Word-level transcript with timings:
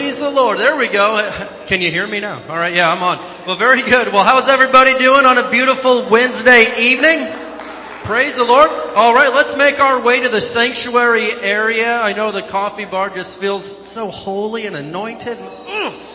Praise 0.00 0.18
the 0.18 0.30
Lord. 0.30 0.56
There 0.56 0.78
we 0.78 0.88
go. 0.88 1.30
Can 1.66 1.82
you 1.82 1.90
hear 1.90 2.06
me 2.06 2.20
now? 2.20 2.42
All 2.48 2.56
right, 2.56 2.72
yeah, 2.72 2.90
I'm 2.90 3.02
on. 3.02 3.18
Well, 3.46 3.56
very 3.56 3.82
good. 3.82 4.10
Well, 4.10 4.24
how's 4.24 4.48
everybody 4.48 4.96
doing 4.96 5.26
on 5.26 5.36
a 5.36 5.50
beautiful 5.50 6.08
Wednesday 6.08 6.72
evening? 6.78 7.30
Praise 8.04 8.36
the 8.36 8.44
Lord. 8.44 8.70
All 8.96 9.14
right, 9.14 9.30
let's 9.30 9.58
make 9.58 9.78
our 9.78 10.00
way 10.00 10.22
to 10.22 10.30
the 10.30 10.40
sanctuary 10.40 11.30
area. 11.30 12.00
I 12.00 12.14
know 12.14 12.32
the 12.32 12.40
coffee 12.40 12.86
bar 12.86 13.10
just 13.10 13.38
feels 13.38 13.86
so 13.86 14.10
holy 14.10 14.64
and 14.64 14.74
anointed. 14.74 15.38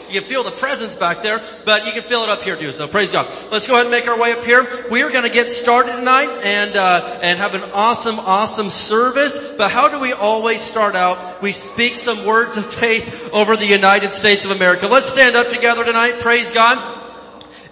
You 0.07 0.21
can 0.21 0.29
feel 0.29 0.43
the 0.43 0.51
presence 0.51 0.95
back 0.95 1.21
there, 1.21 1.41
but 1.65 1.85
you 1.85 1.91
can 1.91 2.03
feel 2.03 2.23
it 2.23 2.29
up 2.29 2.43
here 2.43 2.55
too. 2.55 2.71
So 2.71 2.87
praise 2.87 3.11
God. 3.11 3.31
Let's 3.51 3.67
go 3.67 3.73
ahead 3.73 3.85
and 3.85 3.91
make 3.91 4.07
our 4.07 4.19
way 4.19 4.33
up 4.33 4.43
here. 4.43 4.67
We 4.89 5.01
are 5.03 5.11
going 5.11 5.23
to 5.23 5.31
get 5.31 5.49
started 5.49 5.93
tonight 5.93 6.41
and 6.43 6.75
uh, 6.75 7.19
and 7.21 7.39
have 7.39 7.55
an 7.55 7.63
awesome, 7.73 8.19
awesome 8.19 8.69
service. 8.69 9.39
But 9.57 9.71
how 9.71 9.89
do 9.89 9.99
we 9.99 10.13
always 10.13 10.61
start 10.61 10.95
out? 10.95 11.41
We 11.41 11.51
speak 11.51 11.97
some 11.97 12.25
words 12.25 12.57
of 12.57 12.65
faith 12.65 13.29
over 13.33 13.55
the 13.55 13.67
United 13.67 14.13
States 14.13 14.45
of 14.45 14.51
America. 14.51 14.87
Let's 14.87 15.09
stand 15.09 15.35
up 15.35 15.49
together 15.49 15.83
tonight. 15.83 16.19
Praise 16.21 16.51
God 16.51 17.04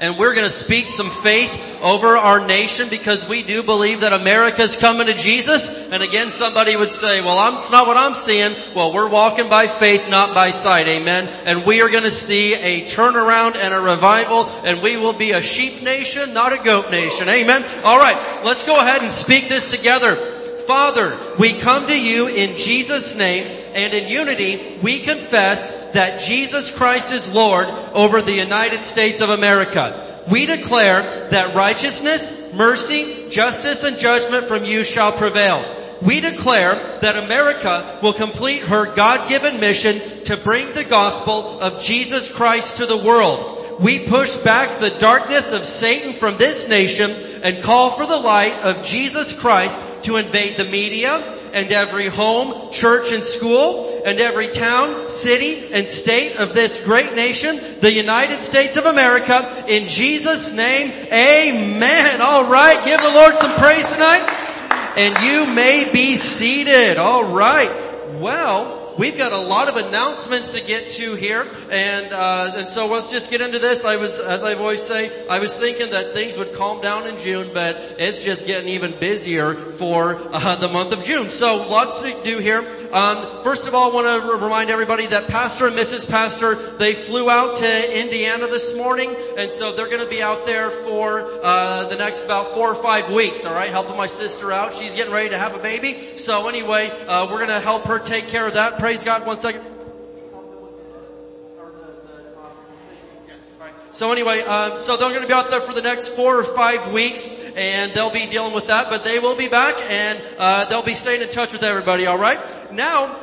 and 0.04 0.18
we're 0.18 0.34
going 0.34 0.44
to 0.44 0.54
speak 0.54 0.90
some 0.90 1.10
faith 1.10 1.50
over 1.82 2.18
our 2.18 2.46
nation 2.46 2.90
because 2.90 3.26
we 3.26 3.42
do 3.42 3.64
believe 3.64 4.02
that 4.02 4.12
America's 4.12 4.76
coming 4.76 5.08
to 5.08 5.14
Jesus. 5.14 5.90
And 5.90 6.04
again, 6.04 6.30
somebody 6.30 6.76
would 6.76 6.92
say, 6.92 7.22
well, 7.22 7.40
I'm, 7.40 7.60
it's 7.60 7.72
not 7.72 7.88
what 7.88 7.96
I'm 7.96 8.14
seeing. 8.14 8.54
Well, 8.76 8.92
we're 8.92 9.08
walking 9.08 9.48
by 9.48 9.68
faith, 9.68 10.10
not 10.10 10.36
by 10.36 10.52
sight. 10.52 10.90
Amen. 10.90 11.30
And 11.46 11.66
we 11.66 11.82
are 11.82 11.90
going 11.90 12.04
to 12.04 12.12
see 12.12 12.54
a 12.54 12.82
turnaround 12.82 13.56
and 13.56 13.74
a 13.74 13.80
revival 13.80 14.48
and 14.66 14.82
we 14.82 14.98
will 14.98 15.14
be 15.14 15.32
a 15.32 15.42
sheep 15.42 15.82
nation, 15.82 16.34
not 16.34 16.52
a 16.52 16.62
goat 16.62 16.92
nation. 16.92 17.30
Amen. 17.30 17.64
All 17.86 17.98
right. 17.98 18.44
Let's 18.44 18.66
go 18.66 18.78
ahead 18.78 19.04
and 19.04 19.10
speak 19.10 19.48
this 19.48 19.68
together. 19.68 20.18
Father, 20.68 21.18
we 21.40 21.54
come 21.54 21.88
to 21.88 21.98
you 21.98 22.28
in 22.28 22.58
Jesus' 22.58 23.16
name 23.16 23.48
and 23.74 23.94
in 23.94 24.10
unity 24.10 24.80
we 24.82 25.00
confess 25.00 25.72
that 25.94 26.22
Jesus 26.22 26.70
Christ 26.72 27.12
is 27.12 27.28
Lord 27.28 27.68
over 27.94 28.22
the 28.22 28.34
United 28.34 28.84
States 28.84 29.22
of 29.22 29.30
America. 29.30 30.24
We 30.32 30.46
declare 30.46 31.30
that 31.30 31.56
righteousness, 31.56 32.34
mercy, 32.54 33.30
justice, 33.30 33.84
and 33.84 33.98
judgment 33.98 34.48
from 34.48 34.66
you 34.66 34.84
shall 34.84 35.12
prevail. 35.12 35.64
We 36.02 36.20
declare 36.20 37.00
that 37.02 37.24
America 37.24 38.00
will 38.02 38.14
complete 38.14 38.64
her 38.64 38.94
God-given 38.94 39.60
mission 39.60 40.24
to 40.26 40.38
bring 40.38 40.74
the 40.74 40.84
gospel 40.84 41.60
of 41.62 41.82
Jesus 41.82 42.30
Christ 42.30 42.78
to 42.78 42.86
the 42.86 42.98
world 42.98 43.63
we 43.80 44.08
push 44.08 44.36
back 44.38 44.80
the 44.80 44.92
darkness 45.00 45.52
of 45.52 45.66
Satan 45.66 46.14
from 46.14 46.38
this 46.38 46.68
nation 46.68 47.12
and 47.44 47.64
call 47.64 47.92
for 47.92 48.06
the 48.06 48.18
light 48.18 48.60
of 48.62 48.86
Jesus 48.86 49.34
Christ 49.34 50.04
to 50.04 50.18
invade 50.18 50.58
the 50.58 50.66
media 50.66 51.38
and 51.54 51.72
every 51.72 52.08
home, 52.08 52.72
church 52.72 53.12
and 53.12 53.24
school 53.24 54.02
and 54.06 54.20
every 54.20 54.50
town, 54.50 55.10
city 55.10 55.72
and 55.72 55.88
state 55.88 56.38
of 56.38 56.54
this 56.54 56.84
great 56.84 57.14
nation, 57.14 57.60
the 57.80 57.92
United 57.92 58.42
States 58.42 58.78
of 58.78 58.86
America. 58.86 59.66
In 59.68 59.88
Jesus 59.88 60.54
name, 60.54 60.92
amen. 61.12 62.22
Alright, 62.22 62.86
give 62.86 63.02
the 63.02 63.10
Lord 63.10 63.36
some 63.36 63.56
praise 63.58 63.88
tonight. 63.92 64.28
And 64.96 65.18
you 65.24 65.54
may 65.54 65.92
be 65.92 66.16
seated. 66.16 66.98
Alright. 66.98 67.72
Well, 68.20 68.83
we've 68.98 69.18
got 69.18 69.32
a 69.32 69.38
lot 69.38 69.70
of 69.70 69.76
announcements 69.76 70.50
to 70.50 70.62
get 70.62 70.90
to 70.90 71.16
here, 71.16 71.50
and 71.72 72.12
uh, 72.12 72.54
and 72.56 72.70
so 72.70 72.88
let's 72.88 73.12
just 73.12 73.32
get 73.32 73.42
into 73.42 73.60
this. 73.60 73.86
I 73.86 73.98
was, 73.98 74.20
as 74.20 74.44
I 74.44 74.54
always 74.54 74.82
say, 74.82 75.28
I 75.28 75.40
was 75.40 75.56
thinking 75.56 75.92
that 75.92 76.14
things 76.14 76.38
would 76.38 76.54
calm 76.54 76.82
down 76.82 77.08
in 77.08 77.18
June, 77.20 77.52
but 77.54 77.96
it's 77.98 78.24
just 78.24 78.48
getting 78.48 78.70
even 78.70 79.00
busier 79.00 79.56
for 79.56 80.20
uh, 80.32 80.56
the 80.58 80.68
month 80.68 80.94
of 80.94 81.04
June. 81.04 81.30
So 81.30 81.68
lots 81.68 82.02
to 82.02 82.24
do 82.24 82.40
here. 82.40 82.60
Um, 82.92 83.44
first 83.44 83.68
of 83.68 83.76
all, 83.76 83.92
I 83.92 83.94
want 83.94 84.40
to 84.40 84.44
remind 84.44 84.70
everybody 84.70 85.08
that 85.08 85.28
Pastor 85.28 85.68
and 85.68 85.76
Mrs. 85.76 86.10
Pastor 86.10 86.56
they 86.78 86.94
flew 86.94 87.30
out 87.30 87.58
to 87.58 88.02
Indiana 88.02 88.48
this 88.48 88.76
morning, 88.76 89.16
and 89.38 89.52
so 89.52 89.76
they're 89.76 89.90
going 89.90 90.04
to 90.04 90.10
be 90.10 90.22
out 90.22 90.46
there 90.46 90.70
for 90.70 91.28
uh, 91.44 91.88
the 91.90 91.96
next 91.96 92.24
about 92.24 92.54
four 92.54 92.72
or 92.72 92.76
five 92.76 93.12
weeks. 93.12 93.46
All 93.46 93.54
right, 93.54 93.70
helping 93.70 93.98
my 93.98 94.08
sister 94.08 94.52
out. 94.52 94.74
She's 94.74 94.94
getting 94.94 95.14
ready 95.14 95.30
to 95.30 95.38
have 95.38 95.56
a 95.56 95.60
baby. 95.60 96.18
So 96.18 96.48
anyway, 96.48 96.90
uh, 97.08 97.28
we're 97.30 97.38
going 97.38 97.50
to 97.50 97.60
help 97.60 97.86
her 97.86 98.00
take 98.00 98.28
care 98.28 98.48
of 98.48 98.54
that 98.54 98.78
praise 98.84 99.02
God 99.02 99.26
one 99.26 99.40
second. 99.40 99.64
So 103.94 104.12
anyway, 104.12 104.42
um, 104.42 104.78
so 104.78 104.98
they're 104.98 105.08
going 105.08 105.22
to 105.22 105.28
be 105.28 105.34
out 105.34 105.50
there 105.50 105.62
for 105.62 105.72
the 105.72 105.82
next 105.82 106.10
four 106.10 106.38
or 106.38 106.44
five 106.44 106.92
weeks, 106.92 107.26
and 107.56 107.94
they'll 107.94 108.12
be 108.12 108.26
dealing 108.26 108.54
with 108.54 108.68
that. 108.68 108.90
But 108.90 109.06
they 109.06 109.20
will 109.20 109.38
be 109.38 109.48
back, 109.48 109.76
and 109.90 110.22
uh, 110.38 110.66
they'll 110.66 110.84
be 110.84 110.96
staying 110.96 111.22
in 111.22 111.30
touch 111.30 111.54
with 111.54 111.64
everybody. 111.64 112.08
All 112.08 112.18
right. 112.18 112.74
Now, 112.74 113.23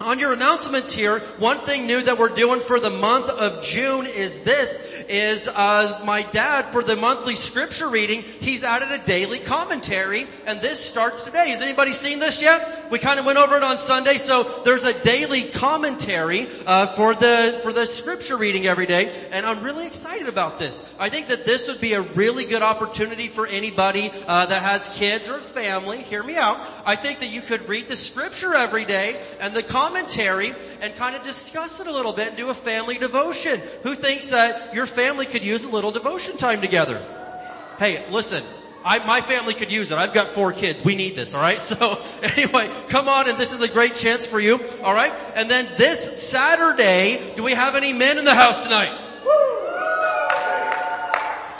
on 0.00 0.18
your 0.18 0.32
announcements 0.32 0.94
here, 0.94 1.20
one 1.38 1.58
thing 1.58 1.86
new 1.86 2.02
that 2.02 2.18
we're 2.18 2.34
doing 2.34 2.60
for 2.60 2.78
the 2.80 2.90
month 2.90 3.28
of 3.30 3.64
June 3.64 4.06
is 4.06 4.42
this, 4.42 4.76
is 5.08 5.48
uh, 5.48 6.02
my 6.04 6.22
dad 6.22 6.72
for 6.72 6.82
the 6.82 6.96
monthly 6.96 7.36
scripture 7.36 7.88
reading, 7.88 8.22
he's 8.22 8.62
added 8.64 8.90
a 8.90 9.04
daily 9.04 9.38
commentary, 9.38 10.26
and 10.46 10.60
this 10.60 10.78
starts 10.78 11.22
today. 11.22 11.50
Has 11.50 11.62
anybody 11.62 11.92
seen 11.92 12.18
this 12.18 12.42
yet? 12.42 12.90
We 12.90 12.98
kind 12.98 13.18
of 13.18 13.26
went 13.26 13.38
over 13.38 13.56
it 13.56 13.62
on 13.62 13.78
Sunday, 13.78 14.16
so 14.18 14.62
there's 14.64 14.84
a 14.84 15.02
daily 15.02 15.44
commentary 15.44 16.48
uh, 16.66 16.88
for 16.88 17.14
the 17.14 17.60
for 17.62 17.72
the 17.72 17.86
scripture 17.86 18.36
reading 18.36 18.66
every 18.66 18.86
day, 18.86 19.28
and 19.30 19.46
I'm 19.46 19.62
really 19.62 19.86
excited 19.86 20.28
about 20.28 20.58
this. 20.58 20.84
I 20.98 21.08
think 21.08 21.28
that 21.28 21.44
this 21.44 21.68
would 21.68 21.80
be 21.80 21.94
a 21.94 22.02
really 22.02 22.44
good 22.44 22.62
opportunity 22.62 23.28
for 23.28 23.46
anybody 23.46 24.10
uh, 24.26 24.46
that 24.46 24.62
has 24.62 24.88
kids 24.90 25.28
or 25.28 25.38
family. 25.38 26.02
Hear 26.02 26.22
me 26.22 26.36
out. 26.36 26.66
I 26.84 26.96
think 26.96 27.20
that 27.20 27.30
you 27.30 27.42
could 27.42 27.68
read 27.68 27.88
the 27.88 27.96
scripture 27.96 28.54
every 28.54 28.84
day, 28.84 29.22
and 29.40 29.54
the 29.54 29.62
commentary 29.86 30.54
and 30.80 30.94
kind 30.96 31.14
of 31.16 31.22
discuss 31.22 31.80
it 31.80 31.86
a 31.86 31.92
little 31.92 32.12
bit 32.12 32.28
and 32.28 32.36
do 32.36 32.48
a 32.48 32.54
family 32.54 32.98
devotion. 32.98 33.60
Who 33.82 33.94
thinks 33.94 34.28
that 34.28 34.74
your 34.74 34.86
family 34.86 35.26
could 35.26 35.44
use 35.44 35.64
a 35.64 35.68
little 35.68 35.92
devotion 35.92 36.36
time 36.36 36.60
together? 36.60 37.04
Hey, 37.78 38.04
listen, 38.10 38.42
I, 38.84 38.98
my 39.06 39.20
family 39.20 39.54
could 39.54 39.70
use 39.70 39.90
it. 39.90 39.98
I've 39.98 40.14
got 40.14 40.28
four 40.28 40.52
kids. 40.52 40.84
We 40.84 40.96
need 40.96 41.16
this, 41.16 41.34
alright? 41.34 41.60
So, 41.66 42.02
anyway, 42.22 42.70
come 42.88 43.08
on 43.08 43.28
and 43.28 43.38
this 43.38 43.52
is 43.52 43.60
a 43.62 43.68
great 43.68 43.94
chance 43.94 44.26
for 44.26 44.40
you, 44.40 44.60
alright? 44.82 45.12
And 45.34 45.50
then 45.50 45.68
this 45.76 46.28
Saturday, 46.28 47.34
do 47.36 47.42
we 47.42 47.52
have 47.52 47.76
any 47.76 47.92
men 47.92 48.18
in 48.18 48.24
the 48.24 48.34
house 48.34 48.60
tonight? 48.60 49.02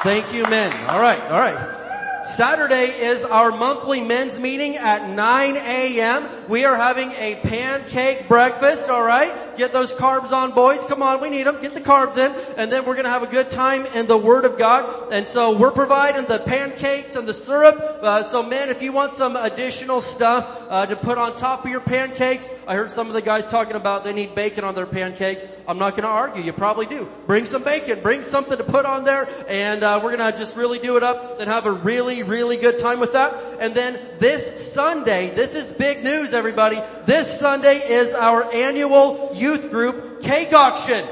Thank 0.03 0.33
you 0.33 0.45
men. 0.45 0.73
Alright, 0.89 1.21
alright. 1.23 1.86
Saturday 2.27 2.87
is 2.87 3.23
our 3.25 3.53
monthly 3.53 4.01
men's 4.01 4.39
meeting 4.39 4.77
at 4.77 5.09
9 5.09 5.57
a.m. 5.57 6.29
We 6.49 6.65
are 6.65 6.77
having 6.77 7.13
a 7.13 7.37
pancake 7.37 8.27
breakfast, 8.27 8.89
alright? 8.89 9.57
Get 9.57 9.73
those 9.73 9.95
carbs 9.95 10.33
on 10.33 10.53
boys. 10.53 10.85
Come 10.85 11.03
on, 11.03 11.21
we 11.21 11.31
need 11.31 11.45
them. 11.45 11.63
Get 11.63 11.75
the 11.75 11.81
carbs 11.81 12.17
in. 12.17 12.33
And 12.59 12.71
then 12.71 12.85
we're 12.85 12.97
gonna 12.97 13.11
have 13.11 13.23
a 13.23 13.29
good 13.29 13.51
time 13.51 13.87
in 13.87 14.07
the 14.07 14.19
Word 14.19 14.45
of 14.45 14.59
God. 14.59 15.13
And 15.13 15.27
so 15.27 15.57
we're 15.57 15.71
providing 15.71 16.27
the 16.27 16.41
pancakes 16.41 17.15
and 17.17 17.29
the 17.29 17.33
syrup. 17.33 17.77
Uh, 17.79 18.25
so 18.25 18.43
men, 18.43 18.71
if 18.71 18.83
you 18.83 18.93
want 18.93 19.15
some 19.15 19.37
additional 19.37 20.01
stuff 20.01 20.67
uh, 20.69 20.87
to 20.87 20.97
put 20.97 21.19
on 21.19 21.37
top 21.37 21.65
of 21.65 21.71
your 21.71 21.81
pancakes, 21.81 22.51
I 22.67 22.75
heard 22.75 22.91
some 22.91 23.07
of 23.07 23.15
the 23.15 23.23
guys 23.23 23.47
talking 23.47 23.77
about 23.77 24.05
they 24.05 24.13
need 24.13 24.35
bacon 24.35 24.65
on 24.65 24.75
their 24.75 24.87
pancakes. 24.87 25.47
I'm 25.69 25.79
not 25.79 25.97
gonna 25.97 26.09
argue. 26.09 26.43
You 26.43 26.53
probably 26.53 26.87
do. 26.87 27.09
Bring 27.27 27.47
some 27.47 27.63
bacon. 27.63 28.01
Bring 28.03 28.23
something 28.23 28.59
to 28.59 28.65
put 28.65 28.85
on 28.85 29.05
there. 29.05 29.29
And 29.49 29.83
uh, 29.83 30.01
we're 30.03 30.17
gonna 30.17 30.37
just 30.37 30.57
really 30.57 30.81
do 30.81 30.97
it 30.97 31.03
up 31.03 31.41
and 31.41 31.49
have 31.49 31.67
a 31.67 31.73
really 31.73 32.16
really, 32.23 32.47
really 32.47 32.57
good 32.57 32.79
time 32.79 33.01
with 33.01 33.13
that. 33.13 33.35
And 33.61 33.75
then 33.75 33.99
this 34.19 34.73
Sunday, 34.73 35.31
this 35.31 35.55
is 35.55 35.73
big 35.73 36.05
news 36.05 36.33
everybody, 36.33 36.81
this 37.05 37.39
Sunday 37.39 37.79
is 37.79 38.13
our 38.13 38.53
annual 38.53 39.33
youth 39.35 39.71
group 39.71 40.23
cake 40.23 40.53
auction. 40.53 41.07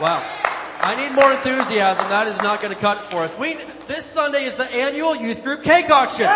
Wow. 0.00 0.22
I 0.84 0.96
need 0.96 1.14
more 1.14 1.30
enthusiasm. 1.32 2.08
That 2.08 2.26
is 2.26 2.40
not 2.42 2.60
going 2.60 2.74
to 2.74 2.80
cut 2.80 3.04
it 3.04 3.10
for 3.10 3.18
us. 3.18 3.38
We, 3.38 3.54
this 3.86 4.04
Sunday 4.04 4.44
is 4.44 4.54
the 4.56 4.68
annual 4.70 5.14
youth 5.14 5.44
group 5.44 5.62
cake 5.62 5.90
auction. 5.90 6.26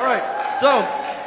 Alright, 0.00 0.54
so, 0.60 0.80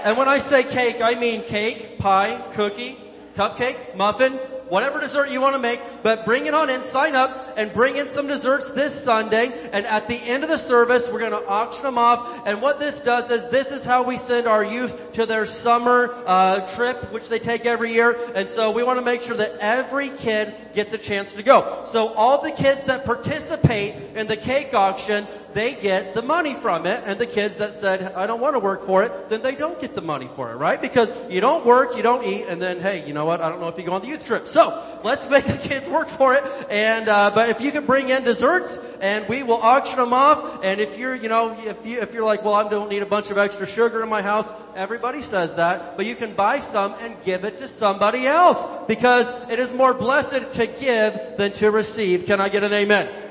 and 0.03 0.17
when 0.17 0.27
I 0.27 0.39
say 0.39 0.63
cake, 0.63 1.01
I 1.01 1.13
mean 1.15 1.43
cake, 1.43 1.99
pie, 1.99 2.43
cookie, 2.53 2.97
cupcake, 3.35 3.95
muffin, 3.95 4.39
whatever 4.73 4.99
dessert 4.99 5.29
you 5.29 5.39
want 5.39 5.53
to 5.53 5.61
make, 5.61 5.79
but 6.01 6.25
bring 6.25 6.47
it 6.47 6.53
on 6.55 6.67
in, 6.67 6.83
sign 6.83 7.13
up, 7.13 7.53
and 7.57 7.71
bring 7.73 7.95
in 7.95 8.09
some 8.09 8.25
desserts 8.25 8.71
this 8.71 9.03
Sunday. 9.03 9.53
And 9.71 9.85
at 9.85 10.07
the 10.07 10.15
end 10.15 10.43
of 10.43 10.49
the 10.49 10.57
service, 10.57 11.07
we're 11.11 11.19
going 11.19 11.31
to 11.31 11.47
auction 11.47 11.83
them 11.83 11.99
off. 11.99 12.47
And 12.47 12.59
what 12.59 12.79
this 12.79 12.99
does 12.99 13.29
is 13.29 13.47
this 13.49 13.71
is 13.71 13.85
how 13.85 14.01
we 14.01 14.17
send 14.17 14.47
our 14.47 14.63
youth 14.63 15.11
to 15.11 15.27
their 15.27 15.45
summer 15.45 16.15
uh, 16.25 16.61
trip, 16.61 17.13
which 17.13 17.29
they 17.29 17.37
take 17.37 17.67
every 17.67 17.93
year. 17.93 18.17
And 18.33 18.49
so 18.49 18.71
we 18.71 18.81
want 18.81 18.97
to 18.97 19.05
make 19.05 19.21
sure 19.21 19.37
that 19.37 19.57
every 19.59 20.09
kid 20.09 20.55
gets 20.73 20.91
a 20.91 20.97
chance 20.97 21.33
to 21.33 21.43
go. 21.43 21.83
So 21.85 22.07
all 22.07 22.41
the 22.41 22.49
kids 22.49 22.85
that 22.85 23.05
participate 23.05 23.93
in 24.15 24.25
the 24.25 24.37
cake 24.37 24.73
auction, 24.73 25.27
they 25.53 25.75
get 25.75 26.15
the 26.15 26.23
money 26.23 26.55
from 26.55 26.87
it. 26.87 27.03
And 27.05 27.19
the 27.19 27.27
kids 27.27 27.57
that 27.57 27.75
said, 27.75 28.01
I 28.13 28.25
don't 28.25 28.41
want 28.41 28.55
to 28.55 28.59
work 28.59 28.87
for 28.87 29.03
it, 29.03 29.29
then 29.29 29.43
they 29.43 29.53
don't 29.53 29.79
get 29.79 29.93
the 29.93 30.01
money 30.01 30.29
for 30.35 30.51
it, 30.51 30.55
right? 30.55 30.81
Because 30.81 31.13
you 31.29 31.41
don't 31.41 31.63
work, 31.63 31.95
you 31.95 32.01
don't 32.01 32.25
eat, 32.25 32.45
and 32.47 32.59
then, 32.59 32.79
hey, 32.79 33.05
you 33.05 33.13
know 33.13 33.25
what? 33.25 33.39
I 33.39 33.49
don't 33.49 33.59
know 33.59 33.67
if 33.67 33.77
you 33.77 33.83
go 33.83 33.93
on 33.93 34.01
the 34.01 34.07
youth 34.07 34.25
trip. 34.25 34.47
So 34.47 34.62
let's 35.03 35.29
make 35.29 35.45
the 35.45 35.57
kids 35.57 35.87
work 35.87 36.09
for 36.09 36.33
it. 36.33 36.43
And, 36.69 37.07
uh, 37.07 37.31
but 37.33 37.43
but 37.43 37.49
if 37.49 37.59
you 37.59 37.73
can 37.73 37.85
bring 37.85 38.07
in 38.07 38.23
desserts 38.23 38.79
and 39.01 39.27
we 39.27 39.43
will 39.43 39.59
auction 39.61 39.99
them 39.99 40.13
off. 40.13 40.63
And 40.63 40.79
if 40.79 40.97
you're, 40.97 41.13
you 41.13 41.27
know, 41.27 41.59
if 41.59 41.85
you, 41.85 41.99
if 41.99 42.13
you're 42.13 42.23
like, 42.23 42.45
well, 42.45 42.53
I 42.53 42.69
don't 42.69 42.87
need 42.87 43.01
a 43.01 43.05
bunch 43.05 43.31
of 43.31 43.37
extra 43.37 43.67
sugar 43.67 44.01
in 44.01 44.07
my 44.07 44.21
house, 44.21 44.49
everybody 44.77 45.21
says 45.21 45.55
that, 45.55 45.97
but 45.97 46.05
you 46.05 46.15
can 46.15 46.35
buy 46.35 46.59
some 46.59 46.95
and 47.01 47.21
give 47.25 47.43
it 47.43 47.57
to 47.57 47.67
somebody 47.67 48.25
else 48.25 48.65
because 48.87 49.29
it 49.51 49.59
is 49.59 49.73
more 49.73 49.93
blessed 49.93 50.53
to 50.53 50.67
give 50.67 51.19
than 51.35 51.51
to 51.51 51.69
receive. 51.69 52.25
Can 52.25 52.39
I 52.39 52.47
get 52.47 52.63
an 52.63 52.71
amen? 52.71 53.22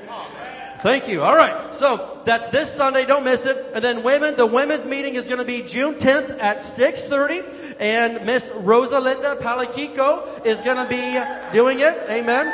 Thank 0.83 1.07
you. 1.07 1.21
All 1.23 1.33
right. 1.33 1.73
So 1.73 2.19
that's 2.25 2.49
this 2.49 2.69
Sunday. 2.69 3.05
Don't 3.05 3.23
miss 3.23 3.45
it. 3.45 3.71
And 3.73 3.81
then 3.81 4.03
women, 4.03 4.35
the 4.35 4.45
women's 4.45 4.85
meeting 4.85 5.15
is 5.15 5.27
going 5.27 5.39
to 5.39 5.45
be 5.45 5.61
June 5.61 5.95
10th 5.95 6.37
at 6.41 6.57
6:30, 6.57 7.77
and 7.79 8.25
Miss 8.25 8.49
Rosalinda 8.49 9.39
Palaquico 9.39 10.45
is 10.45 10.59
going 10.59 10.75
to 10.75 10.85
be 10.85 11.55
doing 11.57 11.79
it. 11.79 11.97
Amen. 12.09 12.47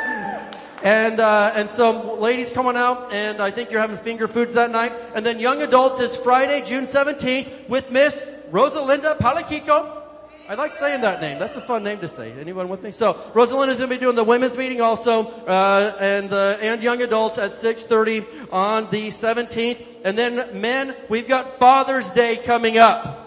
And 0.84 1.18
uh, 1.18 1.54
and 1.56 1.68
so 1.68 2.14
ladies 2.20 2.52
coming 2.52 2.76
out, 2.76 3.12
and 3.12 3.40
I 3.40 3.50
think 3.50 3.72
you're 3.72 3.80
having 3.80 3.96
finger 3.96 4.28
foods 4.28 4.54
that 4.54 4.70
night. 4.70 4.92
And 5.12 5.26
then 5.26 5.40
young 5.40 5.60
adults 5.62 5.98
is 5.98 6.14
Friday, 6.16 6.62
June 6.64 6.84
17th, 6.84 7.68
with 7.68 7.90
Miss 7.90 8.24
Rosalinda 8.52 9.18
Palaquico. 9.18 9.99
I 10.50 10.54
like 10.54 10.74
saying 10.74 11.02
that 11.02 11.20
name. 11.20 11.38
That's 11.38 11.54
a 11.54 11.60
fun 11.60 11.84
name 11.84 12.00
to 12.00 12.08
say. 12.08 12.32
Anyone 12.32 12.68
with 12.68 12.82
me? 12.82 12.90
So 12.90 13.16
Rosalind 13.34 13.70
is 13.70 13.78
going 13.78 13.88
to 13.88 13.96
be 13.96 14.00
doing 14.00 14.16
the 14.16 14.24
women's 14.24 14.56
meeting 14.56 14.80
also, 14.80 15.28
uh, 15.28 15.96
and 16.00 16.32
uh, 16.32 16.58
and 16.60 16.82
young 16.82 17.00
adults 17.02 17.38
at 17.38 17.52
6:30 17.52 18.52
on 18.52 18.90
the 18.90 19.10
17th. 19.10 19.80
And 20.02 20.18
then 20.18 20.60
men, 20.60 20.96
we've 21.08 21.28
got 21.28 21.60
Father's 21.60 22.10
Day 22.10 22.36
coming 22.36 22.78
up. 22.78 23.19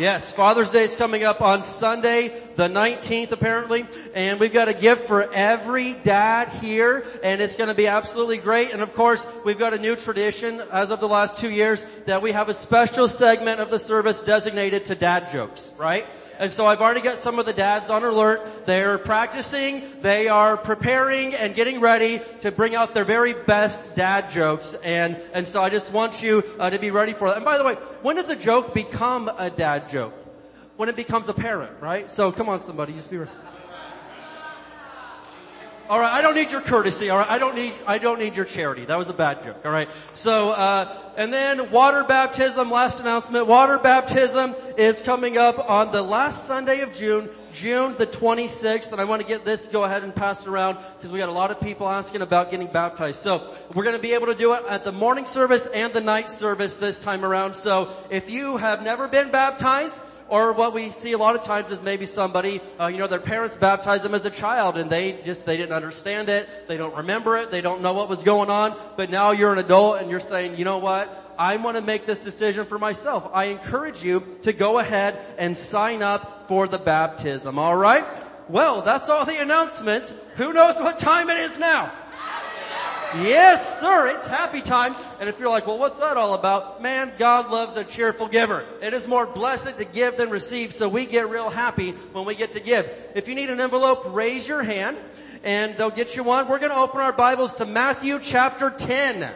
Yes, 0.00 0.32
Father's 0.32 0.70
Day 0.70 0.84
is 0.84 0.94
coming 0.96 1.24
up 1.24 1.42
on 1.42 1.62
Sunday, 1.62 2.32
the 2.56 2.68
19th 2.68 3.32
apparently, 3.32 3.86
and 4.14 4.40
we've 4.40 4.50
got 4.50 4.68
a 4.68 4.72
gift 4.72 5.06
for 5.06 5.30
every 5.30 5.92
dad 5.92 6.48
here, 6.48 7.04
and 7.22 7.42
it's 7.42 7.54
gonna 7.54 7.74
be 7.74 7.86
absolutely 7.86 8.38
great. 8.38 8.70
And 8.72 8.80
of 8.80 8.94
course, 8.94 9.26
we've 9.44 9.58
got 9.58 9.74
a 9.74 9.78
new 9.78 9.96
tradition 9.96 10.62
as 10.72 10.90
of 10.90 11.00
the 11.00 11.08
last 11.08 11.36
two 11.36 11.50
years 11.50 11.84
that 12.06 12.22
we 12.22 12.32
have 12.32 12.48
a 12.48 12.54
special 12.54 13.08
segment 13.08 13.60
of 13.60 13.70
the 13.70 13.78
service 13.78 14.22
designated 14.22 14.86
to 14.86 14.94
dad 14.94 15.30
jokes, 15.30 15.70
right? 15.76 16.06
And 16.40 16.50
so 16.50 16.64
I've 16.64 16.80
already 16.80 17.02
got 17.02 17.18
some 17.18 17.38
of 17.38 17.44
the 17.44 17.52
dads 17.52 17.90
on 17.90 18.02
alert. 18.02 18.64
They're 18.64 18.96
practicing, 18.96 20.00
they 20.00 20.28
are 20.28 20.56
preparing 20.56 21.34
and 21.34 21.54
getting 21.54 21.82
ready 21.82 22.22
to 22.40 22.50
bring 22.50 22.74
out 22.74 22.94
their 22.94 23.04
very 23.04 23.34
best 23.34 23.78
dad 23.94 24.30
jokes. 24.30 24.74
And, 24.82 25.20
and 25.34 25.46
so 25.46 25.60
I 25.60 25.68
just 25.68 25.92
want 25.92 26.22
you 26.22 26.42
uh, 26.58 26.70
to 26.70 26.78
be 26.78 26.90
ready 26.90 27.12
for 27.12 27.28
that. 27.28 27.36
And 27.36 27.44
by 27.44 27.58
the 27.58 27.64
way, 27.64 27.74
when 28.00 28.16
does 28.16 28.30
a 28.30 28.36
joke 28.36 28.72
become 28.72 29.30
a 29.36 29.50
dad 29.50 29.90
joke? 29.90 30.14
When 30.78 30.88
it 30.88 30.96
becomes 30.96 31.28
a 31.28 31.34
parent, 31.34 31.72
right? 31.82 32.10
So 32.10 32.32
come 32.32 32.48
on 32.48 32.62
somebody, 32.62 32.94
just 32.94 33.10
be 33.10 33.18
ready. 33.18 33.30
All 35.90 35.98
right, 35.98 36.12
I 36.12 36.22
don't 36.22 36.36
need 36.36 36.52
your 36.52 36.60
courtesy. 36.60 37.10
All 37.10 37.18
right, 37.18 37.28
I 37.28 37.38
don't 37.40 37.56
need 37.56 37.72
I 37.84 37.98
don't 37.98 38.20
need 38.20 38.36
your 38.36 38.44
charity. 38.44 38.84
That 38.84 38.96
was 38.96 39.08
a 39.08 39.12
bad 39.12 39.42
joke. 39.42 39.56
All 39.64 39.72
right. 39.72 39.88
So 40.14 40.50
uh, 40.50 40.96
and 41.16 41.32
then 41.32 41.72
water 41.72 42.04
baptism. 42.04 42.70
Last 42.70 43.00
announcement: 43.00 43.48
water 43.48 43.76
baptism 43.76 44.54
is 44.78 45.02
coming 45.02 45.36
up 45.36 45.68
on 45.68 45.90
the 45.90 46.00
last 46.00 46.44
Sunday 46.44 46.82
of 46.82 46.92
June, 46.92 47.28
June 47.52 47.96
the 47.98 48.06
26th. 48.06 48.92
And 48.92 49.00
I 49.00 49.04
want 49.04 49.20
to 49.20 49.26
get 49.26 49.44
this 49.44 49.66
go 49.66 49.82
ahead 49.82 50.04
and 50.04 50.14
pass 50.14 50.42
it 50.42 50.48
around 50.48 50.78
because 50.96 51.10
we 51.10 51.18
got 51.18 51.28
a 51.28 51.32
lot 51.32 51.50
of 51.50 51.60
people 51.60 51.88
asking 51.88 52.22
about 52.22 52.52
getting 52.52 52.68
baptized. 52.68 53.18
So 53.18 53.52
we're 53.74 53.82
going 53.82 53.96
to 53.96 54.02
be 54.02 54.12
able 54.12 54.28
to 54.28 54.36
do 54.36 54.54
it 54.54 54.62
at 54.68 54.84
the 54.84 54.92
morning 54.92 55.26
service 55.26 55.66
and 55.66 55.92
the 55.92 56.00
night 56.00 56.30
service 56.30 56.76
this 56.76 57.00
time 57.00 57.24
around. 57.24 57.54
So 57.54 57.90
if 58.10 58.30
you 58.30 58.58
have 58.58 58.84
never 58.84 59.08
been 59.08 59.32
baptized 59.32 59.96
or 60.30 60.52
what 60.52 60.72
we 60.72 60.90
see 60.90 61.12
a 61.12 61.18
lot 61.18 61.34
of 61.34 61.42
times 61.42 61.70
is 61.70 61.82
maybe 61.82 62.06
somebody, 62.06 62.60
uh, 62.80 62.86
you 62.86 62.98
know, 62.98 63.06
their 63.06 63.20
parents 63.20 63.56
baptized 63.56 64.04
them 64.04 64.14
as 64.14 64.24
a 64.24 64.30
child 64.30 64.78
and 64.78 64.88
they 64.88 65.20
just, 65.24 65.44
they 65.44 65.56
didn't 65.56 65.72
understand 65.72 66.28
it. 66.28 66.48
They 66.68 66.76
don't 66.76 66.94
remember 66.96 67.36
it. 67.36 67.50
They 67.50 67.60
don't 67.60 67.82
know 67.82 67.92
what 67.92 68.08
was 68.08 68.22
going 68.22 68.48
on. 68.48 68.76
But 68.96 69.10
now 69.10 69.32
you're 69.32 69.52
an 69.52 69.58
adult 69.58 70.00
and 70.00 70.10
you're 70.10 70.20
saying, 70.20 70.56
you 70.56 70.64
know 70.64 70.78
what? 70.78 71.34
I 71.38 71.56
want 71.56 71.76
to 71.76 71.82
make 71.82 72.06
this 72.06 72.20
decision 72.20 72.66
for 72.66 72.78
myself. 72.78 73.30
I 73.32 73.46
encourage 73.46 74.04
you 74.04 74.24
to 74.42 74.52
go 74.52 74.78
ahead 74.78 75.18
and 75.38 75.56
sign 75.56 76.02
up 76.02 76.46
for 76.48 76.68
the 76.68 76.78
baptism. 76.78 77.58
All 77.58 77.76
right? 77.76 78.04
Well, 78.48 78.82
that's 78.82 79.08
all 79.08 79.24
the 79.24 79.40
announcements. 79.40 80.12
Who 80.36 80.52
knows 80.52 80.78
what 80.80 80.98
time 80.98 81.30
it 81.30 81.38
is 81.38 81.58
now? 81.58 81.92
Yes, 83.16 83.80
sir. 83.80 84.08
It's 84.08 84.26
happy 84.26 84.60
time. 84.60 84.94
And 85.18 85.28
if 85.28 85.40
you're 85.40 85.48
like, 85.48 85.66
well, 85.66 85.78
what's 85.78 85.98
that 85.98 86.16
all 86.16 86.34
about? 86.34 86.80
Man, 86.80 87.12
God 87.18 87.50
loves 87.50 87.76
a 87.76 87.82
cheerful 87.82 88.28
giver. 88.28 88.64
It 88.80 88.94
is 88.94 89.08
more 89.08 89.26
blessed 89.26 89.78
to 89.78 89.84
give 89.84 90.16
than 90.16 90.30
receive, 90.30 90.72
so 90.72 90.88
we 90.88 91.06
get 91.06 91.28
real 91.28 91.50
happy 91.50 91.90
when 92.12 92.24
we 92.24 92.36
get 92.36 92.52
to 92.52 92.60
give. 92.60 92.88
If 93.16 93.26
you 93.26 93.34
need 93.34 93.50
an 93.50 93.60
envelope, 93.60 94.14
raise 94.14 94.46
your 94.46 94.62
hand 94.62 94.96
and 95.42 95.76
they'll 95.76 95.90
get 95.90 96.16
you 96.16 96.22
one. 96.22 96.48
We're 96.48 96.58
going 96.58 96.70
to 96.70 96.78
open 96.78 97.00
our 97.00 97.12
Bibles 97.12 97.54
to 97.54 97.66
Matthew 97.66 98.20
chapter 98.22 98.70
10. 98.70 99.28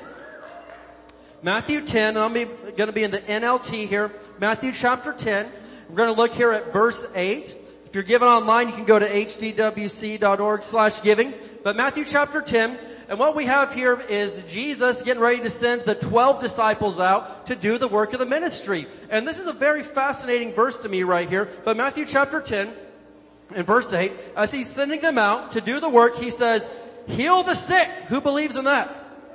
Matthew 1.43 1.85
10, 1.85 2.17
and 2.17 2.19
I'm 2.19 2.33
going 2.33 2.87
to 2.87 2.93
be 2.93 3.03
in 3.03 3.11
the 3.11 3.21
NLT 3.21 3.89
here. 3.89 4.13
Matthew 4.39 4.73
chapter 4.73 5.13
10. 5.13 5.51
We're 5.89 5.97
going 5.97 6.15
to 6.15 6.21
look 6.21 6.33
here 6.33 6.53
at 6.53 6.73
verse 6.73 7.05
8. 7.15 7.59
If 7.87 7.95
you're 7.95 8.03
giving 8.03 8.29
online, 8.29 8.69
you 8.69 8.75
can 8.75 8.85
go 8.87 8.99
to 8.99 9.07
hdwc.org 9.07 10.65
slash 10.65 11.03
giving. 11.03 11.35
But 11.63 11.77
Matthew 11.77 12.05
chapter 12.05 12.41
10, 12.41 12.79
and 13.09 13.19
what 13.19 13.35
we 13.35 13.47
have 13.47 13.75
here 13.75 14.01
is 14.09 14.43
Jesus 14.49 15.03
getting 15.03 15.23
ready 15.23 15.41
to 15.41 15.51
send 15.51 15.83
the 15.83 15.95
12 15.95 16.41
disciples 16.41 16.99
out 16.99 17.47
to 17.47 17.57
do 17.57 17.79
the 17.79 17.89
work 17.89 18.13
of 18.13 18.19
the 18.19 18.27
ministry. 18.27 18.87
And 19.11 19.27
this 19.27 19.39
is 19.39 19.47
a 19.47 19.53
very 19.53 19.83
fascinating 19.83 20.53
verse 20.53 20.79
to 20.79 20.89
me 20.89 21.03
right 21.03 21.29
here. 21.29 21.49
But 21.65 21.77
Matthew 21.77 22.07
chapter 22.07 22.41
10 22.41 22.73
and 23.55 23.67
verse 23.67 23.93
8, 23.93 24.13
as 24.37 24.53
he's 24.53 24.69
sending 24.69 25.01
them 25.01 25.19
out 25.19 25.53
to 25.53 25.61
do 25.61 25.81
the 25.81 25.89
work, 25.89 26.17
he 26.17 26.31
says, 26.31 26.71
heal 27.07 27.43
the 27.43 27.55
sick. 27.55 27.89
Who 28.09 28.21
believes 28.21 28.57
in 28.57 28.65
that? 28.65 28.91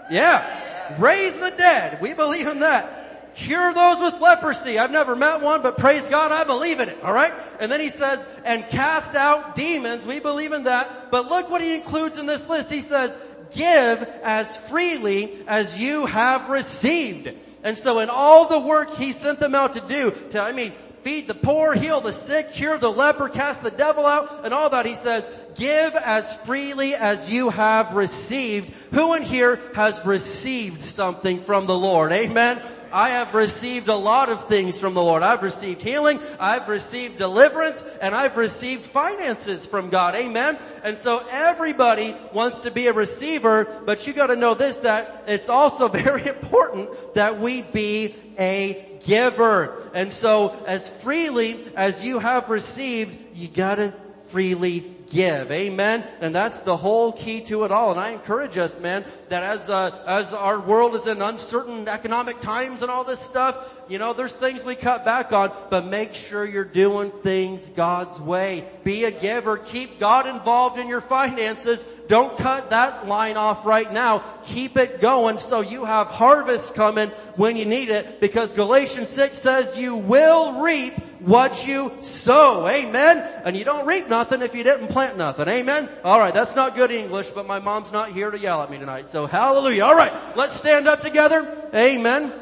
Yeah. 0.09 0.97
Raise 0.99 1.39
the 1.39 1.51
dead. 1.51 2.01
We 2.01 2.13
believe 2.13 2.47
in 2.47 2.59
that 2.59 2.99
cure 3.35 3.73
those 3.73 3.99
with 3.99 4.21
leprosy. 4.21 4.77
I've 4.77 4.91
never 4.91 5.15
met 5.15 5.41
one, 5.41 5.61
but 5.61 5.77
praise 5.77 6.05
God, 6.07 6.31
I 6.31 6.43
believe 6.43 6.79
in 6.79 6.89
it. 6.89 7.01
All 7.03 7.13
right? 7.13 7.33
And 7.59 7.71
then 7.71 7.79
he 7.79 7.89
says, 7.89 8.25
and 8.43 8.67
cast 8.67 9.15
out 9.15 9.55
demons. 9.55 10.05
We 10.05 10.19
believe 10.19 10.51
in 10.51 10.63
that. 10.63 11.11
But 11.11 11.27
look 11.27 11.49
what 11.49 11.61
he 11.61 11.73
includes 11.73 12.17
in 12.17 12.25
this 12.25 12.47
list. 12.47 12.69
He 12.69 12.81
says, 12.81 13.17
give 13.51 14.07
as 14.23 14.55
freely 14.57 15.37
as 15.47 15.77
you 15.77 16.05
have 16.05 16.49
received. 16.49 17.33
And 17.63 17.77
so 17.77 17.99
in 17.99 18.09
all 18.09 18.47
the 18.47 18.59
work 18.59 18.95
he 18.95 19.11
sent 19.11 19.39
them 19.39 19.55
out 19.55 19.73
to 19.73 19.81
do, 19.81 20.11
to, 20.31 20.41
I 20.41 20.51
mean, 20.51 20.73
feed 21.03 21.27
the 21.27 21.33
poor, 21.33 21.73
heal 21.73 22.01
the 22.01 22.13
sick, 22.13 22.51
cure 22.53 22.77
the 22.77 22.91
leper, 22.91 23.29
cast 23.29 23.61
the 23.61 23.71
devil 23.71 24.05
out, 24.05 24.45
and 24.45 24.53
all 24.53 24.69
that, 24.69 24.85
he 24.85 24.95
says, 24.95 25.29
give 25.55 25.95
as 25.95 26.33
freely 26.37 26.95
as 26.95 27.29
you 27.29 27.49
have 27.49 27.95
received. 27.95 28.73
Who 28.93 29.13
in 29.13 29.23
here 29.23 29.59
has 29.75 30.05
received 30.05 30.81
something 30.81 31.41
from 31.41 31.65
the 31.65 31.77
Lord? 31.77 32.11
Amen? 32.11 32.61
I 32.91 33.09
have 33.09 33.33
received 33.33 33.87
a 33.87 33.95
lot 33.95 34.29
of 34.29 34.47
things 34.47 34.79
from 34.79 34.93
the 34.93 35.01
Lord. 35.01 35.23
I've 35.23 35.43
received 35.43 35.81
healing, 35.81 36.19
I've 36.39 36.67
received 36.67 37.17
deliverance, 37.17 37.83
and 38.01 38.15
I've 38.15 38.37
received 38.37 38.85
finances 38.85 39.65
from 39.65 39.89
God. 39.89 40.15
Amen? 40.15 40.57
And 40.83 40.97
so 40.97 41.25
everybody 41.29 42.15
wants 42.33 42.59
to 42.59 42.71
be 42.71 42.87
a 42.87 42.93
receiver, 42.93 43.65
but 43.85 44.07
you 44.07 44.13
gotta 44.13 44.35
know 44.35 44.53
this, 44.53 44.79
that 44.79 45.25
it's 45.27 45.49
also 45.49 45.87
very 45.89 46.27
important 46.27 46.89
that 47.15 47.39
we 47.39 47.61
be 47.61 48.15
a 48.37 48.99
giver. 49.05 49.89
And 49.93 50.11
so 50.11 50.49
as 50.65 50.89
freely 50.89 51.65
as 51.75 52.03
you 52.03 52.19
have 52.19 52.49
received, 52.49 53.17
you 53.35 53.47
gotta 53.47 53.93
freely 54.25 54.95
give. 55.09 55.51
Amen. 55.51 56.03
And 56.21 56.33
that's 56.33 56.61
the 56.61 56.77
whole 56.77 57.11
key 57.11 57.41
to 57.41 57.63
it 57.63 57.71
all. 57.71 57.91
And 57.91 57.99
I 57.99 58.11
encourage 58.11 58.57
us, 58.57 58.79
man, 58.79 59.05
that 59.29 59.43
as 59.43 59.69
uh, 59.69 59.91
as 60.05 60.33
our 60.33 60.59
world 60.59 60.95
is 60.95 61.07
in 61.07 61.21
uncertain 61.21 61.87
economic 61.87 62.39
times 62.39 62.81
and 62.81 62.91
all 62.91 63.03
this 63.03 63.19
stuff, 63.19 63.83
you 63.87 63.97
know, 63.97 64.13
there's 64.13 64.35
things 64.35 64.63
we 64.63 64.75
cut 64.75 65.05
back 65.05 65.31
on, 65.33 65.51
but 65.69 65.85
make 65.85 66.13
sure 66.13 66.45
you're 66.45 66.63
doing 66.63 67.11
things 67.11 67.69
God's 67.69 68.19
way. 68.19 68.65
Be 68.83 69.05
a 69.05 69.11
giver. 69.11 69.57
Keep 69.57 69.99
God 69.99 70.27
involved 70.27 70.77
in 70.77 70.87
your 70.87 71.01
finances. 71.01 71.83
Don't 72.07 72.37
cut 72.37 72.69
that 72.69 73.07
line 73.07 73.37
off 73.37 73.65
right 73.65 73.91
now. 73.91 74.19
Keep 74.45 74.77
it 74.77 75.01
going 75.01 75.37
so 75.37 75.61
you 75.61 75.85
have 75.85 76.07
harvest 76.07 76.75
coming 76.75 77.09
when 77.35 77.55
you 77.55 77.65
need 77.65 77.89
it 77.89 78.19
because 78.19 78.53
Galatians 78.53 79.09
6 79.09 79.37
says 79.37 79.77
you 79.77 79.95
will 79.95 80.61
reap 80.61 80.93
what 81.19 81.67
you 81.67 81.93
sow. 81.99 82.67
Amen. 82.67 83.17
And 83.43 83.55
you 83.55 83.65
don't 83.65 83.85
reap 83.85 84.07
nothing 84.07 84.41
if 84.41 84.55
you 84.55 84.63
didn't 84.63 84.87
plant 84.87 85.17
nothing. 85.17 85.47
Amen. 85.47 85.89
Alright, 86.03 86.33
that's 86.33 86.55
not 86.55 86.75
good 86.75 86.91
English, 86.91 87.29
but 87.31 87.45
my 87.45 87.59
mom's 87.59 87.91
not 87.91 88.11
here 88.11 88.31
to 88.31 88.39
yell 88.39 88.61
at 88.61 88.71
me 88.71 88.77
tonight. 88.77 89.09
So 89.09 89.25
hallelujah. 89.25 89.83
Alright, 89.83 90.37
let's 90.37 90.53
stand 90.53 90.87
up 90.87 91.01
together. 91.01 91.69
Amen. 91.73 92.33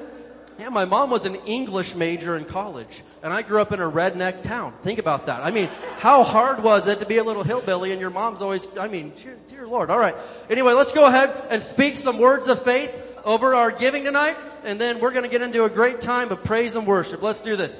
Yeah, 0.60 0.70
my 0.70 0.86
mom 0.86 1.12
was 1.12 1.26
an 1.26 1.36
English 1.46 1.94
major 1.94 2.36
in 2.36 2.46
college, 2.46 3.04
and 3.22 3.32
I 3.32 3.44
grew 3.44 3.62
up 3.62 3.72
in 3.74 3.80
a 3.80 3.90
redneck 3.90 4.42
town. 4.42 4.74
Think 4.82 4.98
about 4.98 5.28
that. 5.28 5.44
I 5.44 5.52
mean, 5.52 5.70
how 5.98 6.24
hard 6.24 6.64
was 6.64 6.88
it 6.88 6.98
to 7.00 7.06
be 7.06 7.18
a 7.18 7.24
little 7.24 7.44
hillbilly 7.44 7.92
and 7.92 8.02
your 8.02 8.10
mom's 8.10 8.42
always, 8.42 8.68
I 8.80 8.88
mean, 8.88 9.14
dear, 9.22 9.38
dear 9.50 9.68
Lord. 9.68 9.92
Alright. 9.92 10.16
Anyway, 10.50 10.74
let's 10.74 10.94
go 10.94 11.06
ahead 11.06 11.32
and 11.52 11.62
speak 11.62 11.96
some 11.96 12.18
words 12.18 12.48
of 12.48 12.64
faith 12.64 12.92
over 13.24 13.54
our 13.54 13.70
giving 13.70 14.06
tonight, 14.06 14.38
and 14.64 14.82
then 14.82 15.00
we're 15.00 15.12
gonna 15.12 15.28
get 15.28 15.44
into 15.44 15.64
a 15.64 15.70
great 15.70 16.02
time 16.02 16.32
of 16.32 16.44
praise 16.44 16.76
and 16.76 16.88
worship. 16.88 17.22
Let's 17.22 17.42
do 17.42 17.56
this. 17.56 17.80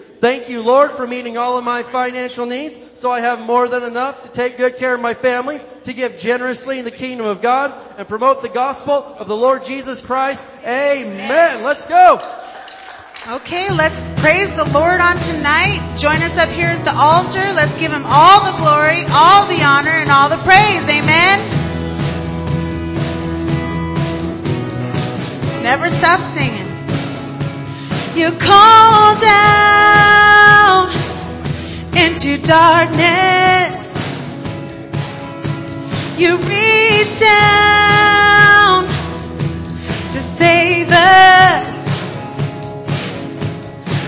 Thank 0.21 0.49
you, 0.49 0.61
Lord, 0.61 0.91
for 0.91 1.07
meeting 1.07 1.35
all 1.39 1.57
of 1.57 1.63
my 1.63 1.81
financial 1.81 2.45
needs 2.45 2.99
so 2.99 3.09
I 3.09 3.21
have 3.21 3.39
more 3.39 3.67
than 3.67 3.81
enough 3.81 4.21
to 4.21 4.29
take 4.29 4.55
good 4.55 4.77
care 4.77 4.93
of 4.93 5.01
my 5.01 5.15
family, 5.15 5.59
to 5.85 5.93
give 5.93 6.19
generously 6.19 6.77
in 6.77 6.85
the 6.85 6.91
kingdom 6.91 7.25
of 7.25 7.41
God, 7.41 7.73
and 7.97 8.07
promote 8.07 8.43
the 8.43 8.49
gospel 8.49 8.93
of 8.93 9.27
the 9.27 9.35
Lord 9.35 9.63
Jesus 9.63 10.05
Christ. 10.05 10.47
Amen. 10.63 11.63
Let's 11.63 11.85
go. 11.85 12.19
Okay, 13.29 13.71
let's 13.71 14.11
praise 14.21 14.51
the 14.51 14.69
Lord 14.71 15.01
on 15.01 15.17
tonight. 15.17 15.95
Join 15.97 16.21
us 16.21 16.37
up 16.37 16.49
here 16.49 16.69
at 16.69 16.85
the 16.85 16.93
altar. 16.93 17.41
Let's 17.53 17.75
give 17.79 17.91
Him 17.91 18.03
all 18.05 18.45
the 18.45 18.57
glory, 18.59 19.03
all 19.09 19.47
the 19.47 19.63
honor, 19.63 19.89
and 19.89 20.11
all 20.11 20.29
the 20.29 20.37
praise. 20.45 20.83
Amen. 20.85 21.49
Let's 25.47 25.61
never 25.63 25.89
stop 25.89 26.19
singing. 26.37 26.67
You 28.15 28.37
call 28.37 29.19
down 29.19 30.10
into 32.01 32.35
darkness. 32.41 33.95
You 36.17 36.37
reach 36.37 37.19
down 37.19 38.85
to 40.09 40.19
save 40.39 40.89
us. 40.89 41.77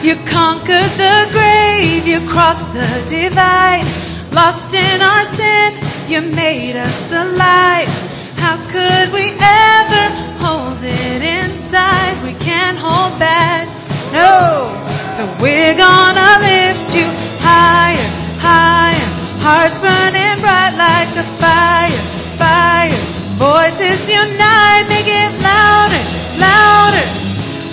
You 0.04 0.16
conquered 0.26 0.92
the 1.04 1.30
grave, 1.32 2.08
you 2.08 2.28
crossed 2.28 2.74
the 2.74 2.90
divide. 3.08 3.86
Lost 4.32 4.74
in 4.74 5.02
our 5.04 5.26
sin, 5.26 5.74
you 6.08 6.22
made 6.36 6.76
us 6.76 7.12
alive. 7.12 7.90
How 8.38 8.58
could 8.74 9.14
we 9.14 9.26
ever 9.40 10.06
hold 10.44 10.82
it 10.82 11.22
inside? 11.22 12.24
We 12.24 12.34
can't 12.34 12.78
hold 12.80 13.20
back. 13.20 13.83
No. 14.14 14.70
So 15.18 15.26
we're 15.42 15.74
gonna 15.74 16.38
lift 16.46 16.96
you 16.96 17.10
higher, 17.42 18.10
higher. 18.38 19.10
Hearts 19.42 19.80
burning 19.82 20.38
bright 20.40 20.74
like 20.78 21.10
a 21.18 21.26
fire, 21.42 22.04
fire. 22.38 23.02
Voices 23.42 24.06
unite, 24.08 24.86
make 24.88 25.10
it 25.10 25.34
louder, 25.42 26.04
louder. 26.38 27.06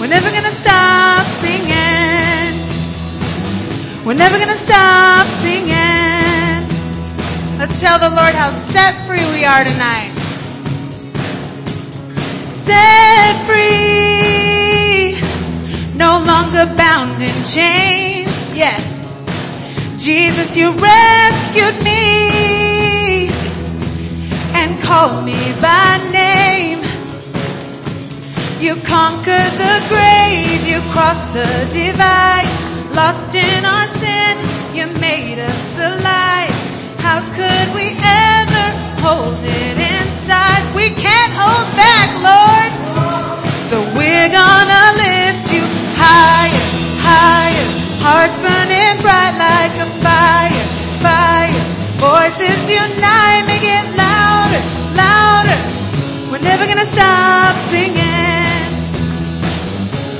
We're 0.00 0.08
never 0.08 0.30
gonna 0.30 0.50
stop 0.50 1.26
singing. 1.44 2.56
We're 4.06 4.20
never 4.24 4.38
gonna 4.38 4.56
stop 4.56 5.26
singing. 5.44 6.64
Let's 7.58 7.78
tell 7.78 7.98
the 7.98 8.08
Lord 8.08 8.34
how 8.34 8.50
set 8.72 8.94
free 9.06 9.26
we 9.36 9.44
are 9.44 9.62
tonight. 9.62 10.10
Set 12.64 13.46
free 13.46 14.49
no 16.00 16.18
longer 16.24 16.64
bound 16.76 17.20
in 17.20 17.36
chains. 17.44 18.32
Yes. 18.56 18.82
Jesus, 19.98 20.56
you 20.56 20.72
rescued 20.72 21.76
me 21.84 23.28
and 24.60 24.80
called 24.80 25.26
me 25.26 25.36
by 25.60 26.00
name. 26.10 26.80
You 28.64 28.76
conquered 28.88 29.54
the 29.64 29.76
grave, 29.92 30.66
you 30.66 30.80
crossed 30.88 31.34
the 31.34 31.50
divide. 31.68 32.48
Lost 32.96 33.34
in 33.34 33.64
our 33.66 33.86
sin, 34.00 34.34
you 34.74 34.86
made 35.00 35.38
us 35.38 35.78
alive. 35.78 36.56
How 37.04 37.20
could 37.36 37.68
we 37.76 37.92
ever 38.00 38.66
hold 39.04 39.36
it 39.44 39.76
inside? 39.92 40.64
We 40.74 40.88
can't 41.04 41.34
hold 41.36 41.68
back, 41.76 42.08
Lord. 42.30 42.72
So 43.68 43.76
we're 43.98 44.30
gonna 44.32 44.84
lift 44.96 45.52
you 45.52 45.79
higher, 46.02 46.64
higher. 47.04 47.68
Hearts 48.00 48.38
burning 48.40 48.96
bright 49.04 49.34
like 49.36 49.74
a 49.84 49.88
fire, 50.04 50.64
fire. 51.04 51.62
Voices 52.00 52.60
unite, 52.64 53.44
make 53.44 53.66
it 53.76 53.86
louder, 54.00 54.62
louder. 54.96 55.58
We're 56.32 56.44
never 56.50 56.64
gonna 56.66 56.88
stop 56.88 57.52
singing. 57.68 58.64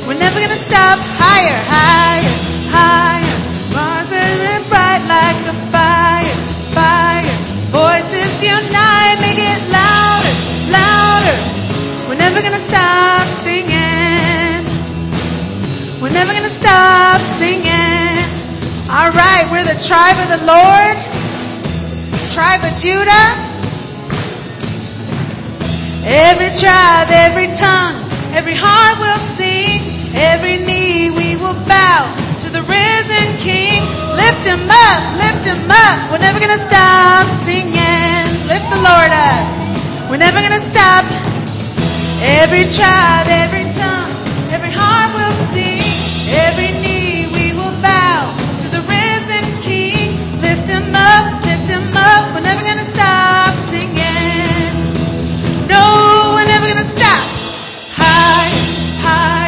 We're 0.06 0.20
never 0.20 0.38
gonna 0.44 0.60
stop 0.68 0.98
higher, 1.22 1.58
higher, 1.74 2.34
higher. 2.76 3.36
Hearts 3.72 4.10
burning 4.12 4.64
bright 4.68 5.02
like 5.08 5.40
a 5.48 5.56
fire, 5.72 6.36
fire. 6.76 7.36
Voices 7.72 8.32
unite, 8.44 9.16
make 9.24 9.40
it 9.40 9.60
louder, 9.72 10.34
louder. 10.76 11.36
We're 12.08 12.20
never 12.20 12.42
gonna 12.42 12.64
stop 12.68 13.29
We're 16.30 16.36
never 16.36 16.46
gonna 16.46 16.62
stop 16.62 17.20
singing. 17.42 18.22
Alright, 18.86 19.50
we're 19.50 19.66
the 19.66 19.74
tribe 19.82 20.14
of 20.22 20.30
the 20.30 20.38
Lord. 20.46 20.94
Tribe 22.30 22.62
of 22.62 22.70
Judah. 22.78 23.34
Every 26.06 26.54
tribe, 26.54 27.10
every 27.10 27.50
tongue, 27.50 27.98
every 28.38 28.54
heart 28.54 29.02
will 29.02 29.18
sing. 29.34 29.82
Every 30.14 30.58
knee 30.62 31.10
we 31.10 31.34
will 31.34 31.58
bow 31.66 32.06
to 32.46 32.48
the 32.48 32.62
risen 32.62 33.26
King. 33.42 33.82
Lift 34.14 34.46
him 34.46 34.70
up, 34.70 35.02
lift 35.18 35.42
him 35.50 35.66
up. 35.66 36.14
We're 36.14 36.22
never 36.22 36.38
gonna 36.38 36.62
stop 36.62 37.26
singing. 37.42 38.22
Lift 38.46 38.70
the 38.70 38.78
Lord 38.78 39.10
up. 39.10 39.44
We're 40.06 40.22
never 40.22 40.38
gonna 40.38 40.62
stop. 40.62 41.10
Every 42.22 42.70
tribe, 42.70 43.26
every 43.26 43.66
tongue, 43.74 44.14
every 44.54 44.70
heart 44.70 45.10
will 45.10 45.34
sing. 45.50 45.79
Every 46.32 46.70
knee 46.80 47.26
we 47.26 47.52
will 47.52 47.74
bow 47.82 48.34
to 48.60 48.66
the 48.68 48.82
risen 48.86 49.60
King. 49.60 50.14
Lift 50.40 50.68
him 50.68 50.94
up, 50.94 51.42
lift 51.42 51.68
him 51.68 51.96
up. 51.96 52.34
We're 52.34 52.40
never 52.42 52.62
gonna 52.62 52.84
stop 52.84 53.54
singing. 53.70 54.72
No, 55.68 56.32
we're 56.34 56.46
never 56.46 56.66
gonna 56.68 56.84
stop. 56.88 57.24
Higher, 57.98 58.62
higher, 59.02 59.39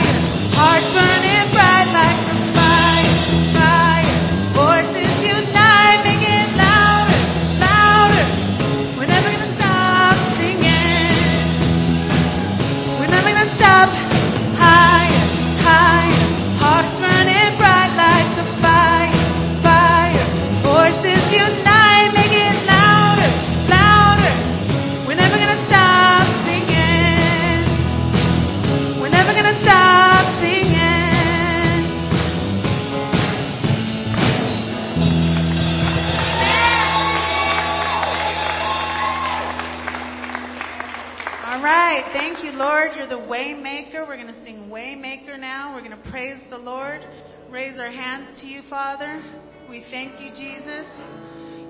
Thank 42.13 42.45
you, 42.45 42.53
Lord. 42.53 42.95
You're 42.95 43.07
the 43.07 43.19
waymaker. 43.19 44.07
We're 44.07 44.17
going 44.17 44.27
to 44.27 44.35
sing 44.35 44.69
Waymaker 44.69 45.41
now. 45.41 45.75
We're 45.75 45.81
going 45.81 45.93
to 45.93 46.11
praise 46.11 46.45
the 46.45 46.59
Lord. 46.59 47.03
Raise 47.49 47.79
our 47.79 47.89
hands 47.89 48.43
to 48.43 48.47
you, 48.47 48.61
Father. 48.61 49.23
We 49.71 49.81
thank 49.81 50.21
you, 50.21 50.29
Jesus. 50.29 51.09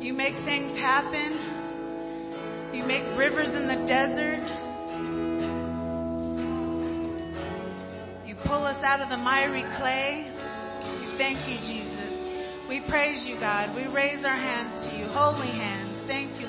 You 0.01 0.13
make 0.13 0.35
things 0.35 0.77
happen. 0.77 1.39
You 2.75 2.83
make 2.83 3.05
rivers 3.17 3.55
in 3.55 3.69
the 3.69 3.87
desert. 3.87 4.41
You 8.27 8.35
pull 8.35 8.65
us 8.65 8.83
out 8.83 9.01
of 9.01 9.11
the 9.11 9.19
miry 9.19 9.63
clay. 9.77 10.27
We 10.99 11.07
thank 11.19 11.39
you, 11.49 11.55
Jesus. 11.59 12.19
We 12.69 12.81
praise 12.81 13.29
you, 13.29 13.37
God. 13.37 13.73
We 13.77 13.87
raise 13.87 14.25
our 14.25 14.35
hands 14.35 14.89
to 14.89 14.97
you, 14.97 15.07
holy 15.07 15.47
hands. 15.47 16.01
Thank 16.09 16.41
you, 16.41 16.49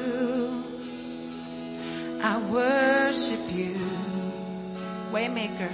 Waymaker. 5.31 5.71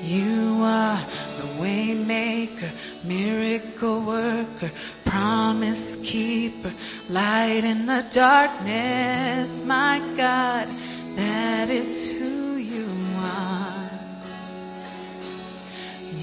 You 0.00 0.60
are 0.62 0.98
the 1.36 1.62
waymaker, 1.62 2.70
miracle 3.04 4.00
worker, 4.00 4.70
promise 5.04 5.98
keeper, 5.98 6.72
light 7.08 7.64
in 7.64 7.86
the 7.86 8.04
darkness. 8.10 9.62
My 9.62 10.00
God, 10.16 10.68
that 11.16 11.68
is 11.70 12.06
who 12.06 12.56
you 12.56 12.88
are. 13.18 13.90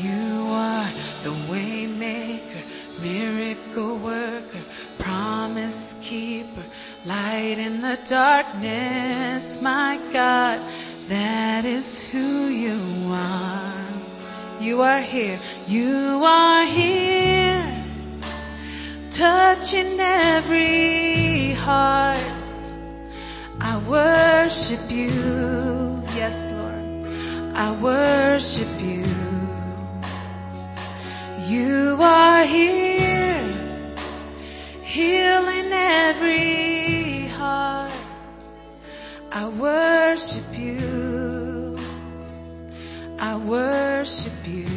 You 0.01 0.47
are 0.49 0.89
the 1.23 1.35
waymaker, 1.47 2.63
miracle 3.01 3.95
worker, 3.97 4.59
promise 4.97 5.95
keeper, 6.01 6.63
light 7.05 7.59
in 7.59 7.81
the 7.81 7.97
darkness. 8.05 9.61
My 9.61 9.99
God, 10.11 10.59
that 11.07 11.65
is 11.65 11.98
who 12.11 12.47
you 12.47 12.79
are. 13.11 13.85
You 14.59 14.81
are 14.81 15.01
here. 15.01 15.39
You 15.67 16.23
are 16.25 16.65
here. 16.65 17.85
Touching 19.11 19.99
every 19.99 21.51
heart. 21.51 22.17
I 23.61 23.77
worship 23.87 24.89
you. 24.89 26.03
Yes, 26.15 26.49
Lord. 26.51 27.55
I 27.55 27.71
worship 27.79 28.81
you. 28.81 29.05
You 31.47 31.97
are 32.01 32.43
here. 32.43 33.43
Healing 34.81 35.71
every 35.71 37.27
heart. 37.27 37.91
I 39.31 39.47
worship. 39.49 40.48
I 43.31 43.35
worship 43.35 44.47
you. 44.47 44.67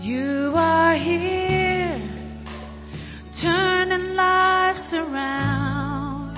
You 0.00 0.54
are 0.56 0.96
here, 0.96 2.02
turning 3.30 4.16
lives 4.16 4.92
around. 4.92 6.36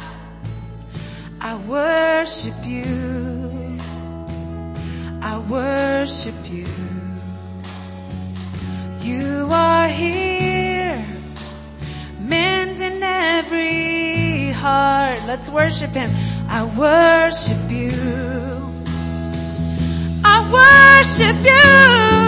I 1.40 1.56
worship 1.66 2.66
you. 2.66 3.78
I 5.22 5.38
worship 5.48 6.36
you. 6.50 6.68
You 9.00 9.48
are 9.50 9.88
here, 9.88 11.02
mending 12.20 13.02
every 13.02 14.50
heart. 14.50 15.18
Let's 15.26 15.48
worship 15.48 15.94
Him. 15.94 16.10
I 16.46 16.64
worship 16.76 17.70
you. 17.70 18.67
Worship 20.50 21.36
you. 21.44 22.27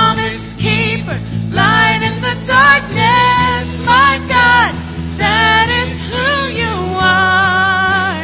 light 1.51 2.01
in 2.01 2.21
the 2.21 2.35
darkness. 2.47 3.81
My 3.81 4.17
God, 4.27 4.71
that 5.17 5.67
is 5.83 5.99
who 6.11 6.31
you 6.61 6.73
are. 6.97 8.23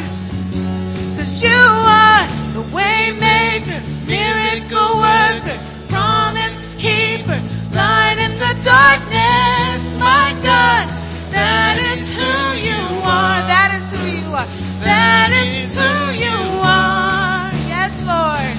Cause 1.18 1.44
you 1.44 1.50
are 1.52 2.26
the 2.56 2.64
waymaker, 2.76 3.80
miracle 4.08 4.92
worker, 5.04 5.60
promise 5.90 6.76
keeper, 6.76 7.40
light 7.74 8.18
in 8.20 8.34
the 8.40 8.54
darkness. 8.64 9.98
My 9.98 10.32
God, 10.42 10.88
that 11.32 11.78
is 11.94 12.16
who 12.18 12.58
you 12.58 12.82
are. 13.04 13.40
That 13.52 13.70
is 13.78 13.88
who 13.92 14.06
you 14.08 14.34
are. 14.34 14.48
That 14.82 15.32
is 15.34 15.76
who 15.76 15.94
you 16.16 16.38
are. 16.64 17.52
Yes, 17.68 17.94
Lord. 18.08 18.56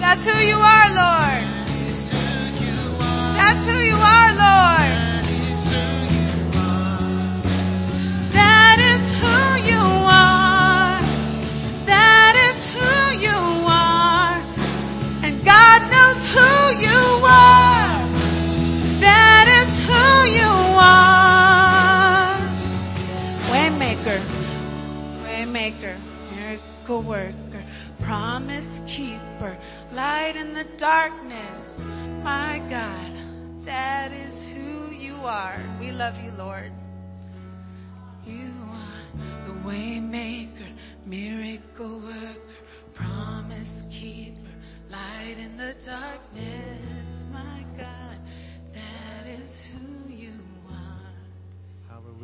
That's 0.00 0.24
who 0.26 0.38
you 0.46 0.56
are, 0.56 0.87
worker. 27.00 27.64
promise 28.00 28.82
keeper, 28.86 29.56
light 29.92 30.36
in 30.36 30.54
the 30.54 30.64
darkness. 30.76 31.80
My 32.22 32.62
God, 32.70 33.12
that 33.64 34.12
is 34.12 34.48
who 34.48 34.90
you 34.90 35.16
are. 35.16 35.60
We 35.80 35.92
love 35.92 36.18
you, 36.24 36.32
Lord. 36.38 36.72
You 38.26 38.52
are 38.70 39.46
the 39.46 39.68
way 39.68 40.00
maker, 40.00 40.70
miracle 41.04 41.98
worker, 42.00 42.58
promise 42.94 43.84
keeper, 43.90 44.54
light 44.90 45.36
in 45.38 45.56
the 45.56 45.74
darkness. 45.84 47.18
My 47.32 47.64
God, 47.76 48.18
that 48.72 49.26
is. 49.42 49.57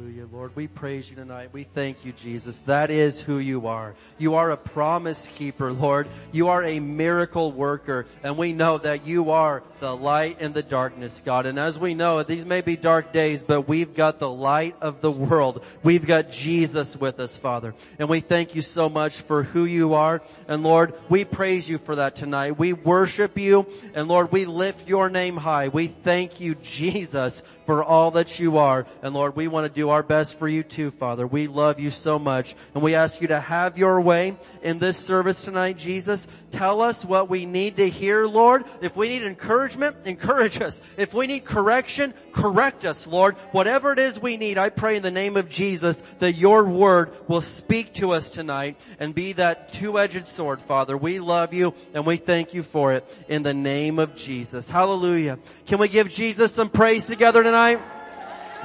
Hallelujah, 0.05 0.29
Lord. 0.31 0.55
We 0.55 0.67
praise 0.67 1.09
you 1.09 1.17
tonight. 1.17 1.49
We 1.55 1.65
thank 1.65 2.05
you, 2.05 2.13
Jesus. 2.13 2.59
That 2.67 2.91
is 2.91 3.23
who 3.23 3.39
you 3.39 3.69
are. 3.69 3.95
You 4.19 4.35
are 4.35 4.51
a 4.51 4.57
promise 4.59 5.27
keeper, 5.29 5.73
Lord. 5.73 6.09
You 6.31 6.49
are 6.49 6.63
a 6.63 6.79
miracle 6.79 7.51
worker. 7.51 8.05
And 8.23 8.37
we 8.37 8.53
know 8.53 8.77
that 8.77 9.07
you 9.07 9.31
are 9.31 9.63
the 9.81 9.97
light 9.97 10.43
in 10.43 10.53
the 10.53 10.63
darkness, 10.63 11.23
God. 11.25 11.47
And 11.47 11.59
as 11.59 11.79
we 11.79 11.95
know, 11.95 12.23
these 12.23 12.45
may 12.45 12.61
be 12.61 12.77
dark 12.77 13.15
days, 13.15 13.45
but 13.45 13.63
we've 13.63 13.95
got 13.95 14.19
the 14.19 14.29
light 14.29 14.77
of 14.83 15.01
the 15.01 15.11
world. 15.11 15.65
We've 15.83 16.05
got 16.05 16.31
Jesus 16.31 16.99
with 16.99 17.19
us, 17.19 17.39
Father. 17.39 17.75
And 17.99 18.11
we 18.11 18.21
thank 18.21 18.55
you 18.55 18.61
so 18.61 18.91
much 18.91 19.23
for 19.23 19.43
who 19.43 19.65
you 19.65 19.95
are. 19.95 20.21
And 20.49 20.63
Lord, 20.63 20.93
we 21.09 21.25
praise 21.25 21.67
you 21.67 21.79
for 21.79 21.97
that 21.97 22.15
tonight. 22.15 22.59
We 22.59 22.75
worship 22.75 23.39
you. 23.39 23.67
And 23.95 24.07
Lord, 24.09 24.33
we 24.33 24.45
lift 24.45 24.87
your 24.87 25.09
name 25.09 25.39
high. 25.39 25.69
We 25.69 25.87
thank 25.87 26.41
you, 26.41 26.57
Jesus, 26.57 27.43
for 27.65 27.83
all 27.83 28.11
that 28.13 28.39
you 28.39 28.59
are. 28.59 28.87
And 29.03 29.15
Lord, 29.15 29.35
we 29.35 29.49
want 29.49 29.67
to 29.67 29.75
do 29.75 29.94
our 29.94 29.94
best 30.03 30.39
for 30.39 30.49
you 30.49 30.63
too, 30.63 30.91
Father. 30.91 31.27
We 31.27 31.47
love 31.47 31.79
you 31.79 31.91
so 31.91 32.19
much. 32.19 32.55
And 32.75 32.83
we 32.83 32.95
ask 32.95 33.21
you 33.21 33.29
to 33.29 33.41
have 33.41 33.79
your 33.79 34.01
way 34.01 34.37
in 34.63 34.79
this 34.79 34.97
service 34.97 35.45
tonight, 35.45 35.79
Jesus. 35.79 36.27
Tell 36.51 36.83
us 36.83 37.05
what 37.05 37.29
we 37.29 37.47
need 37.47 37.77
to 37.77 37.89
hear, 37.89 38.27
Lord. 38.27 38.65
If 38.81 38.97
we 38.97 39.09
need 39.09 39.23
encouragement, 39.23 39.97
encourage 40.05 40.61
us. 40.61 40.81
If 40.97 41.15
we 41.15 41.27
need 41.27 41.45
correction, 41.45 42.15
correct 42.33 42.85
us, 42.85 43.07
Lord. 43.07 43.37
Whatever 43.53 43.93
it 43.93 43.99
is 43.99 44.21
we 44.21 44.37
need, 44.37 44.59
I 44.59 44.69
pray 44.69 44.97
in 44.97 45.03
the 45.03 45.11
name 45.11 45.37
of 45.37 45.49
Jesus 45.49 46.03
that 46.19 46.35
your 46.35 46.65
word 46.65 47.13
will 47.29 47.41
speak 47.41 47.95
to 47.95 48.13
us 48.13 48.31
tonight 48.31 48.81
and 48.99 49.15
be 49.15 49.33
that 49.35 49.73
two-edged 49.73 50.29
sword, 50.29 50.61
Father. 50.61 50.97
We 50.97 51.19
love 51.19 51.53
you 51.53 51.75
and 51.93 52.07
we 52.07 52.17
thank 52.17 52.55
you 52.55 52.63
for 52.63 52.93
it 52.93 53.05
in 53.29 53.43
the 53.43 53.55
name 53.55 53.99
of 53.99 54.17
Jesus. 54.17 54.69
Hallelujah. 54.69 55.39
Can 55.67 55.79
we 55.79 55.89
give 55.89 56.09
Jesus 56.09 56.53
some 56.53 56.71
praise 56.71 57.07
together 57.07 57.43
tonight? 57.43 57.81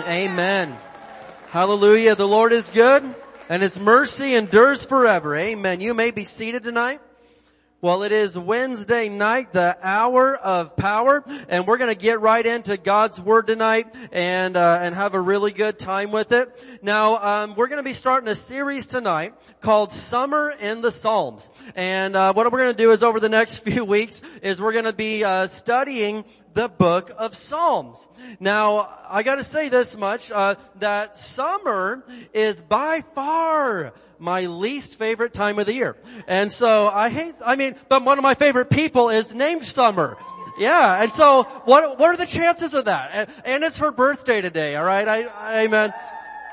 Amen. 0.07 0.88
Hallelujah. 1.51 2.13
The 2.13 2.27
Lord 2.27 2.53
is 2.53 2.69
good 2.69 3.03
and 3.49 3.63
his 3.63 3.79
mercy 3.79 4.35
endures 4.35 4.85
forever. 4.85 5.35
Amen. 5.35 5.81
You 5.81 5.95
may 5.95 6.11
be 6.11 6.23
seated 6.23 6.61
tonight. 6.61 7.01
Well, 7.81 8.03
it 8.03 8.11
is 8.11 8.37
Wednesday 8.37 9.09
night, 9.09 9.53
the 9.53 9.75
hour 9.81 10.35
of 10.35 10.75
power, 10.75 11.23
and 11.47 11.65
we're 11.65 11.77
going 11.77 11.95
to 11.95 11.99
get 11.99 12.19
right 12.19 12.45
into 12.45 12.75
God's 12.75 13.21
Word 13.21 13.47
tonight 13.47 13.87
and 14.11 14.57
uh, 14.57 14.79
and 14.81 14.93
have 14.93 15.13
a 15.13 15.19
really 15.19 15.53
good 15.53 15.79
time 15.79 16.11
with 16.11 16.33
it. 16.33 16.49
Now, 16.83 17.15
um, 17.43 17.55
we're 17.55 17.67
going 17.67 17.77
to 17.77 17.83
be 17.83 17.93
starting 17.93 18.27
a 18.27 18.35
series 18.35 18.85
tonight 18.85 19.33
called 19.61 19.93
"Summer 19.93 20.51
in 20.59 20.81
the 20.81 20.91
Psalms," 20.91 21.49
and 21.73 22.17
uh, 22.17 22.33
what 22.33 22.51
we're 22.51 22.59
going 22.59 22.75
to 22.75 22.83
do 22.83 22.91
is 22.91 23.01
over 23.01 23.21
the 23.21 23.29
next 23.29 23.59
few 23.63 23.85
weeks 23.85 24.21
is 24.43 24.61
we're 24.61 24.73
going 24.73 24.83
to 24.83 24.91
be 24.91 25.23
uh, 25.23 25.47
studying 25.47 26.25
the 26.53 26.67
book 26.67 27.11
of 27.17 27.35
Psalms. 27.35 28.07
Now, 28.39 28.89
I 29.07 29.23
got 29.23 29.35
to 29.35 29.43
say 29.43 29.69
this 29.69 29.95
much: 29.97 30.31
uh, 30.31 30.55
that 30.79 31.17
summer 31.17 32.03
is 32.33 32.61
by 32.61 33.01
far 33.13 33.93
my 34.19 34.45
least 34.45 34.95
favorite 34.95 35.33
time 35.33 35.59
of 35.59 35.65
the 35.65 35.73
year. 35.73 35.95
And 36.27 36.51
so 36.51 36.87
I 36.87 37.09
hate, 37.09 37.35
I 37.43 37.55
mean, 37.55 37.75
but 37.87 38.03
one 38.03 38.17
of 38.17 38.23
my 38.23 38.33
favorite 38.33 38.69
people 38.69 39.09
is 39.09 39.33
named 39.33 39.65
Summer. 39.65 40.17
Yeah, 40.59 41.01
and 41.01 41.11
so 41.13 41.43
what, 41.63 41.97
what 41.97 42.09
are 42.09 42.17
the 42.17 42.25
chances 42.25 42.73
of 42.73 42.85
that? 42.85 43.11
And, 43.13 43.29
and 43.45 43.63
it's 43.63 43.79
her 43.79 43.91
birthday 43.91 44.41
today, 44.41 44.75
alright? 44.77 45.07
I, 45.07 45.23
I, 45.23 45.59
amen. 45.61 45.93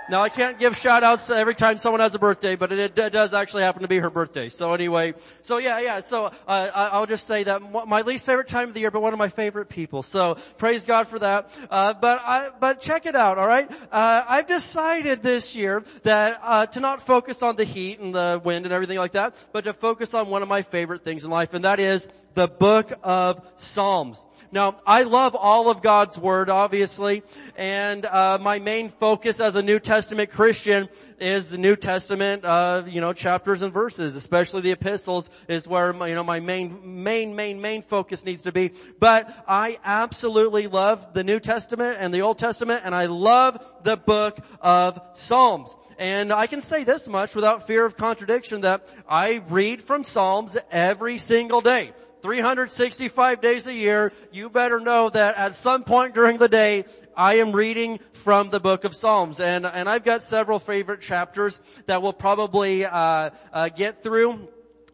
Now 0.08 0.22
I 0.22 0.28
can't 0.28 0.56
give 0.60 0.76
shout 0.76 1.02
outs 1.02 1.26
to 1.26 1.34
every 1.34 1.56
time 1.56 1.78
someone 1.78 1.98
has 1.98 2.14
a 2.14 2.20
birthday, 2.20 2.54
but 2.54 2.70
it, 2.70 2.96
it, 2.96 3.12
does 3.12 3.34
actually 3.34 3.64
happen 3.64 3.82
to 3.82 3.88
be 3.88 3.98
her 3.98 4.08
birthday. 4.08 4.48
So 4.48 4.72
anyway, 4.72 5.14
so 5.42 5.58
yeah, 5.58 5.80
yeah, 5.80 6.00
so, 6.00 6.26
uh, 6.46 6.70
I'll 6.74 7.06
just 7.06 7.26
say 7.26 7.42
that 7.42 7.60
my 7.88 8.02
least 8.02 8.24
favorite 8.24 8.46
time 8.46 8.68
of 8.68 8.74
the 8.74 8.80
year, 8.80 8.92
but 8.92 9.02
one 9.02 9.12
of 9.12 9.18
my 9.18 9.30
favorite 9.30 9.68
people. 9.68 10.04
So 10.04 10.36
praise 10.58 10.84
God 10.84 11.08
for 11.08 11.18
that. 11.18 11.50
Uh, 11.68 11.94
but 11.94 12.20
I, 12.22 12.50
but 12.60 12.80
check 12.80 13.06
it 13.06 13.16
out, 13.16 13.38
alright? 13.38 13.68
Uh, 13.90 14.24
I've 14.28 14.46
decided 14.46 15.24
this 15.24 15.56
year 15.56 15.82
that, 16.04 16.38
uh, 16.40 16.66
to 16.66 16.78
not 16.78 17.04
focus 17.04 17.42
on 17.42 17.56
the 17.56 17.64
heat 17.64 17.98
and 17.98 18.14
the 18.14 18.40
wind 18.44 18.64
and 18.64 18.72
everything 18.72 18.98
like 18.98 19.12
that, 19.12 19.34
but 19.52 19.64
to 19.64 19.72
focus 19.72 20.14
on 20.14 20.28
one 20.28 20.42
of 20.42 20.48
my 20.48 20.62
favorite 20.62 21.02
things 21.02 21.24
in 21.24 21.30
life, 21.30 21.52
and 21.52 21.64
that 21.64 21.80
is 21.80 22.08
the 22.34 22.46
book 22.46 22.92
of 23.02 23.44
Psalms. 23.56 24.24
Now, 24.52 24.76
I 24.86 25.02
love 25.02 25.34
all 25.34 25.70
of 25.70 25.82
God's 25.82 26.16
Word, 26.16 26.48
obviously, 26.50 27.24
and 27.56 28.06
uh, 28.06 28.38
my 28.40 28.60
main 28.60 28.90
focus 28.90 29.40
as 29.40 29.56
a 29.56 29.62
New 29.62 29.80
Testament 29.80 29.95
Christian 30.30 30.88
is 31.18 31.50
the 31.50 31.58
New 31.58 31.74
Testament, 31.74 32.44
uh, 32.44 32.82
you 32.86 33.00
know, 33.00 33.12
chapters 33.12 33.62
and 33.62 33.72
verses, 33.72 34.14
especially 34.14 34.60
the 34.60 34.72
epistles, 34.72 35.30
is 35.48 35.66
where 35.66 35.92
you 36.06 36.14
know 36.14 36.22
my 36.22 36.40
main, 36.40 37.02
main, 37.02 37.34
main, 37.34 37.60
main 37.60 37.82
focus 37.82 38.24
needs 38.24 38.42
to 38.42 38.52
be. 38.52 38.72
But 39.00 39.32
I 39.48 39.78
absolutely 39.84 40.66
love 40.66 41.14
the 41.14 41.24
New 41.24 41.40
Testament 41.40 41.96
and 41.98 42.12
the 42.12 42.20
Old 42.20 42.38
Testament, 42.38 42.82
and 42.84 42.94
I 42.94 43.06
love 43.06 43.64
the 43.84 43.96
book 43.96 44.38
of 44.60 45.00
Psalms. 45.14 45.74
And 45.98 46.30
I 46.30 46.46
can 46.46 46.60
say 46.60 46.84
this 46.84 47.08
much 47.08 47.34
without 47.34 47.66
fear 47.66 47.86
of 47.86 47.96
contradiction 47.96 48.60
that 48.60 48.86
I 49.08 49.42
read 49.48 49.82
from 49.82 50.04
Psalms 50.04 50.56
every 50.70 51.16
single 51.16 51.62
day. 51.62 51.92
365 52.26 53.40
days 53.40 53.68
a 53.68 53.72
year, 53.72 54.12
you 54.32 54.50
better 54.50 54.80
know 54.80 55.08
that 55.08 55.36
at 55.36 55.54
some 55.54 55.84
point 55.84 56.12
during 56.12 56.38
the 56.38 56.48
day, 56.48 56.84
I 57.16 57.36
am 57.36 57.52
reading 57.52 58.00
from 58.14 58.50
the 58.50 58.58
book 58.58 58.82
of 58.82 58.96
Psalms. 58.96 59.38
And, 59.38 59.64
and 59.64 59.88
I've 59.88 60.02
got 60.02 60.24
several 60.24 60.58
favorite 60.58 61.00
chapters 61.00 61.60
that 61.86 62.02
we'll 62.02 62.12
probably, 62.12 62.84
uh, 62.84 63.30
uh, 63.52 63.68
get 63.68 64.02
through 64.02 64.48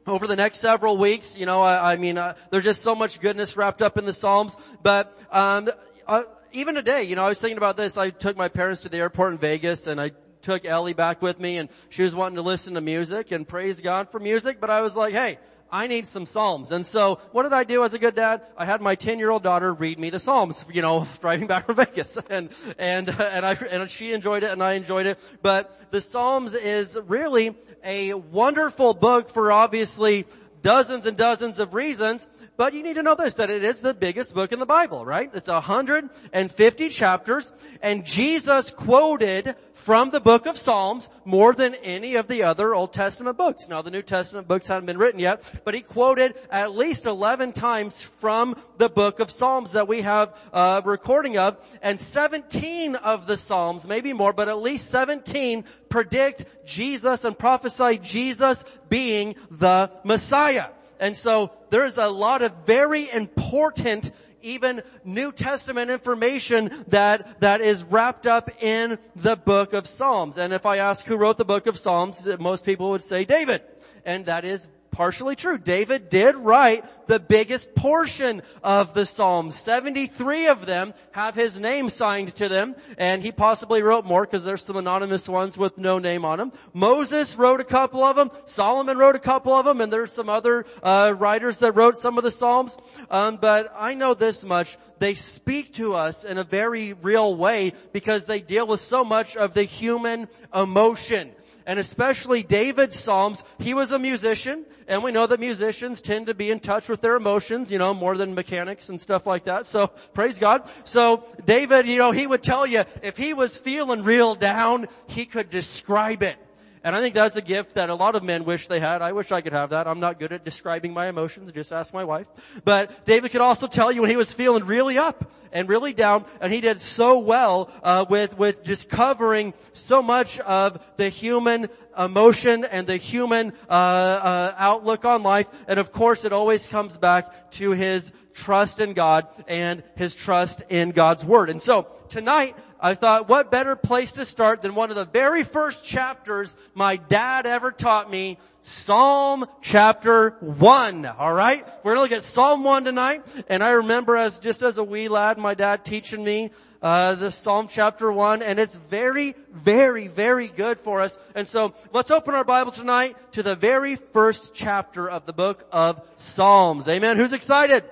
over 0.06 0.26
the 0.26 0.36
next 0.36 0.58
several 0.58 0.98
weeks. 0.98 1.34
You 1.34 1.46
know, 1.46 1.62
I, 1.62 1.94
I 1.94 1.96
mean, 1.96 2.18
uh, 2.18 2.34
there's 2.50 2.64
just 2.64 2.82
so 2.82 2.94
much 2.94 3.18
goodness 3.18 3.56
wrapped 3.56 3.80
up 3.80 3.96
in 3.96 4.04
the 4.04 4.12
Psalms. 4.12 4.54
But, 4.82 5.18
um, 5.30 5.70
uh, 6.06 6.24
even 6.52 6.74
today, 6.74 7.04
you 7.04 7.16
know, 7.16 7.24
I 7.24 7.30
was 7.30 7.40
thinking 7.40 7.56
about 7.56 7.78
this. 7.78 7.96
I 7.96 8.10
took 8.10 8.36
my 8.36 8.48
parents 8.48 8.82
to 8.82 8.90
the 8.90 8.98
airport 8.98 9.32
in 9.32 9.38
Vegas 9.38 9.86
and 9.86 9.98
I 9.98 10.10
took 10.42 10.66
Ellie 10.66 10.92
back 10.92 11.22
with 11.22 11.40
me 11.40 11.56
and 11.56 11.70
she 11.88 12.02
was 12.02 12.14
wanting 12.14 12.36
to 12.36 12.42
listen 12.42 12.74
to 12.74 12.82
music 12.82 13.30
and 13.30 13.48
praise 13.48 13.80
God 13.80 14.10
for 14.10 14.20
music, 14.20 14.60
but 14.60 14.68
I 14.68 14.82
was 14.82 14.94
like, 14.94 15.14
hey, 15.14 15.38
I 15.72 15.86
need 15.86 16.06
some 16.06 16.26
Psalms. 16.26 16.70
And 16.70 16.84
so 16.84 17.18
what 17.32 17.44
did 17.44 17.54
I 17.54 17.64
do 17.64 17.82
as 17.82 17.94
a 17.94 17.98
good 17.98 18.14
dad? 18.14 18.42
I 18.58 18.66
had 18.66 18.82
my 18.82 18.94
10 18.94 19.18
year 19.18 19.30
old 19.30 19.42
daughter 19.42 19.72
read 19.72 19.98
me 19.98 20.10
the 20.10 20.20
Psalms, 20.20 20.66
you 20.72 20.82
know, 20.82 21.08
driving 21.20 21.46
back 21.46 21.66
from 21.66 21.76
Vegas. 21.76 22.18
And, 22.28 22.50
and, 22.78 23.08
uh, 23.08 23.30
and 23.32 23.46
I, 23.46 23.54
and 23.54 23.90
she 23.90 24.12
enjoyed 24.12 24.42
it 24.42 24.50
and 24.50 24.62
I 24.62 24.74
enjoyed 24.74 25.06
it. 25.06 25.18
But 25.40 25.90
the 25.90 26.02
Psalms 26.02 26.52
is 26.52 26.98
really 27.06 27.56
a 27.82 28.12
wonderful 28.12 28.92
book 28.92 29.30
for 29.30 29.50
obviously 29.50 30.26
dozens 30.62 31.06
and 31.06 31.16
dozens 31.16 31.58
of 31.58 31.74
reasons, 31.74 32.28
but 32.56 32.72
you 32.72 32.82
need 32.82 32.94
to 32.94 33.02
know 33.02 33.14
this, 33.14 33.34
that 33.34 33.50
it 33.50 33.64
is 33.64 33.80
the 33.80 33.94
biggest 33.94 34.34
book 34.34 34.52
in 34.52 34.58
the 34.58 34.66
Bible, 34.66 35.04
right? 35.04 35.28
It's 35.34 35.48
150 35.48 36.88
chapters, 36.90 37.52
and 37.82 38.04
Jesus 38.04 38.70
quoted 38.70 39.56
from 39.82 40.10
the 40.10 40.20
book 40.20 40.46
of 40.46 40.56
Psalms 40.56 41.10
more 41.24 41.52
than 41.54 41.74
any 41.74 42.14
of 42.14 42.28
the 42.28 42.44
other 42.44 42.72
Old 42.72 42.92
Testament 42.92 43.36
books. 43.36 43.68
Now 43.68 43.82
the 43.82 43.90
New 43.90 44.02
Testament 44.02 44.46
books 44.46 44.68
haven't 44.68 44.86
been 44.86 44.96
written 44.96 45.18
yet, 45.18 45.42
but 45.64 45.74
he 45.74 45.80
quoted 45.80 46.36
at 46.50 46.76
least 46.76 47.04
11 47.04 47.52
times 47.52 48.00
from 48.00 48.54
the 48.78 48.88
book 48.88 49.18
of 49.18 49.32
Psalms 49.32 49.72
that 49.72 49.88
we 49.88 50.02
have 50.02 50.36
a 50.52 50.82
recording 50.84 51.36
of, 51.36 51.58
and 51.82 51.98
17 51.98 52.94
of 52.94 53.26
the 53.26 53.36
Psalms, 53.36 53.88
maybe 53.88 54.12
more, 54.12 54.32
but 54.32 54.48
at 54.48 54.58
least 54.58 54.88
17 54.88 55.64
predict 55.88 56.44
Jesus 56.64 57.24
and 57.24 57.36
prophesy 57.36 57.98
Jesus 57.98 58.64
being 58.88 59.34
the 59.50 59.90
Messiah. 60.04 60.66
And 61.00 61.16
so 61.16 61.50
there's 61.70 61.98
a 61.98 62.06
lot 62.06 62.42
of 62.42 62.52
very 62.64 63.10
important 63.10 64.12
even 64.42 64.82
New 65.04 65.32
Testament 65.32 65.90
information 65.90 66.70
that, 66.88 67.40
that 67.40 67.60
is 67.60 67.84
wrapped 67.84 68.26
up 68.26 68.50
in 68.62 68.98
the 69.16 69.36
book 69.36 69.72
of 69.72 69.86
Psalms. 69.86 70.38
And 70.38 70.52
if 70.52 70.66
I 70.66 70.78
ask 70.78 71.04
who 71.06 71.16
wrote 71.16 71.38
the 71.38 71.44
book 71.44 71.66
of 71.66 71.78
Psalms, 71.78 72.26
most 72.38 72.64
people 72.64 72.90
would 72.90 73.02
say 73.02 73.24
David. 73.24 73.62
And 74.04 74.26
that 74.26 74.44
is 74.44 74.68
partially 74.92 75.34
true. 75.34 75.58
David 75.58 76.08
did 76.08 76.36
write 76.36 76.84
the 77.08 77.18
biggest 77.18 77.74
portion 77.74 78.42
of 78.62 78.94
the 78.94 79.06
Psalms. 79.06 79.56
73 79.56 80.48
of 80.48 80.66
them 80.66 80.94
have 81.12 81.34
his 81.34 81.58
name 81.58 81.88
signed 81.88 82.34
to 82.36 82.48
them, 82.48 82.76
and 82.98 83.22
he 83.22 83.32
possibly 83.32 83.82
wrote 83.82 84.04
more 84.04 84.22
because 84.22 84.44
there's 84.44 84.62
some 84.62 84.76
anonymous 84.76 85.28
ones 85.28 85.58
with 85.58 85.78
no 85.78 85.98
name 85.98 86.24
on 86.24 86.38
them. 86.38 86.52
Moses 86.72 87.36
wrote 87.36 87.60
a 87.60 87.64
couple 87.64 88.04
of 88.04 88.16
them. 88.16 88.30
Solomon 88.44 88.98
wrote 88.98 89.16
a 89.16 89.20
couple 89.20 89.54
of 89.54 89.64
them, 89.64 89.80
and 89.80 89.92
there's 89.92 90.12
some 90.12 90.28
other 90.28 90.66
uh, 90.82 91.14
writers 91.18 91.58
that 91.58 91.72
wrote 91.72 91.96
some 91.96 92.18
of 92.18 92.24
the 92.24 92.30
Psalms. 92.30 92.76
Um, 93.10 93.38
but 93.40 93.72
I 93.76 93.94
know 93.94 94.14
this 94.14 94.44
much. 94.44 94.76
They 94.98 95.14
speak 95.14 95.72
to 95.74 95.94
us 95.94 96.22
in 96.22 96.38
a 96.38 96.44
very 96.44 96.92
real 96.92 97.34
way 97.34 97.72
because 97.92 98.26
they 98.26 98.40
deal 98.40 98.66
with 98.66 98.80
so 98.80 99.04
much 99.04 99.36
of 99.36 99.54
the 99.54 99.64
human 99.64 100.28
emotion 100.54 101.32
and 101.66 101.78
especially 101.78 102.42
David's 102.42 102.98
Psalms. 102.98 103.44
He 103.58 103.74
was 103.74 103.92
a 103.92 103.98
musician, 103.98 104.64
and 104.88 105.02
we 105.02 105.12
know 105.12 105.26
that 105.26 105.40
musicians 105.40 106.00
tend 106.00 106.26
to 106.26 106.34
be 106.34 106.50
in 106.50 106.60
touch 106.60 106.88
with 106.88 107.00
their 107.00 107.16
emotions, 107.16 107.72
you 107.72 107.78
know, 107.78 107.94
more 107.94 108.16
than 108.16 108.34
mechanics 108.34 108.88
and 108.88 109.00
stuff 109.00 109.26
like 109.26 109.44
that. 109.44 109.66
So, 109.66 109.88
praise 109.88 110.38
God. 110.38 110.68
So, 110.84 111.24
David, 111.44 111.86
you 111.86 111.98
know, 111.98 112.12
he 112.12 112.26
would 112.26 112.42
tell 112.42 112.66
you, 112.66 112.84
if 113.02 113.16
he 113.16 113.34
was 113.34 113.56
feeling 113.56 114.02
real 114.02 114.34
down, 114.34 114.88
he 115.06 115.26
could 115.26 115.50
describe 115.50 116.22
it. 116.22 116.36
And 116.84 116.96
I 116.96 117.00
think 117.00 117.14
that's 117.14 117.36
a 117.36 117.42
gift 117.42 117.74
that 117.74 117.90
a 117.90 117.94
lot 117.94 118.16
of 118.16 118.24
men 118.24 118.44
wish 118.44 118.66
they 118.66 118.80
had. 118.80 119.02
I 119.02 119.12
wish 119.12 119.30
I 119.30 119.40
could 119.40 119.52
have 119.52 119.70
that. 119.70 119.86
I'm 119.86 120.00
not 120.00 120.18
good 120.18 120.32
at 120.32 120.44
describing 120.44 120.92
my 120.92 121.08
emotions. 121.08 121.52
Just 121.52 121.72
ask 121.72 121.94
my 121.94 122.04
wife. 122.04 122.26
But 122.64 123.04
David 123.04 123.30
could 123.30 123.40
also 123.40 123.68
tell 123.68 123.92
you 123.92 124.00
when 124.00 124.10
he 124.10 124.16
was 124.16 124.32
feeling 124.32 124.64
really 124.64 124.98
up 124.98 125.30
and 125.52 125.68
really 125.68 125.92
down, 125.92 126.24
and 126.40 126.52
he 126.52 126.60
did 126.60 126.80
so 126.80 127.20
well 127.20 127.70
uh, 127.82 128.04
with 128.08 128.36
with 128.36 128.64
just 128.64 128.88
covering 128.88 129.54
so 129.72 130.02
much 130.02 130.40
of 130.40 130.84
the 130.96 131.08
human 131.08 131.68
emotion 131.96 132.64
and 132.64 132.86
the 132.86 132.96
human 132.96 133.52
uh, 133.68 133.72
uh, 133.72 134.54
outlook 134.56 135.04
on 135.04 135.22
life. 135.22 135.48
And 135.68 135.78
of 135.78 135.92
course, 135.92 136.24
it 136.24 136.32
always 136.32 136.66
comes 136.66 136.96
back 136.96 137.52
to 137.52 137.72
his 137.72 138.12
trust 138.34 138.80
in 138.80 138.94
God 138.94 139.28
and 139.46 139.84
his 139.94 140.14
trust 140.14 140.62
in 140.68 140.90
God's 140.90 141.24
word. 141.24 141.50
And 141.50 141.60
so 141.60 141.86
tonight, 142.08 142.56
I 142.84 142.94
thought 142.94 143.28
what 143.28 143.52
better 143.52 143.76
place 143.76 144.12
to 144.14 144.24
start 144.24 144.60
than 144.60 144.74
one 144.74 144.90
of 144.90 144.96
the 144.96 145.04
very 145.04 145.44
first 145.44 145.84
chapters 145.84 146.56
my 146.74 146.96
dad 146.96 147.46
ever 147.46 147.70
taught 147.70 148.10
me, 148.10 148.38
Psalm 148.60 149.44
chapter 149.60 150.30
1. 150.40 151.06
Alright? 151.06 151.64
We're 151.84 151.92
gonna 151.92 152.02
look 152.02 152.10
at 152.10 152.24
Psalm 152.24 152.64
1 152.64 152.84
tonight. 152.84 153.22
And 153.48 153.62
I 153.62 153.70
remember 153.70 154.16
as, 154.16 154.40
just 154.40 154.62
as 154.62 154.78
a 154.78 154.84
wee 154.84 155.06
lad, 155.06 155.38
my 155.38 155.54
dad 155.54 155.84
teaching 155.84 156.24
me 156.24 156.50
uh, 156.82 157.14
the 157.14 157.30
Psalm 157.30 157.68
chapter 157.70 158.10
1, 158.10 158.42
and 158.42 158.58
it's 158.58 158.74
very, 158.74 159.36
very, 159.52 160.08
very 160.08 160.48
good 160.48 160.76
for 160.80 161.00
us. 161.00 161.16
And 161.36 161.46
so, 161.46 161.74
let's 161.92 162.10
open 162.10 162.34
our 162.34 162.42
Bible 162.42 162.72
tonight 162.72 163.16
to 163.34 163.44
the 163.44 163.54
very 163.54 163.94
first 163.94 164.52
chapter 164.52 165.08
of 165.08 165.24
the 165.24 165.32
book 165.32 165.64
of 165.70 166.02
Psalms. 166.16 166.88
Amen. 166.88 167.16
Who's 167.16 167.32
excited? 167.32 167.84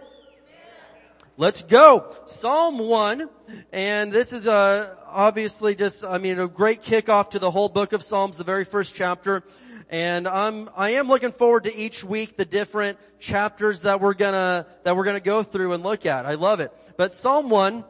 Let's 1.37 1.62
go. 1.62 2.14
Psalm 2.27 2.79
1, 2.79 3.29
and 3.73 4.12
this 4.12 4.33
is 4.33 4.47
uh, 4.47 4.95
obviously 5.07 5.75
just, 5.75 6.05
I 6.05 6.19
mean, 6.19 6.38
a 6.38 6.49
great 6.49 6.83
kickoff 6.83 7.31
to 7.31 7.38
the 7.38 7.51
whole 7.51 7.69
book 7.69 7.93
of 7.93 8.03
Psalms, 8.03 8.37
the 8.37 8.45
very 8.45 8.64
first 8.64 8.95
chapter. 8.95 9.43
And 9.88 10.29
I'm, 10.29 10.69
I 10.77 10.90
am 10.90 11.09
looking 11.09 11.33
forward 11.33 11.64
to 11.64 11.75
each 11.75 12.05
week 12.05 12.37
the 12.37 12.45
different 12.45 12.99
chapters 13.21 13.83
that 13.83 14.01
we're 14.01 14.14
gonna, 14.14 14.66
that 14.83 14.97
we're 14.97 15.05
gonna 15.05 15.21
go 15.21 15.43
through 15.43 15.73
and 15.73 15.83
look 15.83 16.05
at. 16.05 16.27
I 16.27 16.35
love 16.35 16.61
it. 16.61 16.73
But 16.97 17.14
Psalm 17.14 17.49
1, 17.49 17.85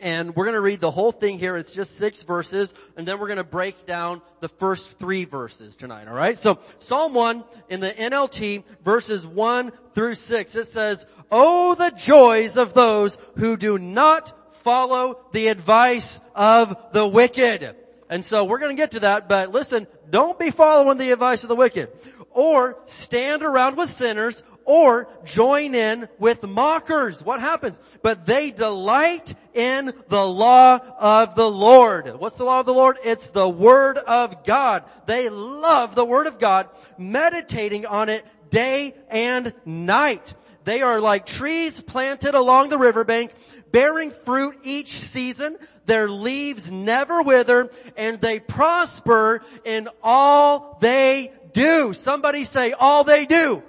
and 0.00 0.34
we're 0.34 0.44
going 0.44 0.54
to 0.54 0.60
read 0.60 0.80
the 0.80 0.90
whole 0.90 1.12
thing 1.12 1.38
here. 1.38 1.56
It's 1.56 1.72
just 1.72 1.96
six 1.96 2.22
verses, 2.22 2.74
and 2.96 3.06
then 3.06 3.18
we're 3.18 3.28
going 3.28 3.36
to 3.38 3.44
break 3.44 3.86
down 3.86 4.20
the 4.40 4.48
first 4.48 4.98
three 4.98 5.24
verses 5.24 5.76
tonight, 5.76 6.08
alright? 6.08 6.38
So, 6.38 6.58
Psalm 6.78 7.14
1 7.14 7.44
in 7.68 7.80
the 7.80 7.90
NLT, 7.90 8.64
verses 8.84 9.26
1 9.26 9.72
through 9.94 10.14
6, 10.16 10.56
it 10.56 10.66
says, 10.66 11.06
Oh, 11.30 11.74
the 11.74 11.90
joys 11.90 12.56
of 12.56 12.74
those 12.74 13.18
who 13.36 13.56
do 13.56 13.78
not 13.78 14.32
follow 14.62 15.20
the 15.32 15.48
advice 15.48 16.20
of 16.34 16.76
the 16.92 17.06
wicked. 17.06 17.76
And 18.08 18.24
so 18.24 18.44
we're 18.44 18.58
going 18.58 18.76
to 18.76 18.80
get 18.80 18.92
to 18.92 19.00
that, 19.00 19.28
but 19.28 19.50
listen, 19.50 19.86
don't 20.10 20.38
be 20.38 20.50
following 20.50 20.98
the 20.98 21.10
advice 21.10 21.42
of 21.42 21.48
the 21.48 21.56
wicked. 21.56 21.90
Or 22.30 22.78
stand 22.86 23.42
around 23.42 23.76
with 23.76 23.90
sinners, 23.90 24.44
or 24.66 25.08
join 25.24 25.74
in 25.74 26.08
with 26.18 26.46
mockers. 26.46 27.22
What 27.22 27.40
happens? 27.40 27.80
But 28.02 28.26
they 28.26 28.50
delight 28.50 29.34
in 29.54 29.92
the 30.08 30.26
law 30.26 30.78
of 30.98 31.34
the 31.34 31.50
Lord. 31.50 32.18
What's 32.18 32.36
the 32.36 32.44
law 32.44 32.60
of 32.60 32.66
the 32.66 32.74
Lord? 32.74 32.98
It's 33.04 33.30
the 33.30 33.48
Word 33.48 33.96
of 33.96 34.44
God. 34.44 34.84
They 35.06 35.28
love 35.28 35.94
the 35.94 36.04
Word 36.04 36.26
of 36.26 36.38
God, 36.38 36.68
meditating 36.98 37.86
on 37.86 38.08
it 38.08 38.24
day 38.50 38.94
and 39.08 39.52
night. 39.64 40.34
They 40.64 40.82
are 40.82 41.00
like 41.00 41.26
trees 41.26 41.80
planted 41.80 42.34
along 42.34 42.70
the 42.70 42.78
riverbank, 42.78 43.30
bearing 43.70 44.10
fruit 44.24 44.56
each 44.64 44.98
season. 44.98 45.56
Their 45.84 46.08
leaves 46.08 46.72
never 46.72 47.22
wither, 47.22 47.70
and 47.96 48.20
they 48.20 48.40
prosper 48.40 49.42
in 49.64 49.88
all 50.02 50.76
they 50.80 51.32
do. 51.52 51.92
Somebody 51.92 52.44
say, 52.44 52.72
all 52.72 53.04
they 53.04 53.26
do. 53.26 53.62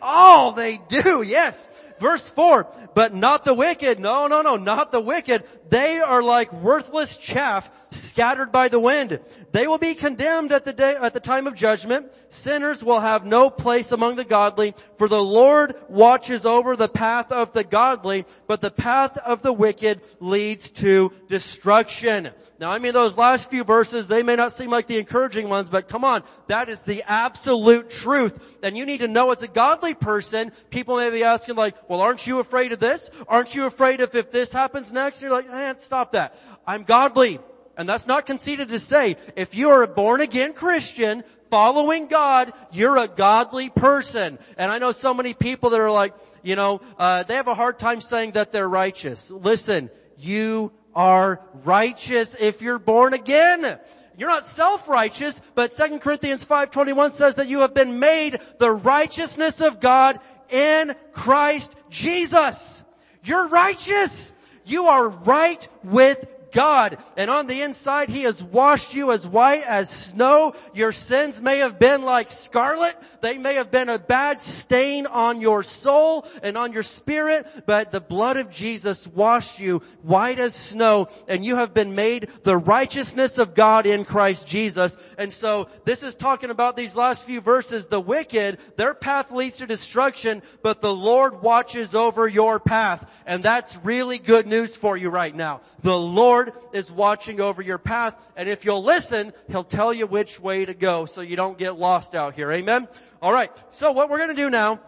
All 0.00 0.52
they 0.52 0.78
do, 0.88 1.22
yes. 1.22 1.68
Verse 2.00 2.28
4, 2.28 2.66
but 2.94 3.14
not 3.14 3.44
the 3.44 3.54
wicked. 3.54 3.98
No, 4.00 4.26
no, 4.26 4.42
no, 4.42 4.56
not 4.56 4.92
the 4.92 5.00
wicked. 5.00 5.44
They 5.68 5.98
are 5.98 6.22
like 6.22 6.52
worthless 6.52 7.16
chaff 7.16 7.70
scattered 7.90 8.52
by 8.52 8.68
the 8.68 8.80
wind. 8.80 9.20
They 9.52 9.66
will 9.66 9.78
be 9.78 9.94
condemned 9.94 10.52
at 10.52 10.64
the 10.64 10.72
day, 10.72 10.94
at 10.94 11.14
the 11.14 11.20
time 11.20 11.46
of 11.46 11.54
judgment. 11.54 12.12
Sinners 12.28 12.84
will 12.84 13.00
have 13.00 13.24
no 13.24 13.50
place 13.50 13.92
among 13.92 14.16
the 14.16 14.24
godly, 14.24 14.74
for 14.98 15.08
the 15.08 15.22
Lord 15.22 15.74
watches 15.88 16.44
over 16.44 16.76
the 16.76 16.88
path 16.88 17.32
of 17.32 17.52
the 17.52 17.64
godly, 17.64 18.26
but 18.46 18.60
the 18.60 18.70
path 18.70 19.16
of 19.18 19.42
the 19.42 19.52
wicked 19.52 20.00
leads 20.20 20.70
to 20.72 21.12
destruction. 21.28 22.30
Now 22.58 22.70
I 22.70 22.78
mean 22.78 22.92
those 22.92 23.16
last 23.16 23.48
few 23.50 23.64
verses, 23.64 24.08
they 24.08 24.22
may 24.22 24.36
not 24.36 24.52
seem 24.52 24.70
like 24.70 24.86
the 24.86 24.98
encouraging 24.98 25.48
ones, 25.48 25.68
but 25.68 25.88
come 25.88 26.04
on, 26.04 26.22
that 26.48 26.68
is 26.68 26.82
the 26.82 27.02
absolute 27.06 27.88
truth. 27.88 28.58
And 28.62 28.76
you 28.76 28.84
need 28.84 28.98
to 28.98 29.08
know 29.08 29.30
as 29.30 29.42
a 29.42 29.48
godly 29.48 29.94
person, 29.94 30.52
people 30.70 30.96
may 30.96 31.10
be 31.10 31.24
asking 31.24 31.56
like, 31.56 31.76
well 31.88 32.00
aren't 32.00 32.26
you 32.26 32.40
afraid 32.40 32.72
of 32.72 32.78
this? 32.78 33.10
Aren't 33.26 33.54
you 33.54 33.66
afraid 33.66 34.00
of 34.00 34.14
if 34.14 34.30
this 34.30 34.52
happens 34.52 34.92
next? 34.92 35.22
You're 35.22 35.32
like, 35.32 35.48
man, 35.48 35.78
stop 35.78 36.12
that. 36.12 36.38
I'm 36.66 36.84
godly. 36.84 37.40
And 37.76 37.88
that's 37.88 38.06
not 38.06 38.26
conceited 38.26 38.70
to 38.70 38.80
say, 38.80 39.16
if 39.36 39.54
you 39.54 39.70
are 39.70 39.82
a 39.82 39.88
born 39.88 40.20
again 40.20 40.52
Christian, 40.52 41.22
following 41.48 42.08
God, 42.08 42.52
you're 42.72 42.96
a 42.96 43.06
godly 43.08 43.70
person. 43.70 44.38
And 44.56 44.72
I 44.72 44.78
know 44.78 44.92
so 44.92 45.14
many 45.14 45.32
people 45.32 45.70
that 45.70 45.80
are 45.80 45.90
like, 45.90 46.14
you 46.42 46.56
know, 46.56 46.80
uh, 46.98 47.22
they 47.22 47.34
have 47.34 47.46
a 47.46 47.54
hard 47.54 47.78
time 47.78 48.00
saying 48.00 48.32
that 48.32 48.52
they're 48.52 48.68
righteous. 48.68 49.30
Listen, 49.30 49.90
you 50.16 50.72
are 50.94 51.40
righteous 51.64 52.34
if 52.38 52.62
you're 52.62 52.80
born 52.80 53.14
again. 53.14 53.78
You're 54.16 54.28
not 54.28 54.46
self-righteous, 54.46 55.40
but 55.54 55.70
2 55.70 56.00
Corinthians 56.00 56.44
5.21 56.44 57.12
says 57.12 57.36
that 57.36 57.46
you 57.46 57.60
have 57.60 57.72
been 57.72 58.00
made 58.00 58.40
the 58.58 58.72
righteousness 58.72 59.60
of 59.60 59.78
God 59.78 60.18
in 60.50 60.94
Christ 61.12 61.74
Jesus. 61.90 62.84
You're 63.24 63.48
righteous. 63.48 64.34
You 64.64 64.86
are 64.86 65.08
right 65.08 65.68
with 65.84 66.24
God. 66.52 66.98
And 67.16 67.30
on 67.30 67.46
the 67.46 67.62
inside, 67.62 68.08
He 68.08 68.22
has 68.22 68.42
washed 68.42 68.94
you 68.94 69.12
as 69.12 69.26
white 69.26 69.64
as 69.64 69.90
snow. 69.90 70.54
Your 70.74 70.92
sins 70.92 71.42
may 71.42 71.58
have 71.58 71.78
been 71.78 72.02
like 72.02 72.30
scarlet. 72.30 72.96
They 73.20 73.38
may 73.38 73.54
have 73.54 73.70
been 73.70 73.88
a 73.88 73.98
bad 73.98 74.40
stain 74.40 75.06
on 75.06 75.40
your 75.40 75.62
soul 75.62 76.26
and 76.42 76.56
on 76.56 76.72
your 76.72 76.82
spirit, 76.82 77.46
but 77.66 77.90
the 77.90 78.00
blood 78.00 78.36
of 78.36 78.50
Jesus 78.50 79.06
washed 79.06 79.60
you 79.60 79.82
white 80.02 80.38
as 80.38 80.54
snow 80.54 81.08
and 81.26 81.44
you 81.44 81.56
have 81.56 81.74
been 81.74 81.94
made 81.94 82.28
the 82.44 82.56
righteousness 82.56 83.38
of 83.38 83.54
God 83.54 83.86
in 83.86 84.04
Christ 84.04 84.46
Jesus. 84.46 84.96
And 85.16 85.32
so 85.32 85.68
this 85.84 86.02
is 86.02 86.14
talking 86.14 86.50
about 86.50 86.76
these 86.76 86.94
last 86.94 87.24
few 87.24 87.40
verses. 87.40 87.86
The 87.86 88.00
wicked, 88.00 88.58
their 88.76 88.94
path 88.94 89.30
leads 89.30 89.58
to 89.58 89.66
destruction, 89.66 90.42
but 90.62 90.80
the 90.80 90.94
Lord 90.94 91.42
watches 91.42 91.94
over 91.94 92.28
your 92.28 92.60
path. 92.60 93.10
And 93.26 93.42
that's 93.42 93.76
really 93.84 94.18
good 94.18 94.46
news 94.46 94.76
for 94.76 94.96
you 94.96 95.10
right 95.10 95.34
now. 95.34 95.60
The 95.82 95.98
Lord 95.98 96.37
Lord 96.38 96.52
is 96.72 96.90
watching 96.90 97.40
over 97.40 97.60
your 97.62 97.78
path. 97.78 98.14
And 98.36 98.48
if 98.48 98.64
you'll 98.64 98.84
listen, 98.84 99.32
He'll 99.48 99.64
tell 99.64 99.92
you 99.92 100.06
which 100.06 100.38
way 100.38 100.64
to 100.64 100.74
go 100.74 101.06
so 101.06 101.20
you 101.20 101.34
don't 101.34 101.58
get 101.58 101.76
lost 101.76 102.14
out 102.14 102.34
here. 102.34 102.50
Amen? 102.52 102.86
Alright. 103.20 103.50
So 103.70 103.90
what 103.90 104.08
we're 104.08 104.20
gonna 104.20 104.34
do 104.34 104.48
now 104.50 104.80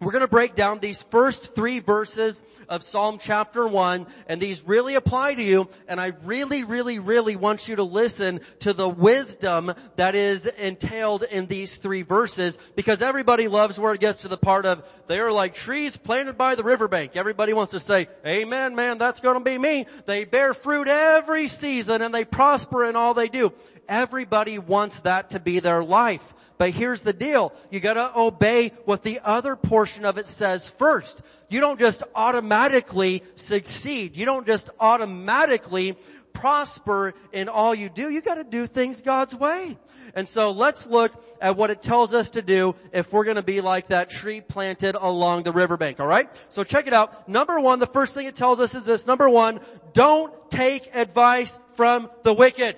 we're 0.00 0.12
going 0.12 0.22
to 0.22 0.28
break 0.28 0.54
down 0.54 0.80
these 0.80 1.02
first 1.02 1.54
three 1.54 1.78
verses 1.78 2.42
of 2.68 2.82
Psalm 2.82 3.18
chapter 3.18 3.66
1 3.66 4.06
and 4.28 4.40
these 4.40 4.66
really 4.66 4.96
apply 4.96 5.34
to 5.34 5.42
you 5.42 5.68
and 5.86 6.00
I 6.00 6.12
really, 6.24 6.64
really, 6.64 6.98
really 6.98 7.36
want 7.36 7.68
you 7.68 7.76
to 7.76 7.84
listen 7.84 8.40
to 8.60 8.72
the 8.72 8.88
wisdom 8.88 9.72
that 9.96 10.14
is 10.14 10.46
entailed 10.46 11.22
in 11.22 11.46
these 11.46 11.76
three 11.76 12.02
verses 12.02 12.58
because 12.74 13.02
everybody 13.02 13.46
loves 13.46 13.78
where 13.78 13.94
it 13.94 14.00
gets 14.00 14.22
to 14.22 14.28
the 14.28 14.36
part 14.36 14.66
of 14.66 14.84
they 15.06 15.20
are 15.20 15.32
like 15.32 15.54
trees 15.54 15.96
planted 15.96 16.36
by 16.36 16.54
the 16.54 16.64
riverbank. 16.64 17.14
Everybody 17.14 17.52
wants 17.52 17.70
to 17.72 17.80
say, 17.80 18.08
amen 18.26 18.74
man, 18.74 18.98
that's 18.98 19.20
going 19.20 19.38
to 19.38 19.44
be 19.44 19.56
me. 19.56 19.86
They 20.06 20.24
bear 20.24 20.54
fruit 20.54 20.88
every 20.88 21.46
season 21.46 22.02
and 22.02 22.12
they 22.12 22.24
prosper 22.24 22.84
in 22.84 22.96
all 22.96 23.14
they 23.14 23.28
do. 23.28 23.52
Everybody 23.88 24.58
wants 24.58 25.00
that 25.00 25.30
to 25.30 25.40
be 25.40 25.60
their 25.60 25.84
life. 25.84 26.34
But 26.56 26.70
here's 26.70 27.02
the 27.02 27.12
deal. 27.12 27.52
You 27.70 27.80
gotta 27.80 28.12
obey 28.16 28.72
what 28.84 29.02
the 29.02 29.20
other 29.24 29.56
portion 29.56 30.04
of 30.04 30.18
it 30.18 30.26
says 30.26 30.68
first. 30.68 31.20
You 31.48 31.60
don't 31.60 31.78
just 31.78 32.02
automatically 32.14 33.22
succeed. 33.34 34.16
You 34.16 34.24
don't 34.24 34.46
just 34.46 34.70
automatically 34.78 35.96
prosper 36.32 37.14
in 37.32 37.48
all 37.48 37.74
you 37.74 37.88
do. 37.88 38.10
You 38.10 38.20
gotta 38.20 38.44
do 38.44 38.66
things 38.66 39.02
God's 39.02 39.34
way. 39.34 39.76
And 40.14 40.28
so 40.28 40.52
let's 40.52 40.86
look 40.86 41.12
at 41.40 41.56
what 41.56 41.70
it 41.70 41.82
tells 41.82 42.14
us 42.14 42.30
to 42.30 42.42
do 42.42 42.76
if 42.92 43.12
we're 43.12 43.24
gonna 43.24 43.42
be 43.42 43.60
like 43.60 43.88
that 43.88 44.10
tree 44.10 44.40
planted 44.40 44.94
along 44.94 45.42
the 45.42 45.52
riverbank, 45.52 45.98
alright? 45.98 46.28
So 46.50 46.62
check 46.62 46.86
it 46.86 46.92
out. 46.92 47.28
Number 47.28 47.58
one, 47.58 47.78
the 47.78 47.86
first 47.86 48.14
thing 48.14 48.26
it 48.26 48.36
tells 48.36 48.60
us 48.60 48.74
is 48.74 48.84
this. 48.84 49.06
Number 49.06 49.28
one, 49.28 49.60
don't 49.92 50.32
take 50.50 50.94
advice 50.94 51.58
from 51.74 52.10
the 52.22 52.32
wicked. 52.32 52.76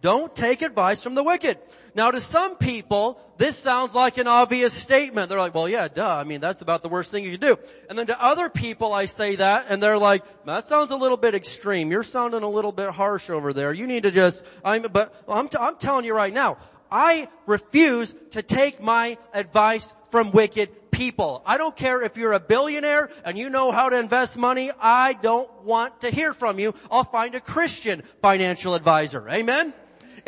Don't 0.00 0.34
take 0.34 0.62
advice 0.62 1.02
from 1.02 1.14
the 1.14 1.24
wicked. 1.24 1.58
Now 1.94 2.12
to 2.12 2.20
some 2.20 2.56
people, 2.56 3.20
this 3.36 3.56
sounds 3.58 3.94
like 3.94 4.18
an 4.18 4.28
obvious 4.28 4.72
statement. 4.72 5.28
They're 5.28 5.38
like, 5.38 5.54
well 5.54 5.68
yeah, 5.68 5.88
duh. 5.88 6.16
I 6.16 6.24
mean, 6.24 6.40
that's 6.40 6.60
about 6.60 6.82
the 6.82 6.88
worst 6.88 7.10
thing 7.10 7.24
you 7.24 7.32
can 7.32 7.40
do. 7.40 7.58
And 7.88 7.98
then 7.98 8.06
to 8.06 8.22
other 8.22 8.48
people 8.48 8.92
I 8.92 9.06
say 9.06 9.36
that 9.36 9.66
and 9.68 9.82
they're 9.82 9.98
like, 9.98 10.22
that 10.46 10.66
sounds 10.66 10.92
a 10.92 10.96
little 10.96 11.16
bit 11.16 11.34
extreme. 11.34 11.90
You're 11.90 12.04
sounding 12.04 12.42
a 12.42 12.48
little 12.48 12.72
bit 12.72 12.90
harsh 12.90 13.30
over 13.30 13.52
there. 13.52 13.72
You 13.72 13.86
need 13.86 14.04
to 14.04 14.12
just, 14.12 14.44
I'm, 14.64 14.82
but 14.82 15.12
I'm, 15.28 15.48
t- 15.48 15.58
I'm 15.58 15.76
telling 15.76 16.04
you 16.04 16.14
right 16.14 16.32
now, 16.32 16.58
I 16.90 17.28
refuse 17.46 18.16
to 18.30 18.42
take 18.42 18.80
my 18.80 19.18
advice 19.34 19.92
from 20.10 20.30
wicked 20.30 20.90
people. 20.90 21.42
I 21.44 21.58
don't 21.58 21.76
care 21.76 22.02
if 22.02 22.16
you're 22.16 22.32
a 22.32 22.40
billionaire 22.40 23.10
and 23.24 23.36
you 23.36 23.50
know 23.50 23.72
how 23.72 23.88
to 23.88 23.98
invest 23.98 24.38
money. 24.38 24.70
I 24.80 25.12
don't 25.12 25.64
want 25.64 26.00
to 26.02 26.10
hear 26.10 26.32
from 26.32 26.58
you. 26.58 26.74
I'll 26.90 27.04
find 27.04 27.34
a 27.34 27.40
Christian 27.40 28.02
financial 28.22 28.74
advisor. 28.74 29.28
Amen? 29.28 29.74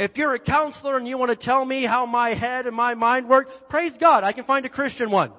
If 0.00 0.16
you're 0.16 0.32
a 0.32 0.38
counselor 0.38 0.96
and 0.96 1.06
you 1.06 1.18
want 1.18 1.28
to 1.28 1.36
tell 1.36 1.62
me 1.62 1.82
how 1.82 2.06
my 2.06 2.30
head 2.30 2.66
and 2.66 2.74
my 2.74 2.94
mind 2.94 3.28
work, 3.28 3.68
praise 3.68 3.98
God, 3.98 4.24
I 4.24 4.32
can 4.32 4.44
find 4.44 4.64
a 4.64 4.70
Christian 4.70 5.10
one. 5.10 5.30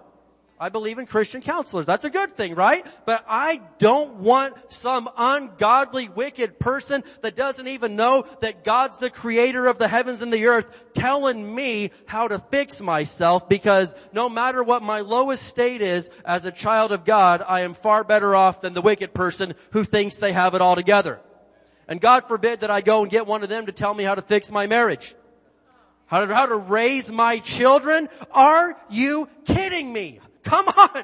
I 0.59 0.69
believe 0.69 0.99
in 0.99 1.07
Christian 1.07 1.41
counselors. 1.41 1.87
That's 1.87 2.05
a 2.05 2.11
good 2.11 2.37
thing, 2.37 2.53
right? 2.53 2.85
But 3.07 3.25
I 3.27 3.61
don't 3.79 4.17
want 4.17 4.71
some 4.71 5.09
ungodly, 5.17 6.09
wicked 6.09 6.59
person 6.59 7.03
that 7.23 7.35
doesn't 7.35 7.69
even 7.69 7.95
know 7.95 8.23
that 8.41 8.63
God's 8.63 8.99
the 8.99 9.09
creator 9.09 9.65
of 9.65 9.79
the 9.79 9.87
heavens 9.87 10.21
and 10.21 10.31
the 10.31 10.45
earth 10.45 10.93
telling 10.93 11.55
me 11.55 11.89
how 12.05 12.27
to 12.27 12.37
fix 12.37 12.79
myself 12.81 13.49
because 13.49 13.95
no 14.13 14.29
matter 14.29 14.63
what 14.63 14.83
my 14.83 14.99
lowest 14.99 15.41
state 15.41 15.81
is 15.81 16.07
as 16.23 16.45
a 16.45 16.51
child 16.51 16.91
of 16.91 17.03
God, 17.03 17.41
I 17.47 17.61
am 17.61 17.73
far 17.73 18.03
better 18.03 18.35
off 18.35 18.61
than 18.61 18.75
the 18.75 18.81
wicked 18.83 19.15
person 19.15 19.55
who 19.71 19.83
thinks 19.83 20.17
they 20.17 20.33
have 20.33 20.53
it 20.53 20.61
all 20.61 20.75
together. 20.75 21.19
And 21.91 21.99
God 21.99 22.25
forbid 22.25 22.61
that 22.61 22.71
I 22.71 22.79
go 22.79 23.01
and 23.01 23.11
get 23.11 23.27
one 23.27 23.43
of 23.43 23.49
them 23.49 23.65
to 23.65 23.73
tell 23.73 23.93
me 23.93 24.05
how 24.05 24.15
to 24.15 24.21
fix 24.21 24.49
my 24.49 24.65
marriage. 24.65 25.13
How 26.05 26.23
to, 26.23 26.33
how 26.33 26.45
to 26.45 26.55
raise 26.55 27.11
my 27.11 27.39
children? 27.39 28.07
Are 28.31 28.79
you 28.89 29.27
kidding 29.43 29.91
me? 29.91 30.21
Come 30.43 30.69
on. 30.69 31.03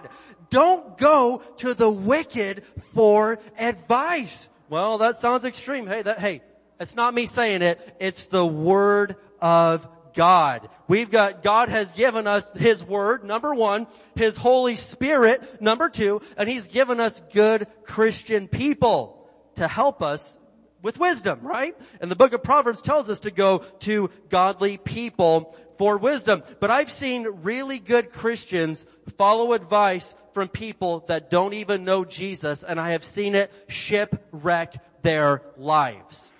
Don't 0.49 0.97
go 0.97 1.41
to 1.57 1.73
the 1.73 1.89
wicked 1.89 2.63
for 2.93 3.37
advice. 3.59 4.49
Well, 4.69 4.99
that 4.99 5.17
sounds 5.17 5.43
extreme. 5.43 5.87
Hey, 5.87 6.03
that, 6.03 6.19
hey, 6.19 6.41
it's 6.79 6.95
not 6.95 7.13
me 7.13 7.25
saying 7.25 7.63
it. 7.63 7.81
It's 7.99 8.27
the 8.27 8.45
word 8.45 9.17
of 9.41 9.85
God. 10.13 10.69
We've 10.87 11.11
got, 11.11 11.43
God 11.43 11.67
has 11.67 11.91
given 11.91 12.27
us 12.27 12.49
His 12.55 12.81
Word, 12.81 13.25
number 13.25 13.53
one, 13.53 13.87
His 14.15 14.37
Holy 14.37 14.75
Spirit, 14.75 15.61
number 15.61 15.89
two, 15.89 16.21
and 16.37 16.47
He's 16.47 16.69
given 16.69 17.01
us 17.01 17.21
good 17.33 17.67
Christian 17.83 18.47
people 18.47 19.29
to 19.55 19.67
help 19.67 20.01
us 20.01 20.37
with 20.81 20.99
wisdom, 20.99 21.39
right? 21.41 21.75
And 22.01 22.09
the 22.11 22.15
book 22.15 22.33
of 22.33 22.43
Proverbs 22.43 22.81
tells 22.81 23.09
us 23.09 23.21
to 23.21 23.31
go 23.31 23.59
to 23.79 24.09
godly 24.29 24.77
people 24.77 25.55
for 25.77 25.97
wisdom. 25.97 26.43
But 26.59 26.71
I've 26.71 26.91
seen 26.91 27.27
really 27.43 27.79
good 27.79 28.11
Christians 28.11 28.85
follow 29.17 29.53
advice 29.53 30.15
from 30.33 30.49
people 30.49 31.03
that 31.07 31.31
don't 31.31 31.53
even 31.53 31.83
know 31.83 32.05
Jesus 32.05 32.63
and 32.63 32.79
I 32.79 32.91
have 32.91 33.03
seen 33.03 33.35
it 33.35 33.51
shipwreck 33.67 35.01
their 35.01 35.41
lives. 35.57 36.31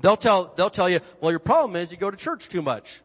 They'll 0.00 0.16
tell, 0.16 0.52
they'll 0.56 0.70
tell 0.70 0.88
you, 0.88 1.00
well 1.20 1.30
your 1.30 1.38
problem 1.38 1.76
is 1.76 1.90
you 1.90 1.96
go 1.96 2.10
to 2.10 2.16
church 2.16 2.48
too 2.48 2.62
much. 2.62 3.00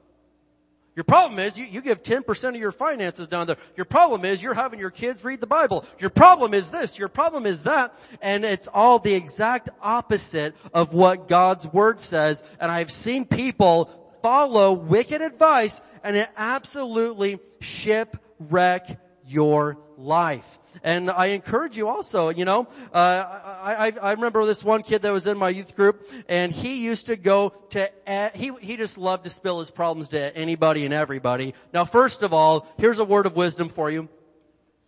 Your 0.98 1.04
problem 1.04 1.38
is 1.38 1.56
you, 1.56 1.66
you 1.66 1.84
give 1.84 2.02
10% 2.02 2.50
of 2.50 2.56
your 2.56 2.72
finances 2.72 3.28
down 3.28 3.45
there. 3.45 3.58
Your 3.76 3.86
problem 3.86 4.26
is 4.26 4.41
you're 4.41 4.56
having 4.56 4.80
your 4.80 4.89
kids 4.89 5.24
read 5.24 5.39
the 5.39 5.45
Bible. 5.45 5.86
Your 6.00 6.10
problem 6.10 6.56
is 6.56 6.72
this. 6.72 6.98
Your 6.98 7.08
problem 7.08 7.45
is 7.45 7.64
that. 7.64 7.93
And 8.20 8.43
it's 8.43 8.68
all 8.68 8.98
the 8.98 9.14
exact 9.14 9.70
opposite 9.80 10.56
of 10.74 10.93
what 10.93 11.28
God's 11.28 11.68
Word 11.68 12.00
says. 12.00 12.43
And 12.60 12.72
I've 12.72 12.91
seen 12.91 13.26
people 13.26 13.91
follow 14.24 14.74
wicked 14.74 15.22
advice 15.22 15.80
and 16.04 16.18
it 16.18 16.30
absolutely 16.36 17.38
shipwreck 17.60 19.00
your 19.24 19.78
life. 19.98 20.60
And 20.84 21.10
I 21.10 21.28
encourage 21.28 21.76
you 21.76 21.88
also, 21.88 22.30
you 22.30 22.45
know, 22.45 22.68
uh, 22.93 22.98
I, 22.98 23.88
I, 23.88 24.10
I 24.10 24.12
remember 24.14 24.45
this 24.45 24.64
one 24.64 24.84
kid 24.84 25.02
that 25.02 25.12
was 25.12 25.26
in 25.26 25.38
my 25.38 25.50
youth 25.50 25.76
group 25.76 26.10
and 26.28 26.52
he 26.52 26.84
used 26.84 27.08
to 27.08 27.16
go 27.16 27.50
to, 27.72 27.91
he, 28.36 28.52
he 28.62 28.78
just 28.78 28.98
loved 28.98 29.24
to 29.24 29.30
spill 29.30 29.60
his 29.60 29.72
problems 29.72 30.10
to 30.10 30.38
anybody 30.38 30.86
and 30.86 30.93
everybody. 30.93 31.56
Now 31.74 31.86
first 31.86 32.22
of 32.22 32.34
all, 32.34 32.68
here's 32.78 33.00
a 33.00 33.06
word 33.06 33.26
of 33.26 33.36
wisdom 33.36 33.70
for 33.70 33.89
you. 33.89 34.08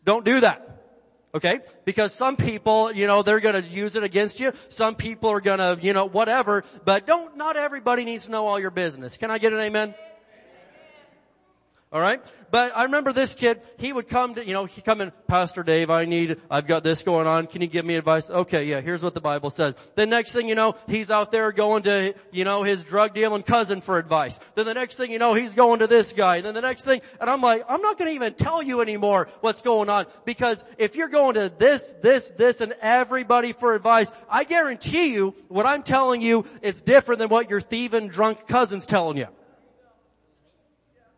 Don't 0.05 0.23
do 0.23 0.39
that. 0.41 0.65
Okay? 1.33 1.59
Because 1.85 2.13
some 2.13 2.37
people, 2.37 2.91
you 2.91 3.05
know, 3.05 3.21
they're 3.21 3.39
gonna 3.39 3.61
use 3.61 3.95
it 3.95 4.03
against 4.03 4.39
you. 4.39 4.51
Some 4.69 4.95
people 4.95 5.29
are 5.29 5.41
gonna, 5.41 5.77
you 5.81 5.93
know, 5.93 6.05
whatever. 6.05 6.63
But 6.85 7.05
don't, 7.05 7.37
not 7.37 7.55
everybody 7.55 8.03
needs 8.03 8.25
to 8.25 8.31
know 8.31 8.47
all 8.47 8.59
your 8.59 8.71
business. 8.71 9.17
Can 9.17 9.29
I 9.29 9.37
get 9.37 9.53
an 9.53 9.59
amen? 9.59 9.93
Alright? 11.91 12.21
But 12.51 12.77
I 12.77 12.83
remember 12.83 13.13
this 13.13 13.33
kid, 13.33 13.61
he 13.79 13.91
would 13.91 14.07
come 14.07 14.35
to, 14.35 14.45
you 14.45 14.53
know, 14.53 14.65
he'd 14.65 14.85
come 14.85 15.01
in, 15.01 15.11
Pastor 15.27 15.63
Dave, 15.63 15.89
I 15.89 16.05
need, 16.05 16.37
I've 16.49 16.67
got 16.67 16.83
this 16.83 17.01
going 17.01 17.25
on, 17.25 17.47
can 17.47 17.63
you 17.63 17.67
give 17.67 17.83
me 17.83 17.95
advice? 17.95 18.29
Okay, 18.29 18.65
yeah, 18.65 18.79
here's 18.79 19.01
what 19.01 19.15
the 19.15 19.21
Bible 19.21 19.49
says. 19.49 19.73
The 19.95 20.05
next 20.05 20.31
thing 20.31 20.47
you 20.47 20.53
know, 20.53 20.75
he's 20.87 21.09
out 21.09 21.31
there 21.31 21.51
going 21.51 21.83
to, 21.83 22.13
you 22.31 22.43
know, 22.43 22.61
his 22.61 22.83
drug 22.83 23.15
dealing 23.15 23.41
cousin 23.41 23.81
for 23.81 23.97
advice. 23.97 24.39
Then 24.53 24.67
the 24.67 24.75
next 24.75 24.97
thing 24.97 25.11
you 25.11 25.17
know, 25.17 25.33
he's 25.33 25.55
going 25.55 25.79
to 25.79 25.87
this 25.87 26.11
guy. 26.11 26.41
Then 26.41 26.53
the 26.53 26.61
next 26.61 26.83
thing, 26.83 27.01
and 27.19 27.27
I'm 27.27 27.41
like, 27.41 27.63
I'm 27.67 27.81
not 27.81 27.97
gonna 27.97 28.11
even 28.11 28.35
tell 28.35 28.61
you 28.61 28.81
anymore 28.81 29.27
what's 29.41 29.63
going 29.63 29.89
on, 29.89 30.05
because 30.25 30.63
if 30.77 30.95
you're 30.95 31.09
going 31.09 31.33
to 31.35 31.51
this, 31.57 31.95
this, 32.03 32.27
this, 32.37 32.61
and 32.61 32.75
everybody 32.81 33.51
for 33.51 33.73
advice, 33.73 34.11
I 34.29 34.43
guarantee 34.43 35.13
you, 35.13 35.33
what 35.47 35.65
I'm 35.65 35.81
telling 35.81 36.21
you 36.21 36.45
is 36.61 36.83
different 36.83 37.17
than 37.17 37.29
what 37.29 37.49
your 37.49 37.61
thieving 37.61 38.09
drunk 38.09 38.45
cousin's 38.45 38.85
telling 38.85 39.17
you. 39.17 39.27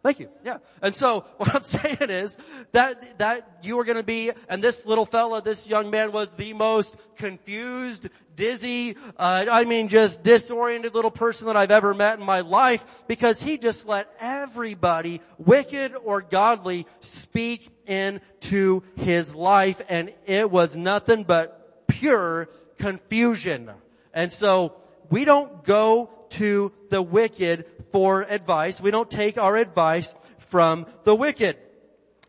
Thank 0.04 0.20
you. 0.20 0.30
Yeah. 0.44 0.58
And 0.82 0.96
so 0.96 1.26
what 1.38 1.54
I'm 1.54 1.64
saying 1.64 2.10
is 2.10 2.38
that, 2.72 3.20
that 3.20 3.60
you 3.62 3.80
are 3.80 3.84
going 3.84 3.98
to 3.98 4.04
be, 4.04 4.32
and 4.50 4.64
this 4.64 4.86
little 4.86 5.06
fella, 5.06 5.42
this 5.42 5.70
young 5.70 5.92
man 5.92 6.12
was 6.12 6.34
the 6.36 6.54
most 6.54 6.98
confused, 7.18 8.10
dizzy, 8.36 8.96
uh, 9.18 9.46
I 9.52 9.66
mean 9.66 9.88
just 9.88 10.24
disoriented 10.24 10.96
little 10.96 11.12
person 11.12 11.48
that 11.48 11.58
I've 11.58 11.72
ever 11.72 11.94
met 11.94 12.20
in 12.20 12.26
my 12.26 12.42
life 12.42 13.04
because 13.08 13.42
he 13.42 13.58
just 13.58 13.86
let 13.86 14.12
everybody, 14.20 15.22
wicked 15.38 15.94
or 16.04 16.22
godly, 16.22 16.88
speak 17.02 17.70
into 17.86 18.82
his 18.96 19.36
life 19.36 19.82
and 19.88 20.12
it 20.26 20.50
was 20.50 20.76
nothing 20.76 21.24
but 21.24 21.86
pure 21.88 22.50
confusion. 22.80 23.70
And 24.14 24.32
so 24.32 24.74
we 25.12 25.26
don't 25.26 25.64
go 25.64 26.10
to 26.32 26.72
the 26.90 27.02
wicked 27.02 27.66
for 27.92 28.24
advice. 28.24 28.82
We 28.82 28.92
don't 28.92 29.10
take 29.10 29.38
our 29.38 29.56
advice 29.56 30.16
from 30.40 30.86
the 31.04 31.16
wicked. 31.16 31.58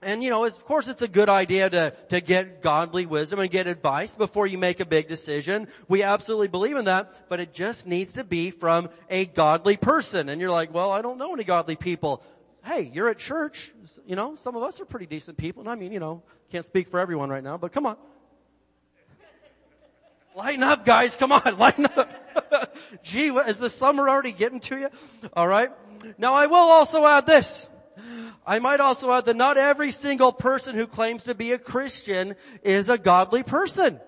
And 0.02 0.22
you 0.22 0.30
know, 0.30 0.44
of 0.44 0.64
course 0.64 0.88
it's 0.88 1.02
a 1.02 1.08
good 1.08 1.28
idea 1.28 1.70
to, 1.70 1.94
to 2.08 2.20
get 2.20 2.60
godly 2.60 3.06
wisdom 3.06 3.38
and 3.38 3.50
get 3.50 3.68
advice 3.68 4.16
before 4.16 4.46
you 4.48 4.58
make 4.58 4.80
a 4.80 4.84
big 4.84 5.08
decision. 5.08 5.68
We 5.88 6.02
absolutely 6.02 6.48
believe 6.48 6.76
in 6.76 6.86
that, 6.86 7.28
but 7.28 7.38
it 7.38 7.54
just 7.54 7.86
needs 7.86 8.14
to 8.14 8.24
be 8.24 8.50
from 8.50 8.90
a 9.08 9.26
godly 9.26 9.76
person. 9.76 10.28
And 10.28 10.40
you're 10.40 10.50
like, 10.50 10.74
well, 10.74 10.90
I 10.90 11.02
don't 11.02 11.18
know 11.18 11.32
any 11.32 11.44
godly 11.44 11.76
people. 11.76 12.24
Hey, 12.64 12.90
you're 12.92 13.08
at 13.08 13.18
church. 13.18 13.72
You 14.04 14.16
know, 14.16 14.34
some 14.34 14.56
of 14.56 14.62
us 14.64 14.80
are 14.80 14.84
pretty 14.84 15.06
decent 15.06 15.38
people. 15.38 15.62
And 15.62 15.70
I 15.70 15.76
mean, 15.76 15.92
you 15.92 16.00
know, 16.00 16.22
can't 16.50 16.64
speak 16.66 16.88
for 16.88 16.98
everyone 16.98 17.30
right 17.30 17.42
now, 17.42 17.56
but 17.56 17.72
come 17.72 17.86
on. 17.86 17.96
Lighten 20.34 20.62
up, 20.62 20.86
guys. 20.86 21.14
Come 21.14 21.32
on, 21.32 21.56
lighten 21.58 21.86
up. 21.86 22.76
Gee, 23.02 23.28
is 23.28 23.58
the 23.58 23.70
summer 23.70 24.08
already 24.08 24.32
getting 24.32 24.60
to 24.60 24.78
you? 24.78 24.88
All 25.34 25.46
right. 25.46 25.70
Now 26.18 26.34
I 26.34 26.46
will 26.46 26.56
also 26.56 27.04
add 27.06 27.26
this. 27.26 27.68
I 28.46 28.58
might 28.58 28.80
also 28.80 29.12
add 29.12 29.26
that 29.26 29.36
not 29.36 29.56
every 29.56 29.92
single 29.92 30.32
person 30.32 30.74
who 30.74 30.86
claims 30.86 31.24
to 31.24 31.34
be 31.34 31.52
a 31.52 31.58
Christian 31.58 32.34
is 32.62 32.88
a 32.88 32.98
godly 32.98 33.42
person. 33.42 34.00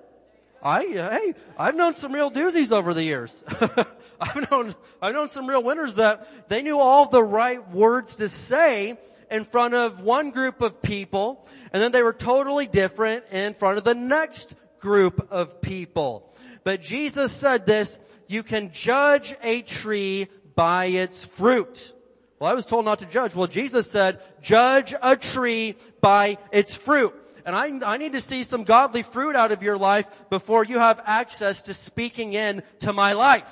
I, 0.63 0.85
hey, 0.85 1.35
I've 1.59 1.77
known 1.77 1.95
some 1.95 2.13
real 2.13 2.31
doozies 2.31 2.73
over 2.73 2.95
the 2.95 3.03
years. 3.03 3.45
I've 4.21 4.51
known, 4.51 4.75
I've 5.03 5.15
known 5.15 5.29
some 5.29 5.47
real 5.47 5.63
winners 5.63 5.97
that 5.97 6.49
they 6.49 6.63
knew 6.63 6.81
all 6.81 7.07
the 7.07 7.23
right 7.23 7.69
words 7.71 8.17
to 8.17 8.31
say 8.31 8.99
in 9.31 9.45
front 9.45 9.75
of 9.75 10.01
one 10.01 10.31
group 10.31 10.63
of 10.63 10.81
people, 10.81 11.47
and 11.73 11.83
then 11.83 11.93
they 11.93 12.03
were 12.03 12.15
totally 12.15 12.67
different 12.67 13.25
in 13.31 13.53
front 13.55 13.77
of 13.77 13.85
the 13.85 13.95
next 13.95 14.55
group 14.85 15.29
of 15.33 15.63
people. 15.63 16.31
But 16.63 16.83
Jesus 16.83 17.33
said 17.33 17.65
this, 17.65 17.99
you 18.29 18.43
can 18.43 18.71
judge 18.71 19.35
a 19.43 19.63
tree 19.63 20.29
by 20.55 20.85
its 20.87 21.25
fruit. 21.25 21.93
Well, 22.39 22.51
I 22.51 22.55
was 22.55 22.67
told 22.67 22.85
not 22.85 22.99
to 22.99 23.07
judge. 23.07 23.35
Well, 23.35 23.47
Jesus 23.47 23.91
said, 23.91 24.21
judge 24.43 24.95
a 25.01 25.17
tree 25.17 25.77
by 26.03 26.37
its 26.53 26.75
fruit. 26.75 27.15
And 27.47 27.57
I, 27.57 27.95
I 27.95 27.97
need 27.97 28.13
to 28.13 28.21
see 28.21 28.43
some 28.43 28.65
godly 28.65 29.03
fruit 29.03 29.37
out 29.37 29.53
of 29.53 29.63
your 29.63 29.79
life 29.79 30.07
before 30.29 30.65
you 30.65 30.79
have 30.79 31.01
access 31.07 31.63
to 31.63 31.75
speaking 31.75 32.35
in 32.35 32.63
to 32.81 32.93
my 32.93 33.15
life 33.15 33.51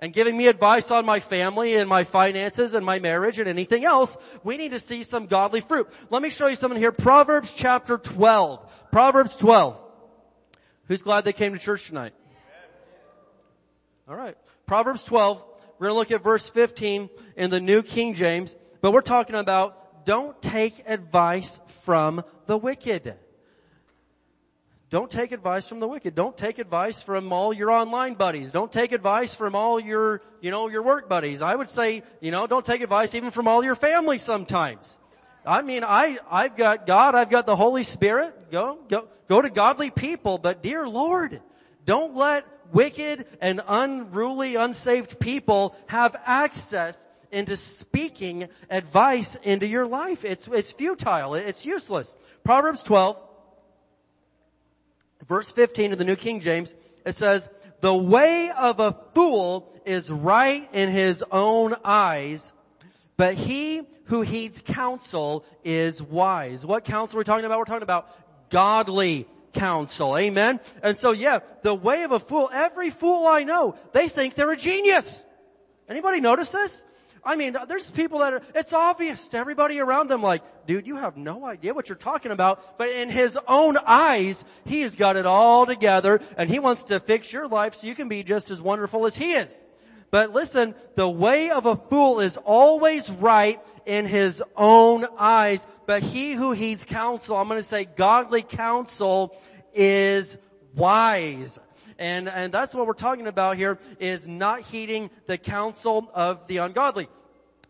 and 0.00 0.12
giving 0.12 0.36
me 0.36 0.46
advice 0.46 0.90
on 0.90 1.04
my 1.04 1.20
family 1.20 1.76
and 1.76 1.88
my 1.88 2.04
finances 2.04 2.74
and 2.74 2.86
my 2.86 3.00
marriage 3.00 3.38
and 3.38 3.48
anything 3.48 3.84
else, 3.84 4.16
we 4.44 4.56
need 4.56 4.70
to 4.70 4.80
see 4.80 5.02
some 5.02 5.26
godly 5.26 5.60
fruit. 5.60 5.88
Let 6.10 6.22
me 6.22 6.30
show 6.30 6.46
you 6.46 6.56
something 6.56 6.78
here. 6.78 6.92
Proverbs 6.92 7.52
chapter 7.54 7.98
12. 7.98 8.88
Proverbs 8.90 9.36
12. 9.36 9.89
Who's 10.90 11.04
glad 11.04 11.24
they 11.24 11.32
came 11.32 11.52
to 11.52 11.58
church 11.60 11.86
tonight? 11.86 12.14
All 14.08 14.16
right. 14.16 14.36
Proverbs 14.66 15.04
12, 15.04 15.40
We're 15.78 15.86
going 15.86 15.94
to 15.94 15.98
look 16.00 16.10
at 16.10 16.24
verse 16.24 16.48
15 16.48 17.08
in 17.36 17.50
the 17.50 17.60
New 17.60 17.84
King 17.84 18.14
James, 18.14 18.58
but 18.80 18.92
we're 18.92 19.00
talking 19.00 19.36
about 19.36 20.04
don't 20.04 20.42
take 20.42 20.82
advice 20.88 21.60
from 21.84 22.24
the 22.46 22.58
wicked. 22.58 23.14
Don't 24.88 25.08
take 25.08 25.30
advice 25.30 25.68
from 25.68 25.78
the 25.78 25.86
wicked. 25.86 26.16
Don't 26.16 26.36
take 26.36 26.58
advice 26.58 27.04
from 27.04 27.32
all 27.32 27.52
your 27.52 27.70
online 27.70 28.14
buddies. 28.14 28.50
Don't 28.50 28.72
take 28.72 28.90
advice 28.90 29.32
from 29.32 29.54
all 29.54 29.78
your, 29.78 30.22
you 30.40 30.50
know, 30.50 30.66
your 30.66 30.82
work 30.82 31.08
buddies. 31.08 31.40
I 31.40 31.54
would 31.54 31.68
say, 31.68 32.02
you 32.20 32.32
know, 32.32 32.48
don't 32.48 32.66
take 32.66 32.80
advice 32.80 33.14
even 33.14 33.30
from 33.30 33.46
all 33.46 33.62
your 33.62 33.76
family 33.76 34.18
sometimes. 34.18 34.98
I 35.46 35.62
mean, 35.62 35.84
I, 35.84 36.18
I've 36.30 36.56
got 36.56 36.86
God, 36.86 37.14
I've 37.14 37.30
got 37.30 37.46
the 37.46 37.56
Holy 37.56 37.84
Spirit. 37.84 38.50
Go, 38.50 38.78
go, 38.88 39.08
go 39.28 39.40
to 39.40 39.50
godly 39.50 39.90
people, 39.90 40.38
but 40.38 40.62
dear 40.62 40.88
Lord, 40.88 41.40
don't 41.86 42.14
let 42.14 42.46
wicked 42.72 43.26
and 43.40 43.60
unruly, 43.66 44.56
unsaved 44.56 45.18
people 45.18 45.74
have 45.86 46.16
access 46.24 47.06
into 47.32 47.56
speaking 47.56 48.48
advice 48.68 49.36
into 49.42 49.66
your 49.66 49.86
life. 49.86 50.24
It's, 50.24 50.48
it's 50.48 50.72
futile. 50.72 51.34
It's 51.34 51.64
useless. 51.64 52.16
Proverbs 52.44 52.82
12, 52.82 53.16
verse 55.28 55.50
15 55.50 55.92
of 55.92 55.98
the 55.98 56.04
New 56.04 56.16
King 56.16 56.40
James, 56.40 56.74
it 57.06 57.14
says, 57.14 57.48
the 57.80 57.94
way 57.94 58.50
of 58.56 58.80
a 58.80 58.96
fool 59.14 59.72
is 59.86 60.10
right 60.10 60.68
in 60.72 60.90
his 60.90 61.24
own 61.30 61.74
eyes, 61.84 62.52
but 63.20 63.34
he 63.34 63.82
who 64.04 64.22
heeds 64.22 64.62
counsel 64.62 65.44
is 65.62 66.02
wise. 66.02 66.64
What 66.64 66.84
counsel 66.84 67.18
are 67.18 67.20
we 67.20 67.24
talking 67.24 67.44
about? 67.44 67.58
We're 67.58 67.66
talking 67.66 67.82
about 67.82 68.08
godly 68.48 69.28
counsel. 69.52 70.16
Amen? 70.16 70.58
And 70.82 70.96
so 70.96 71.10
yeah, 71.12 71.40
the 71.62 71.74
way 71.74 72.04
of 72.04 72.12
a 72.12 72.18
fool, 72.18 72.48
every 72.50 72.88
fool 72.88 73.26
I 73.26 73.42
know, 73.42 73.76
they 73.92 74.08
think 74.08 74.36
they're 74.36 74.50
a 74.50 74.56
genius. 74.56 75.22
Anybody 75.86 76.22
notice 76.22 76.48
this? 76.50 76.82
I 77.22 77.36
mean, 77.36 77.54
there's 77.68 77.90
people 77.90 78.20
that 78.20 78.32
are, 78.32 78.42
it's 78.54 78.72
obvious 78.72 79.28
to 79.28 79.36
everybody 79.36 79.80
around 79.80 80.08
them 80.08 80.22
like, 80.22 80.40
dude, 80.66 80.86
you 80.86 80.96
have 80.96 81.18
no 81.18 81.44
idea 81.44 81.74
what 81.74 81.90
you're 81.90 81.96
talking 81.96 82.32
about. 82.32 82.78
But 82.78 82.88
in 82.88 83.10
his 83.10 83.38
own 83.46 83.76
eyes, 83.84 84.46
he 84.64 84.80
has 84.80 84.96
got 84.96 85.16
it 85.16 85.26
all 85.26 85.66
together 85.66 86.22
and 86.38 86.48
he 86.48 86.58
wants 86.58 86.84
to 86.84 86.98
fix 87.00 87.30
your 87.30 87.48
life 87.48 87.74
so 87.74 87.86
you 87.86 87.94
can 87.94 88.08
be 88.08 88.22
just 88.22 88.50
as 88.50 88.62
wonderful 88.62 89.04
as 89.04 89.14
he 89.14 89.32
is. 89.32 89.62
But 90.10 90.32
listen, 90.32 90.74
the 90.96 91.08
way 91.08 91.50
of 91.50 91.66
a 91.66 91.76
fool 91.76 92.20
is 92.20 92.36
always 92.36 93.10
right 93.10 93.60
in 93.86 94.06
his 94.06 94.42
own 94.56 95.06
eyes, 95.18 95.66
but 95.86 96.02
he 96.02 96.32
who 96.32 96.52
heeds 96.52 96.84
counsel, 96.84 97.36
I'm 97.36 97.48
gonna 97.48 97.62
say 97.62 97.84
godly 97.84 98.42
counsel 98.42 99.36
is 99.72 100.36
wise. 100.74 101.60
And, 101.98 102.28
and 102.28 102.52
that's 102.52 102.74
what 102.74 102.86
we're 102.86 102.94
talking 102.94 103.26
about 103.26 103.56
here 103.56 103.78
is 103.98 104.26
not 104.26 104.62
heeding 104.62 105.10
the 105.26 105.38
counsel 105.38 106.10
of 106.14 106.46
the 106.46 106.56
ungodly. 106.56 107.08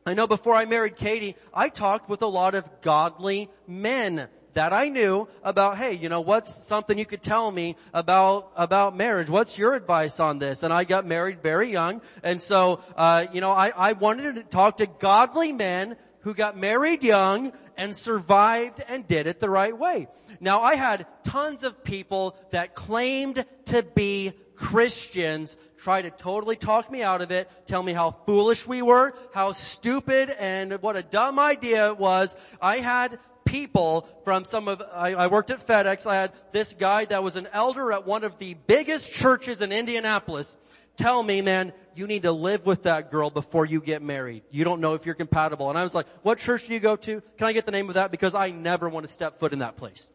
I 0.07 0.15
know 0.15 0.27
before 0.27 0.55
I 0.55 0.65
married 0.65 0.97
Katie, 0.97 1.37
I 1.53 1.69
talked 1.69 2.09
with 2.09 2.23
a 2.23 2.27
lot 2.27 2.55
of 2.55 2.65
godly 2.81 3.51
men 3.67 4.29
that 4.55 4.73
I 4.73 4.89
knew 4.89 5.29
about, 5.43 5.79
hey, 5.79 5.95
you 5.95 6.09
know, 6.09 6.21
what's 6.21 6.67
something 6.67 6.99
you 6.99 7.07
could 7.07 7.23
tell 7.23 7.51
me 7.51 7.77
about, 7.93 8.53
about 8.57 8.97
marriage? 8.97 9.29
What's 9.29 9.59
your 9.59 9.75
advice 9.75 10.21
on 10.21 10.39
this? 10.39 10.63
And 10.63 10.73
I 10.73 10.85
got 10.85 11.07
married 11.07 11.43
very 11.43 11.71
young. 11.71 12.03
And 12.23 12.41
so, 12.41 12.83
uh, 12.97 13.27
you 13.33 13.41
know, 13.41 13.51
I, 13.51 13.73
I 13.77 13.93
wanted 13.93 14.35
to 14.35 14.43
talk 14.43 14.79
to 14.79 14.87
godly 14.87 15.53
men 15.53 15.97
who 16.21 16.35
got 16.35 16.57
married 16.57 17.03
young 17.03 17.53
and 17.77 17.97
survived 17.97 18.83
and 18.89 19.07
did 19.07 19.27
it 19.27 19.41
the 19.41 19.49
right 19.49 19.77
way. 19.77 20.09
Now 20.39 20.63
I 20.63 20.75
had 20.75 21.07
tons 21.25 21.65
of 21.65 21.83
people 21.83 22.37
that 22.51 22.75
claimed 22.75 23.45
to 23.67 23.83
be 23.83 24.33
Christians 24.55 25.57
try 25.81 26.03
to 26.03 26.11
totally 26.11 26.57
talk 26.57 26.91
me 26.91 27.03
out 27.03 27.23
of 27.23 27.31
it, 27.31 27.51
tell 27.67 27.83
me 27.83 27.93
how 27.93 28.11
foolish 28.27 28.67
we 28.67 28.83
were, 28.83 29.15
how 29.33 29.53
stupid 29.53 30.31
and 30.39 30.75
what 30.83 30.97
a 30.97 31.03
dumb 31.03 31.39
idea 31.39 31.89
it 31.89 31.99
was. 31.99 32.37
I 32.61 32.79
had 32.79 33.19
people 33.51 34.09
from 34.25 34.45
some 34.45 34.69
of, 34.69 34.81
I, 34.93 35.15
I, 35.15 35.27
worked 35.27 35.51
at 35.51 35.67
FedEx, 35.67 36.07
I 36.07 36.15
had 36.15 36.33
this 36.53 36.75
guy 36.75 37.05
that 37.07 37.25
was 37.25 37.35
an 37.35 37.49
elder 37.53 37.91
at 37.91 38.07
one 38.07 38.23
of 38.23 38.39
the 38.39 38.55
biggest 38.55 39.13
churches 39.13 39.61
in 39.61 39.73
Indianapolis 39.73 40.57
tell 40.97 41.21
me, 41.21 41.43
man, 41.43 41.73
you 41.97 42.07
need 42.07 42.23
to 42.23 42.33
live 42.33 42.65
with 42.65 42.85
that 42.85 43.11
girl 43.11 43.29
before 43.29 43.67
you 43.67 43.81
get 43.81 44.03
married. 44.03 44.45
You 44.51 44.63
don't 44.63 44.81
know 44.81 44.95
if 44.95 45.05
you're 45.05 45.17
compatible. 45.17 45.69
And 45.69 45.77
I 45.77 45.83
was 45.83 45.95
like, 45.95 46.07
what 46.23 46.39
church 46.39 46.69
do 46.69 46.75
you 46.75 46.81
go 46.81 46.95
to? 46.95 47.21
Can 47.39 47.47
I 47.47 47.53
get 47.53 47.67
the 47.67 47.73
name 47.73 47.89
of 47.89 47.95
that? 47.95 48.13
Because 48.13 48.37
I 48.37 48.51
never 48.51 48.89
want 48.89 49.05
to 49.07 49.13
step 49.13 49.41
foot 49.41 49.53
in 49.53 49.59
that 49.59 49.77
place. 49.77 50.07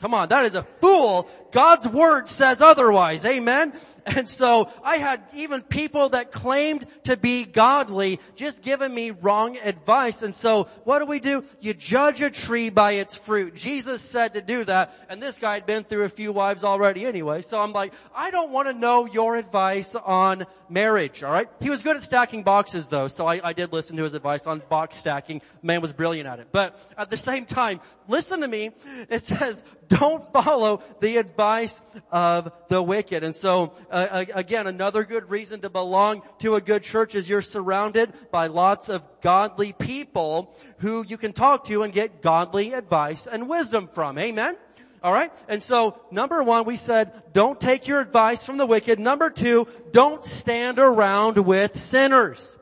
Come 0.00 0.14
on, 0.14 0.30
that 0.30 0.46
is 0.46 0.54
a 0.54 0.62
fool. 0.80 1.28
God's 1.52 1.86
word 1.86 2.26
says 2.26 2.62
otherwise. 2.62 3.26
Amen. 3.26 3.74
And 4.06 4.28
so 4.28 4.70
I 4.82 4.96
had 4.96 5.22
even 5.34 5.62
people 5.62 6.10
that 6.10 6.32
claimed 6.32 6.86
to 7.04 7.16
be 7.16 7.44
godly 7.44 8.20
just 8.36 8.62
giving 8.62 8.94
me 8.94 9.10
wrong 9.10 9.56
advice. 9.58 10.22
And 10.22 10.34
so 10.34 10.64
what 10.84 11.00
do 11.00 11.06
we 11.06 11.20
do? 11.20 11.44
You 11.60 11.74
judge 11.74 12.22
a 12.22 12.30
tree 12.30 12.70
by 12.70 12.92
its 12.92 13.14
fruit. 13.14 13.54
Jesus 13.54 14.00
said 14.00 14.34
to 14.34 14.42
do 14.42 14.64
that. 14.64 14.94
And 15.08 15.22
this 15.22 15.38
guy 15.38 15.54
had 15.54 15.66
been 15.66 15.84
through 15.84 16.04
a 16.04 16.08
few 16.08 16.32
wives 16.32 16.64
already 16.64 17.06
anyway. 17.06 17.42
So 17.42 17.60
I'm 17.60 17.72
like, 17.72 17.92
I 18.14 18.30
don't 18.30 18.50
want 18.50 18.68
to 18.68 18.74
know 18.74 19.06
your 19.06 19.36
advice 19.36 19.94
on 19.94 20.46
marriage. 20.68 21.22
All 21.22 21.32
right. 21.32 21.48
He 21.60 21.70
was 21.70 21.82
good 21.82 21.96
at 21.96 22.02
stacking 22.02 22.42
boxes 22.42 22.88
though. 22.88 23.08
So 23.08 23.26
I, 23.26 23.40
I 23.42 23.52
did 23.52 23.72
listen 23.72 23.96
to 23.96 24.04
his 24.04 24.14
advice 24.14 24.46
on 24.46 24.62
box 24.68 24.96
stacking. 24.96 25.42
Man 25.62 25.80
was 25.80 25.92
brilliant 25.92 26.28
at 26.28 26.38
it. 26.38 26.48
But 26.52 26.78
at 26.96 27.10
the 27.10 27.16
same 27.16 27.46
time, 27.46 27.80
listen 28.08 28.40
to 28.40 28.48
me. 28.48 28.70
It 29.08 29.24
says, 29.24 29.64
don't 29.88 30.32
follow 30.32 30.82
the 31.00 31.16
advice 31.16 31.82
of 32.10 32.52
the 32.68 32.80
wicked. 32.82 33.24
And 33.24 33.34
so, 33.34 33.72
uh, 33.90 34.24
again, 34.34 34.66
another 34.66 35.04
good 35.04 35.30
reason 35.30 35.60
to 35.60 35.70
belong 35.70 36.22
to 36.38 36.54
a 36.54 36.60
good 36.60 36.82
church 36.82 37.14
is 37.14 37.28
you're 37.28 37.42
surrounded 37.42 38.12
by 38.30 38.46
lots 38.46 38.88
of 38.88 39.02
godly 39.20 39.72
people 39.72 40.54
who 40.78 41.04
you 41.06 41.16
can 41.16 41.32
talk 41.32 41.64
to 41.64 41.82
and 41.82 41.92
get 41.92 42.22
godly 42.22 42.72
advice 42.72 43.26
and 43.26 43.48
wisdom 43.48 43.88
from. 43.92 44.18
Amen? 44.18 44.56
Alright? 45.02 45.32
And 45.48 45.62
so, 45.62 45.98
number 46.10 46.42
one, 46.42 46.66
we 46.66 46.76
said, 46.76 47.32
don't 47.32 47.60
take 47.60 47.88
your 47.88 48.00
advice 48.00 48.44
from 48.44 48.58
the 48.58 48.66
wicked. 48.66 48.98
Number 48.98 49.30
two, 49.30 49.66
don't 49.92 50.24
stand 50.24 50.78
around 50.78 51.38
with 51.38 51.78
sinners. 51.78 52.58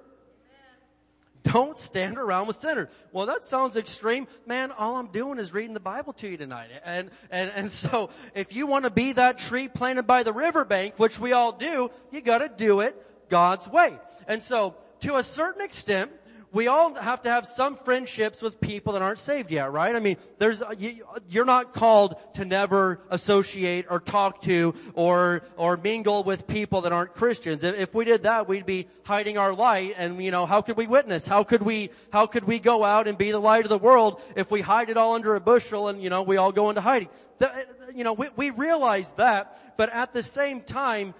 Don't 1.42 1.78
stand 1.78 2.18
around 2.18 2.46
with 2.46 2.56
sinners. 2.56 2.88
Well, 3.12 3.26
that 3.26 3.44
sounds 3.44 3.76
extreme. 3.76 4.26
Man, 4.46 4.72
all 4.72 4.96
I'm 4.96 5.08
doing 5.08 5.38
is 5.38 5.52
reading 5.52 5.74
the 5.74 5.80
Bible 5.80 6.12
to 6.14 6.28
you 6.28 6.36
tonight. 6.36 6.68
And, 6.84 7.10
and, 7.30 7.50
and 7.54 7.72
so 7.72 8.10
if 8.34 8.54
you 8.54 8.66
want 8.66 8.84
to 8.84 8.90
be 8.90 9.12
that 9.12 9.38
tree 9.38 9.68
planted 9.68 10.04
by 10.04 10.22
the 10.22 10.32
riverbank, 10.32 10.98
which 10.98 11.18
we 11.18 11.32
all 11.32 11.52
do, 11.52 11.90
you 12.10 12.20
gotta 12.20 12.48
do 12.48 12.80
it 12.80 12.96
God's 13.28 13.68
way. 13.68 13.96
And 14.26 14.42
so 14.42 14.74
to 15.00 15.16
a 15.16 15.22
certain 15.22 15.62
extent, 15.62 16.10
we 16.52 16.66
all 16.66 16.94
have 16.94 17.22
to 17.22 17.30
have 17.30 17.46
some 17.46 17.76
friendships 17.76 18.40
with 18.40 18.60
people 18.60 18.94
that 18.94 19.02
aren't 19.02 19.18
saved 19.18 19.50
yet, 19.50 19.70
right? 19.70 19.94
I 19.94 20.00
mean, 20.00 20.16
there's, 20.38 20.62
uh, 20.62 20.74
you, 20.78 21.04
you're 21.28 21.44
not 21.44 21.74
called 21.74 22.16
to 22.34 22.44
never 22.44 23.00
associate 23.10 23.86
or 23.90 24.00
talk 24.00 24.42
to 24.42 24.74
or, 24.94 25.42
or 25.56 25.76
mingle 25.76 26.24
with 26.24 26.46
people 26.46 26.82
that 26.82 26.92
aren't 26.92 27.12
Christians. 27.12 27.62
If, 27.62 27.78
if 27.78 27.94
we 27.94 28.04
did 28.04 28.22
that, 28.22 28.48
we'd 28.48 28.66
be 28.66 28.88
hiding 29.04 29.36
our 29.36 29.52
light 29.52 29.94
and, 29.98 30.22
you 30.24 30.30
know, 30.30 30.46
how 30.46 30.62
could 30.62 30.76
we 30.76 30.86
witness? 30.86 31.26
How 31.26 31.44
could 31.44 31.62
we, 31.62 31.90
how 32.12 32.26
could 32.26 32.44
we 32.44 32.58
go 32.58 32.82
out 32.84 33.08
and 33.08 33.18
be 33.18 33.30
the 33.30 33.40
light 33.40 33.64
of 33.64 33.70
the 33.70 33.78
world 33.78 34.20
if 34.34 34.50
we 34.50 34.62
hide 34.62 34.88
it 34.88 34.96
all 34.96 35.14
under 35.14 35.34
a 35.34 35.40
bushel 35.40 35.88
and, 35.88 36.02
you 36.02 36.08
know, 36.08 36.22
we 36.22 36.38
all 36.38 36.52
go 36.52 36.70
into 36.70 36.80
hiding? 36.80 37.08
The, 37.38 37.52
uh, 37.52 37.60
you 37.94 38.04
know, 38.04 38.14
we, 38.14 38.28
we 38.36 38.50
realize 38.50 39.12
that, 39.12 39.76
but 39.76 39.92
at 39.92 40.14
the 40.14 40.22
same 40.22 40.62
time, 40.62 41.14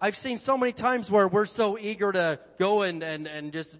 I've 0.00 0.16
seen 0.16 0.38
so 0.38 0.58
many 0.58 0.72
times 0.72 1.08
where 1.08 1.28
we're 1.28 1.46
so 1.46 1.78
eager 1.78 2.10
to 2.10 2.40
go 2.58 2.82
and, 2.82 3.04
and, 3.04 3.28
and 3.28 3.52
just 3.52 3.78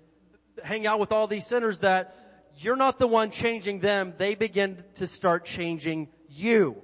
hang 0.65 0.87
out 0.87 1.01
with 1.01 1.13
all 1.13 1.27
these 1.27 1.47
sinners 1.47 1.81
that 1.81 2.17
you're 2.57 2.77
not 2.77 2.99
the 2.99 3.07
one 3.07 3.31
changing 3.31 3.81
them. 3.81 4.15
They 4.19 4.35
begin 4.35 4.83
to 4.95 5.07
start 5.07 5.45
changing 5.45 6.09
you. 6.29 6.83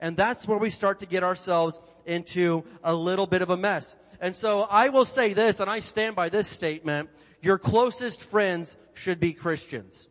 And 0.00 0.16
that's 0.16 0.46
where 0.46 0.58
we 0.58 0.70
start 0.70 1.00
to 1.00 1.06
get 1.06 1.22
ourselves 1.22 1.80
into 2.04 2.64
a 2.82 2.94
little 2.94 3.26
bit 3.26 3.42
of 3.42 3.50
a 3.50 3.56
mess. 3.56 3.96
And 4.20 4.34
so 4.34 4.62
I 4.62 4.88
will 4.88 5.04
say 5.04 5.32
this, 5.32 5.60
and 5.60 5.70
I 5.70 5.80
stand 5.80 6.16
by 6.16 6.28
this 6.28 6.48
statement, 6.48 7.10
your 7.42 7.58
closest 7.58 8.22
friends 8.22 8.76
should 8.94 9.20
be 9.20 9.32
Christians. 9.32 10.08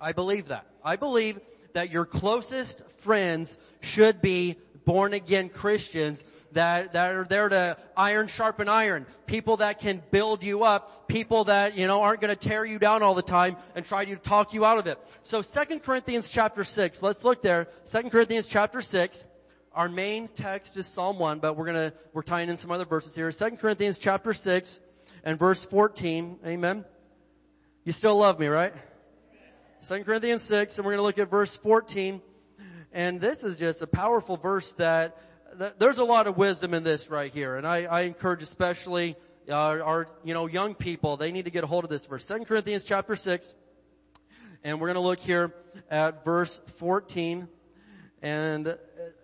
I 0.00 0.12
believe 0.12 0.48
that. 0.48 0.66
I 0.84 0.96
believe 0.96 1.40
that 1.74 1.90
your 1.90 2.04
closest 2.04 2.82
friends 2.98 3.56
should 3.80 4.20
be 4.20 4.58
born 4.84 5.12
again 5.12 5.48
Christians 5.48 6.24
that, 6.52 6.92
that 6.92 7.12
are 7.12 7.24
there 7.24 7.48
to 7.48 7.76
iron 7.96 8.28
sharpen 8.28 8.68
iron. 8.68 9.06
People 9.26 9.58
that 9.58 9.80
can 9.80 10.02
build 10.10 10.42
you 10.42 10.64
up. 10.64 11.08
People 11.08 11.44
that, 11.44 11.76
you 11.76 11.86
know, 11.86 12.02
aren't 12.02 12.20
going 12.20 12.34
to 12.34 12.48
tear 12.48 12.64
you 12.64 12.78
down 12.78 13.02
all 13.02 13.14
the 13.14 13.22
time 13.22 13.56
and 13.74 13.84
try 13.84 14.04
to 14.04 14.16
talk 14.16 14.52
you 14.52 14.64
out 14.64 14.78
of 14.78 14.86
it. 14.86 14.98
So 15.22 15.42
2 15.42 15.80
Corinthians 15.80 16.28
chapter 16.28 16.64
6, 16.64 17.02
let's 17.02 17.24
look 17.24 17.42
there. 17.42 17.68
2 17.90 18.10
Corinthians 18.10 18.46
chapter 18.46 18.80
6. 18.80 19.28
Our 19.74 19.88
main 19.88 20.28
text 20.28 20.76
is 20.76 20.86
Psalm 20.86 21.18
1, 21.18 21.38
but 21.38 21.56
we're 21.56 21.64
gonna, 21.64 21.94
we're 22.12 22.22
tying 22.22 22.50
in 22.50 22.58
some 22.58 22.70
other 22.70 22.84
verses 22.84 23.14
here. 23.14 23.32
2 23.32 23.50
Corinthians 23.52 23.98
chapter 23.98 24.34
6 24.34 24.80
and 25.24 25.38
verse 25.38 25.64
14. 25.64 26.40
Amen. 26.46 26.84
You 27.84 27.92
still 27.92 28.16
love 28.16 28.38
me, 28.38 28.48
right? 28.48 28.74
2 29.88 30.04
Corinthians 30.04 30.42
6 30.42 30.78
and 30.78 30.84
we're 30.84 30.92
gonna 30.92 31.02
look 31.02 31.18
at 31.18 31.30
verse 31.30 31.56
14. 31.56 32.20
And 32.92 33.20
this 33.20 33.42
is 33.42 33.56
just 33.56 33.80
a 33.80 33.86
powerful 33.86 34.36
verse 34.36 34.72
that, 34.72 35.16
that 35.54 35.78
there's 35.78 35.98
a 35.98 36.04
lot 36.04 36.26
of 36.26 36.36
wisdom 36.36 36.74
in 36.74 36.82
this 36.82 37.08
right 37.08 37.32
here. 37.32 37.56
And 37.56 37.66
I, 37.66 37.84
I 37.84 38.02
encourage 38.02 38.42
especially 38.42 39.16
our, 39.50 39.82
our, 39.82 40.06
you 40.24 40.34
know, 40.34 40.46
young 40.46 40.74
people, 40.74 41.16
they 41.16 41.32
need 41.32 41.46
to 41.46 41.50
get 41.50 41.64
a 41.64 41.66
hold 41.66 41.84
of 41.84 41.90
this 41.90 42.04
verse. 42.04 42.26
2 42.26 42.44
Corinthians 42.44 42.84
chapter 42.84 43.16
6, 43.16 43.54
and 44.62 44.78
we're 44.78 44.88
going 44.88 44.94
to 44.96 45.00
look 45.00 45.20
here 45.20 45.54
at 45.90 46.24
verse 46.24 46.60
14. 46.74 47.48
And 48.20 48.68
uh, 48.68 48.74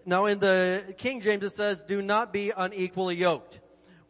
now 0.06 0.24
in 0.24 0.38
the 0.38 0.94
King 0.96 1.20
James 1.20 1.44
it 1.44 1.50
says, 1.50 1.82
do 1.82 2.00
not 2.00 2.32
be 2.32 2.50
unequally 2.56 3.16
yoked. 3.16 3.60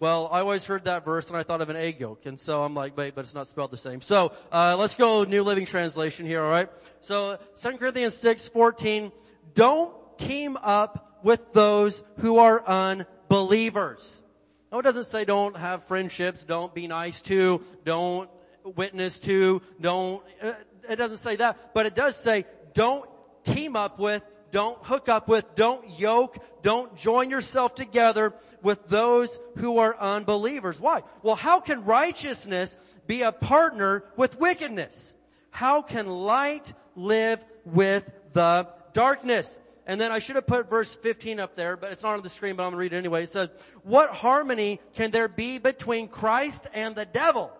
Well, 0.00 0.28
I 0.30 0.38
always 0.38 0.64
heard 0.64 0.84
that 0.84 1.04
verse 1.04 1.28
and 1.28 1.36
I 1.36 1.42
thought 1.42 1.60
of 1.60 1.70
an 1.70 1.76
egg 1.76 1.98
yolk, 1.98 2.24
and 2.24 2.38
so 2.38 2.62
I'm 2.62 2.72
like, 2.72 2.96
wait, 2.96 3.16
but 3.16 3.24
it's 3.24 3.34
not 3.34 3.48
spelled 3.48 3.72
the 3.72 3.76
same. 3.76 4.00
So, 4.00 4.32
uh, 4.52 4.76
let's 4.78 4.94
go 4.94 5.24
New 5.24 5.42
Living 5.42 5.66
Translation 5.66 6.24
here, 6.24 6.40
alright? 6.40 6.68
So, 7.00 7.40
2 7.60 7.78
Corinthians 7.78 8.16
6, 8.16 8.46
14, 8.46 9.10
don't 9.58 9.92
team 10.18 10.56
up 10.62 11.18
with 11.24 11.52
those 11.52 12.04
who 12.18 12.38
are 12.38 12.64
unbelievers. 12.64 14.22
No, 14.70 14.78
it 14.78 14.82
doesn't 14.82 15.06
say 15.06 15.24
don't 15.24 15.56
have 15.56 15.82
friendships, 15.84 16.44
don't 16.44 16.72
be 16.72 16.86
nice 16.86 17.20
to, 17.22 17.60
don't 17.84 18.30
witness 18.62 19.18
to, 19.20 19.60
don't, 19.80 20.22
uh, 20.40 20.52
it 20.88 20.94
doesn't 20.94 21.16
say 21.16 21.34
that, 21.36 21.74
but 21.74 21.86
it 21.86 21.96
does 21.96 22.14
say 22.14 22.44
don't 22.72 23.04
team 23.42 23.74
up 23.74 23.98
with, 23.98 24.22
don't 24.52 24.78
hook 24.84 25.08
up 25.08 25.26
with, 25.26 25.44
don't 25.56 25.98
yoke, 25.98 26.38
don't 26.62 26.96
join 26.96 27.28
yourself 27.28 27.74
together 27.74 28.34
with 28.62 28.86
those 28.86 29.40
who 29.56 29.78
are 29.78 29.98
unbelievers. 29.98 30.80
Why? 30.80 31.02
Well, 31.24 31.34
how 31.34 31.58
can 31.58 31.84
righteousness 31.84 32.78
be 33.08 33.22
a 33.22 33.32
partner 33.32 34.04
with 34.16 34.38
wickedness? 34.38 35.14
How 35.50 35.82
can 35.82 36.06
light 36.06 36.72
live 36.94 37.44
with 37.64 38.08
the 38.34 38.68
darkness? 38.92 39.60
And 39.86 39.98
then 39.98 40.12
I 40.12 40.18
should 40.18 40.36
have 40.36 40.46
put 40.46 40.68
verse 40.68 40.94
15 40.94 41.40
up 41.40 41.56
there, 41.56 41.76
but 41.76 41.92
it's 41.92 42.02
not 42.02 42.12
on 42.12 42.22
the 42.22 42.28
screen, 42.28 42.56
but 42.56 42.64
I'm 42.64 42.72
to 42.72 42.76
read 42.76 42.92
it 42.92 42.98
anyway. 42.98 43.22
It 43.22 43.30
says, 43.30 43.50
what 43.82 44.10
harmony 44.10 44.80
can 44.94 45.10
there 45.10 45.28
be 45.28 45.58
between 45.58 46.08
Christ 46.08 46.66
and 46.74 46.94
the 46.94 47.06
devil? 47.06 47.50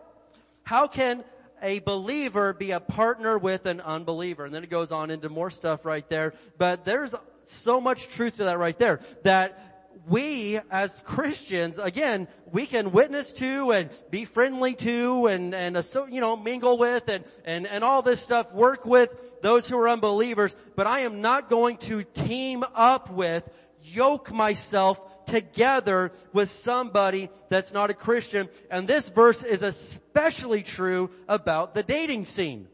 How 0.62 0.88
can 0.88 1.24
a 1.62 1.78
believer 1.78 2.52
be 2.52 2.72
a 2.72 2.80
partner 2.80 3.38
with 3.38 3.64
an 3.64 3.80
unbeliever? 3.80 4.44
And 4.44 4.54
then 4.54 4.62
it 4.62 4.68
goes 4.68 4.92
on 4.92 5.10
into 5.10 5.30
more 5.30 5.50
stuff 5.50 5.86
right 5.86 6.06
there. 6.10 6.34
But 6.58 6.84
there's 6.84 7.14
so 7.46 7.80
much 7.80 8.08
truth 8.08 8.36
to 8.36 8.44
that 8.44 8.58
right 8.58 8.78
there 8.78 9.00
that 9.22 9.67
we 10.06 10.58
as 10.70 11.00
Christians, 11.00 11.78
again, 11.78 12.28
we 12.52 12.66
can 12.66 12.92
witness 12.92 13.32
to 13.34 13.72
and 13.72 13.90
be 14.10 14.24
friendly 14.24 14.74
to 14.76 15.26
and, 15.26 15.54
and, 15.54 15.76
uh, 15.76 15.82
you 16.10 16.20
know, 16.20 16.36
mingle 16.36 16.78
with 16.78 17.08
and, 17.08 17.24
and, 17.44 17.66
and 17.66 17.84
all 17.84 18.02
this 18.02 18.20
stuff, 18.20 18.52
work 18.52 18.84
with 18.84 19.10
those 19.42 19.68
who 19.68 19.78
are 19.78 19.88
unbelievers, 19.88 20.54
but 20.76 20.86
I 20.86 21.00
am 21.00 21.20
not 21.20 21.50
going 21.50 21.78
to 21.78 22.04
team 22.04 22.64
up 22.74 23.10
with, 23.10 23.48
yoke 23.82 24.32
myself 24.32 25.00
together 25.26 26.12
with 26.32 26.50
somebody 26.50 27.30
that's 27.48 27.72
not 27.72 27.90
a 27.90 27.94
Christian. 27.94 28.48
And 28.70 28.88
this 28.88 29.08
verse 29.10 29.42
is 29.42 29.62
especially 29.62 30.62
true 30.62 31.10
about 31.28 31.74
the 31.74 31.82
dating 31.82 32.26
scene. 32.26 32.68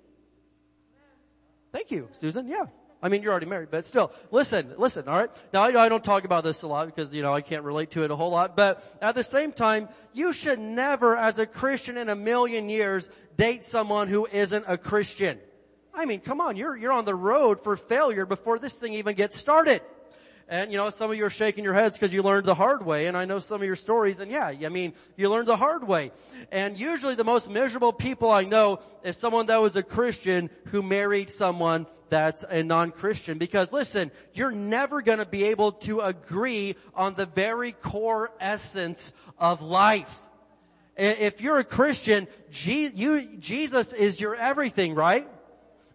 Thank 1.73 1.91
you, 1.91 2.09
Susan. 2.13 2.47
Yeah. 2.47 2.67
I 3.05 3.11
mean, 3.11 3.23
you're 3.23 3.33
already 3.33 3.45
married, 3.45 3.69
but 3.71 3.85
still, 3.85 4.13
listen, 4.31 4.73
listen, 4.79 5.07
alright? 5.07 5.29
Now, 5.53 5.65
I, 5.65 5.85
I, 5.85 5.89
don't 5.91 6.03
talk 6.03 6.25
about 6.25 6.43
this 6.43 6.63
a 6.63 6.67
lot 6.67 6.87
because, 6.87 7.13
you 7.13 7.21
know, 7.21 7.35
I 7.35 7.43
can't 7.43 7.63
relate 7.63 7.91
to 7.91 8.03
it 8.03 8.11
a 8.11 8.17
whole 8.17 8.31
lot, 8.31 8.57
but 8.57 8.83
at 9.03 9.15
the 9.15 9.23
same 9.23 9.53
time, 9.53 9.91
you 10.15 10.33
should 10.33 10.59
never, 10.59 11.15
as 11.15 11.39
a 11.39 11.45
Christian 11.45 11.99
in 11.99 12.09
a 12.09 12.17
million 12.17 12.71
years, 12.71 13.11
date 13.37 13.63
someone 13.63 14.09
who 14.09 14.27
isn't 14.33 14.65
a 14.67 14.79
Christian. 14.79 15.39
I 15.93 16.07
mean, 16.07 16.21
come 16.21 16.41
on, 16.41 16.57
you're, 16.57 16.75
you're 16.79 16.93
on 16.93 17.05
the 17.05 17.15
road 17.15 17.63
for 17.63 17.77
failure 17.77 18.25
before 18.25 18.59
this 18.59 18.73
thing 18.73 18.95
even 18.95 19.15
gets 19.15 19.39
started. 19.39 19.83
And 20.49 20.71
you 20.71 20.77
know, 20.77 20.91
some 20.91 21.11
of 21.11 21.17
you 21.17 21.25
are 21.25 21.31
shaking 21.31 21.65
your 21.65 21.75
heads 21.75 21.97
because 21.97 22.13
you 22.13 22.23
learned 22.23 22.47
the 22.47 22.55
hard 22.55 22.85
way. 22.85 23.07
And 23.07 23.17
I 23.17 23.25
know 23.25 23.39
some 23.39 23.61
of 23.61 23.67
your 23.67 23.77
stories 23.77 24.21
and 24.21 24.31
yeah, 24.31 24.47
I 24.47 24.69
mean, 24.69 24.93
you 25.17 25.31
learned 25.31 25.49
the 25.49 25.57
hard 25.57 25.87
way. 25.87 26.13
And 26.53 26.79
usually 26.79 27.15
the 27.15 27.25
most 27.25 27.51
miserable 27.51 27.93
people 27.93 28.31
I 28.31 28.45
know 28.45 28.81
is 29.03 29.17
someone 29.17 29.47
that 29.47 29.57
was 29.57 29.77
a 29.77 29.83
Christian 29.83 30.51
who 30.67 30.83
married 30.83 31.31
someone 31.31 31.87
that's 32.11 32.45
a 32.49 32.63
non-Christian. 32.63 33.39
Because 33.39 33.73
listen, 33.73 34.11
you're 34.35 34.53
never 34.53 35.01
gonna 35.01 35.27
be 35.27 35.45
able 35.45 35.73
to 35.73 36.01
agree 36.01 36.77
on 36.95 37.15
the 37.15 37.27
very 37.27 37.73
core 37.73 38.31
essence 38.39 39.13
of 39.39 39.63
life. 39.63 40.21
If 40.97 41.41
you're 41.41 41.59
a 41.59 41.65
Christian, 41.65 42.29
Jesus 42.51 43.93
is 43.93 44.21
your 44.21 44.37
everything, 44.37 44.95
right? 44.95 45.27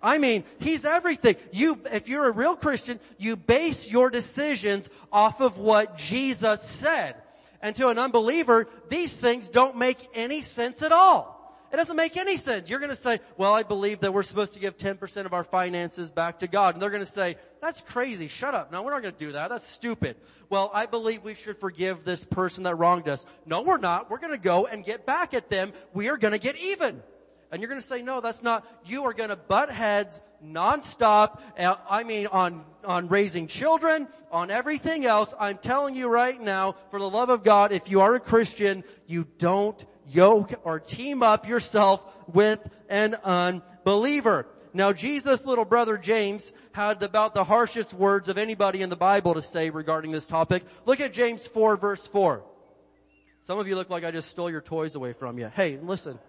I 0.01 0.17
mean, 0.17 0.43
He's 0.59 0.85
everything. 0.85 1.35
You, 1.51 1.81
if 1.91 2.07
you're 2.07 2.27
a 2.27 2.31
real 2.31 2.55
Christian, 2.55 2.99
you 3.17 3.35
base 3.35 3.89
your 3.89 4.09
decisions 4.09 4.89
off 5.11 5.41
of 5.41 5.57
what 5.57 5.97
Jesus 5.97 6.61
said. 6.61 7.15
And 7.61 7.75
to 7.75 7.89
an 7.89 7.99
unbeliever, 7.99 8.67
these 8.87 9.15
things 9.15 9.49
don't 9.49 9.77
make 9.77 9.97
any 10.13 10.41
sense 10.41 10.81
at 10.81 10.91
all. 10.91 11.39
It 11.71 11.75
doesn't 11.75 11.95
make 11.95 12.17
any 12.17 12.37
sense. 12.37 12.69
You're 12.69 12.79
gonna 12.79 12.95
say, 12.95 13.19
well, 13.37 13.53
I 13.53 13.61
believe 13.61 13.99
that 13.99 14.11
we're 14.11 14.23
supposed 14.23 14.53
to 14.55 14.59
give 14.59 14.77
10% 14.77 15.25
of 15.25 15.33
our 15.33 15.43
finances 15.43 16.09
back 16.09 16.39
to 16.39 16.47
God. 16.47 16.73
And 16.73 16.81
they're 16.81 16.89
gonna 16.89 17.05
say, 17.05 17.37
that's 17.61 17.81
crazy. 17.81 18.27
Shut 18.27 18.55
up. 18.55 18.71
No, 18.71 18.81
we're 18.81 18.91
not 18.91 19.03
gonna 19.03 19.11
do 19.15 19.33
that. 19.33 19.49
That's 19.49 19.67
stupid. 19.67 20.15
Well, 20.49 20.71
I 20.73 20.87
believe 20.87 21.23
we 21.23 21.35
should 21.35 21.59
forgive 21.59 22.03
this 22.03 22.23
person 22.23 22.63
that 22.63 22.75
wronged 22.75 23.07
us. 23.07 23.25
No, 23.45 23.61
we're 23.61 23.77
not. 23.77 24.09
We're 24.09 24.17
gonna 24.17 24.39
go 24.39 24.65
and 24.65 24.83
get 24.83 25.05
back 25.05 25.35
at 25.35 25.49
them. 25.49 25.73
We 25.93 26.09
are 26.09 26.17
gonna 26.17 26.39
get 26.39 26.57
even. 26.57 27.03
And 27.51 27.61
you're 27.61 27.69
going 27.69 27.81
to 27.81 27.87
say, 27.87 28.01
no, 28.01 28.21
that's 28.21 28.43
not, 28.43 28.65
you 28.85 29.05
are 29.05 29.13
going 29.13 29.29
to 29.29 29.35
butt 29.35 29.71
heads 29.71 30.21
nonstop. 30.45 31.39
Uh, 31.57 31.75
I 31.89 32.03
mean, 32.03 32.27
on, 32.27 32.63
on 32.85 33.07
raising 33.07 33.47
children, 33.47 34.07
on 34.31 34.51
everything 34.51 35.05
else. 35.05 35.33
I'm 35.39 35.57
telling 35.57 35.95
you 35.95 36.07
right 36.07 36.39
now, 36.39 36.75
for 36.91 36.99
the 36.99 37.09
love 37.09 37.29
of 37.29 37.43
God, 37.43 37.71
if 37.71 37.89
you 37.89 38.01
are 38.01 38.13
a 38.13 38.19
Christian, 38.19 38.83
you 39.07 39.25
don't 39.39 39.83
yoke 40.07 40.53
or 40.63 40.79
team 40.79 41.23
up 41.23 41.47
yourself 41.47 42.03
with 42.31 42.59
an 42.87 43.15
unbeliever. 43.23 44.45
Now 44.73 44.93
Jesus' 44.93 45.45
little 45.45 45.65
brother 45.65 45.97
James 45.97 46.53
had 46.73 47.01
about 47.01 47.33
the 47.33 47.43
harshest 47.43 47.93
words 47.93 48.29
of 48.29 48.37
anybody 48.37 48.81
in 48.81 48.89
the 48.89 48.95
Bible 48.95 49.33
to 49.33 49.41
say 49.41 49.71
regarding 49.71 50.11
this 50.11 50.27
topic. 50.27 50.63
Look 50.85 50.99
at 50.99 51.13
James 51.13 51.45
4 51.47 51.77
verse 51.77 52.05
4. 52.05 52.43
Some 53.41 53.57
of 53.57 53.67
you 53.67 53.75
look 53.75 53.89
like 53.89 54.03
I 54.03 54.11
just 54.11 54.29
stole 54.29 54.51
your 54.51 54.61
toys 54.61 54.93
away 54.93 55.13
from 55.13 55.39
you. 55.39 55.49
Hey, 55.55 55.79
listen. 55.81 56.19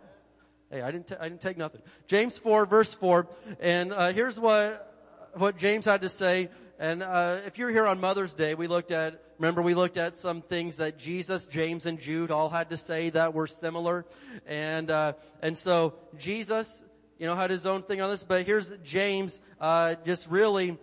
Hey, 0.73 0.83
I 0.83 0.93
didn't, 0.93 1.09
t- 1.09 1.17
I 1.19 1.29
didn't 1.29 1.41
take 1.41 1.57
nothing. 1.57 1.83
James 2.07 2.39
4 2.39 2.65
verse 2.65 2.95
4. 2.95 3.27
And, 3.59 3.93
uh, 3.93 4.13
here's 4.13 4.39
what, 4.39 4.95
what 5.35 5.57
James 5.57 5.85
had 5.85 6.03
to 6.03 6.09
say. 6.09 6.49
And, 6.79 7.03
uh, 7.03 7.39
if 7.45 7.59
you're 7.59 7.71
here 7.71 7.89
on 7.89 8.01
Mother's 8.01 8.35
Day, 8.35 8.55
we 8.55 8.69
looked 8.69 8.93
at, 8.93 9.21
remember 9.41 9.63
we 9.63 9.75
looked 9.75 9.97
at 9.97 10.17
some 10.17 10.43
things 10.43 10.77
that 10.77 10.97
Jesus, 10.97 11.47
James, 11.47 11.87
and 11.87 11.99
Jude 11.99 12.31
all 12.31 12.49
had 12.49 12.71
to 12.71 12.77
say 12.77 13.11
that 13.11 13.35
were 13.35 13.49
similar. 13.49 14.07
And, 14.47 14.93
uh, 14.93 15.15
and 15.43 15.59
so 15.59 15.95
Jesus, 16.17 16.85
you 17.19 17.27
know, 17.27 17.35
had 17.35 17.51
his 17.51 17.67
own 17.67 17.83
thing 17.83 18.01
on 18.01 18.09
this, 18.09 18.23
but 18.23 18.47
here's 18.47 18.71
James, 18.85 19.41
uh, 19.61 19.97
just 20.05 20.31
really 20.31 20.79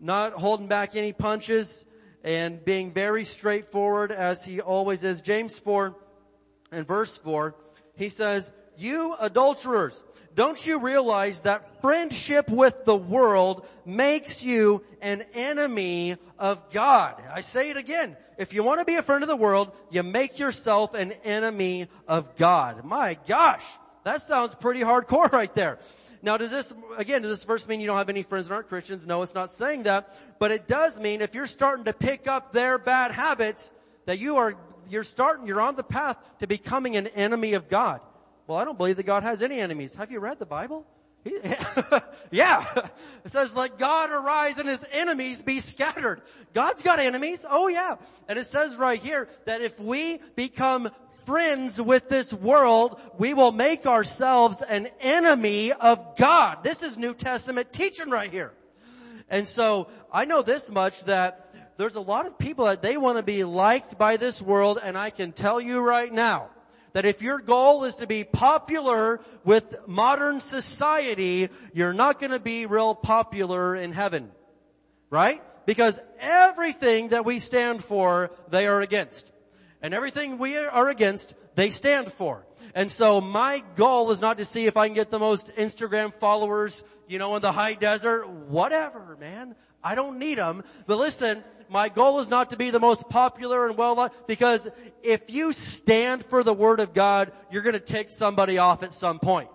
not 0.00 0.32
holding 0.32 0.66
back 0.66 0.96
any 0.96 1.12
punches 1.12 1.84
and 2.24 2.64
being 2.64 2.90
very 2.90 3.24
straightforward 3.24 4.12
as 4.12 4.46
he 4.46 4.62
always 4.62 5.04
is. 5.04 5.20
James 5.20 5.58
4 5.58 5.94
and 6.72 6.86
verse 6.86 7.18
4, 7.18 7.54
he 7.96 8.08
says, 8.08 8.50
you 8.80 9.14
adulterers, 9.20 10.02
don't 10.34 10.64
you 10.64 10.78
realize 10.78 11.42
that 11.42 11.80
friendship 11.80 12.48
with 12.48 12.84
the 12.84 12.96
world 12.96 13.66
makes 13.84 14.42
you 14.42 14.82
an 15.02 15.24
enemy 15.34 16.16
of 16.38 16.70
God? 16.70 17.20
I 17.32 17.40
say 17.40 17.70
it 17.70 17.76
again. 17.76 18.16
If 18.38 18.54
you 18.54 18.62
want 18.62 18.80
to 18.80 18.84
be 18.84 18.94
a 18.94 19.02
friend 19.02 19.22
of 19.22 19.28
the 19.28 19.36
world, 19.36 19.72
you 19.90 20.02
make 20.02 20.38
yourself 20.38 20.94
an 20.94 21.12
enemy 21.24 21.88
of 22.06 22.36
God. 22.36 22.84
My 22.84 23.18
gosh, 23.26 23.64
that 24.04 24.22
sounds 24.22 24.54
pretty 24.54 24.80
hardcore 24.80 25.30
right 25.32 25.54
there. 25.54 25.78
Now 26.22 26.36
does 26.36 26.50
this, 26.50 26.72
again, 26.96 27.22
does 27.22 27.30
this 27.30 27.44
verse 27.44 27.66
mean 27.66 27.80
you 27.80 27.86
don't 27.86 27.96
have 27.96 28.08
any 28.08 28.22
friends 28.22 28.48
that 28.48 28.54
aren't 28.54 28.68
Christians? 28.68 29.06
No, 29.06 29.22
it's 29.22 29.34
not 29.34 29.50
saying 29.50 29.84
that. 29.84 30.14
But 30.38 30.52
it 30.52 30.68
does 30.68 31.00
mean 31.00 31.22
if 31.22 31.34
you're 31.34 31.46
starting 31.46 31.86
to 31.86 31.92
pick 31.92 32.28
up 32.28 32.52
their 32.52 32.78
bad 32.78 33.10
habits, 33.10 33.74
that 34.06 34.18
you 34.18 34.36
are, 34.36 34.54
you're 34.88 35.04
starting, 35.04 35.46
you're 35.46 35.60
on 35.60 35.76
the 35.76 35.82
path 35.82 36.18
to 36.38 36.46
becoming 36.46 36.96
an 36.96 37.08
enemy 37.08 37.54
of 37.54 37.68
God. 37.68 38.00
Well, 38.50 38.58
I 38.58 38.64
don't 38.64 38.76
believe 38.76 38.96
that 38.96 39.06
God 39.06 39.22
has 39.22 39.44
any 39.44 39.60
enemies. 39.60 39.94
Have 39.94 40.10
you 40.10 40.18
read 40.18 40.40
the 40.40 40.44
Bible? 40.44 40.84
yeah. 42.32 42.66
It 43.24 43.30
says, 43.30 43.54
let 43.54 43.78
God 43.78 44.10
arise 44.10 44.58
and 44.58 44.68
his 44.68 44.84
enemies 44.90 45.40
be 45.40 45.60
scattered. 45.60 46.20
God's 46.52 46.82
got 46.82 46.98
enemies. 46.98 47.46
Oh 47.48 47.68
yeah. 47.68 47.94
And 48.26 48.40
it 48.40 48.46
says 48.46 48.74
right 48.74 49.00
here 49.00 49.28
that 49.44 49.60
if 49.60 49.78
we 49.78 50.18
become 50.34 50.90
friends 51.26 51.80
with 51.80 52.08
this 52.08 52.32
world, 52.32 53.00
we 53.18 53.34
will 53.34 53.52
make 53.52 53.86
ourselves 53.86 54.62
an 54.62 54.88
enemy 54.98 55.70
of 55.72 56.16
God. 56.16 56.64
This 56.64 56.82
is 56.82 56.98
New 56.98 57.14
Testament 57.14 57.72
teaching 57.72 58.10
right 58.10 58.32
here. 58.32 58.52
And 59.28 59.46
so 59.46 59.86
I 60.12 60.24
know 60.24 60.42
this 60.42 60.72
much 60.72 61.04
that 61.04 61.54
there's 61.76 61.94
a 61.94 62.00
lot 62.00 62.26
of 62.26 62.36
people 62.36 62.64
that 62.64 62.82
they 62.82 62.96
want 62.96 63.16
to 63.16 63.22
be 63.22 63.44
liked 63.44 63.96
by 63.96 64.16
this 64.16 64.42
world 64.42 64.80
and 64.82 64.98
I 64.98 65.10
can 65.10 65.30
tell 65.30 65.60
you 65.60 65.80
right 65.80 66.12
now, 66.12 66.50
that 66.92 67.04
if 67.04 67.22
your 67.22 67.40
goal 67.40 67.84
is 67.84 67.96
to 67.96 68.06
be 68.06 68.24
popular 68.24 69.20
with 69.44 69.86
modern 69.86 70.40
society, 70.40 71.48
you're 71.72 71.92
not 71.92 72.18
going 72.18 72.32
to 72.32 72.40
be 72.40 72.66
real 72.66 72.94
popular 72.94 73.74
in 73.74 73.92
heaven. 73.92 74.30
Right? 75.10 75.42
Because 75.66 76.00
everything 76.18 77.08
that 77.08 77.24
we 77.24 77.38
stand 77.38 77.84
for, 77.84 78.30
they 78.48 78.66
are 78.66 78.80
against. 78.80 79.30
And 79.82 79.94
everything 79.94 80.38
we 80.38 80.56
are 80.56 80.88
against, 80.88 81.34
they 81.54 81.70
stand 81.70 82.12
for. 82.12 82.46
And 82.74 82.90
so 82.90 83.20
my 83.20 83.62
goal 83.76 84.10
is 84.10 84.20
not 84.20 84.38
to 84.38 84.44
see 84.44 84.66
if 84.66 84.76
I 84.76 84.86
can 84.86 84.94
get 84.94 85.10
the 85.10 85.18
most 85.18 85.54
Instagram 85.56 86.14
followers, 86.14 86.84
you 87.08 87.18
know, 87.18 87.34
in 87.36 87.42
the 87.42 87.52
high 87.52 87.74
desert. 87.74 88.28
Whatever, 88.28 89.16
man. 89.18 89.56
I 89.82 89.94
don't 89.94 90.18
need 90.18 90.38
them. 90.38 90.62
But 90.86 90.98
listen, 90.98 91.42
my 91.68 91.88
goal 91.88 92.20
is 92.20 92.28
not 92.28 92.50
to 92.50 92.56
be 92.56 92.70
the 92.70 92.80
most 92.80 93.08
popular 93.08 93.66
and 93.66 93.76
well 93.76 93.94
liked 93.94 94.26
because 94.26 94.68
if 95.02 95.30
you 95.30 95.52
stand 95.52 96.24
for 96.24 96.42
the 96.42 96.52
word 96.52 96.80
of 96.80 96.92
God, 96.92 97.32
you're 97.50 97.62
going 97.62 97.74
to 97.74 97.80
take 97.80 98.10
somebody 98.10 98.58
off 98.58 98.82
at 98.82 98.92
some 98.92 99.18
point. 99.18 99.48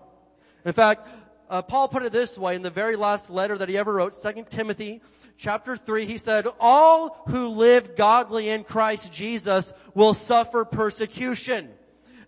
In 0.64 0.72
fact, 0.72 1.06
uh, 1.48 1.62
Paul 1.62 1.88
put 1.88 2.02
it 2.02 2.12
this 2.12 2.36
way 2.36 2.56
in 2.56 2.62
the 2.62 2.70
very 2.70 2.96
last 2.96 3.30
letter 3.30 3.56
that 3.56 3.68
he 3.68 3.78
ever 3.78 3.92
wrote, 3.92 4.20
2 4.20 4.46
Timothy 4.48 5.00
chapter 5.36 5.76
3, 5.76 6.06
he 6.06 6.18
said, 6.18 6.46
all 6.58 7.22
who 7.28 7.48
live 7.48 7.94
godly 7.94 8.48
in 8.48 8.64
Christ 8.64 9.12
Jesus 9.12 9.72
will 9.94 10.14
suffer 10.14 10.64
persecution. 10.64 11.68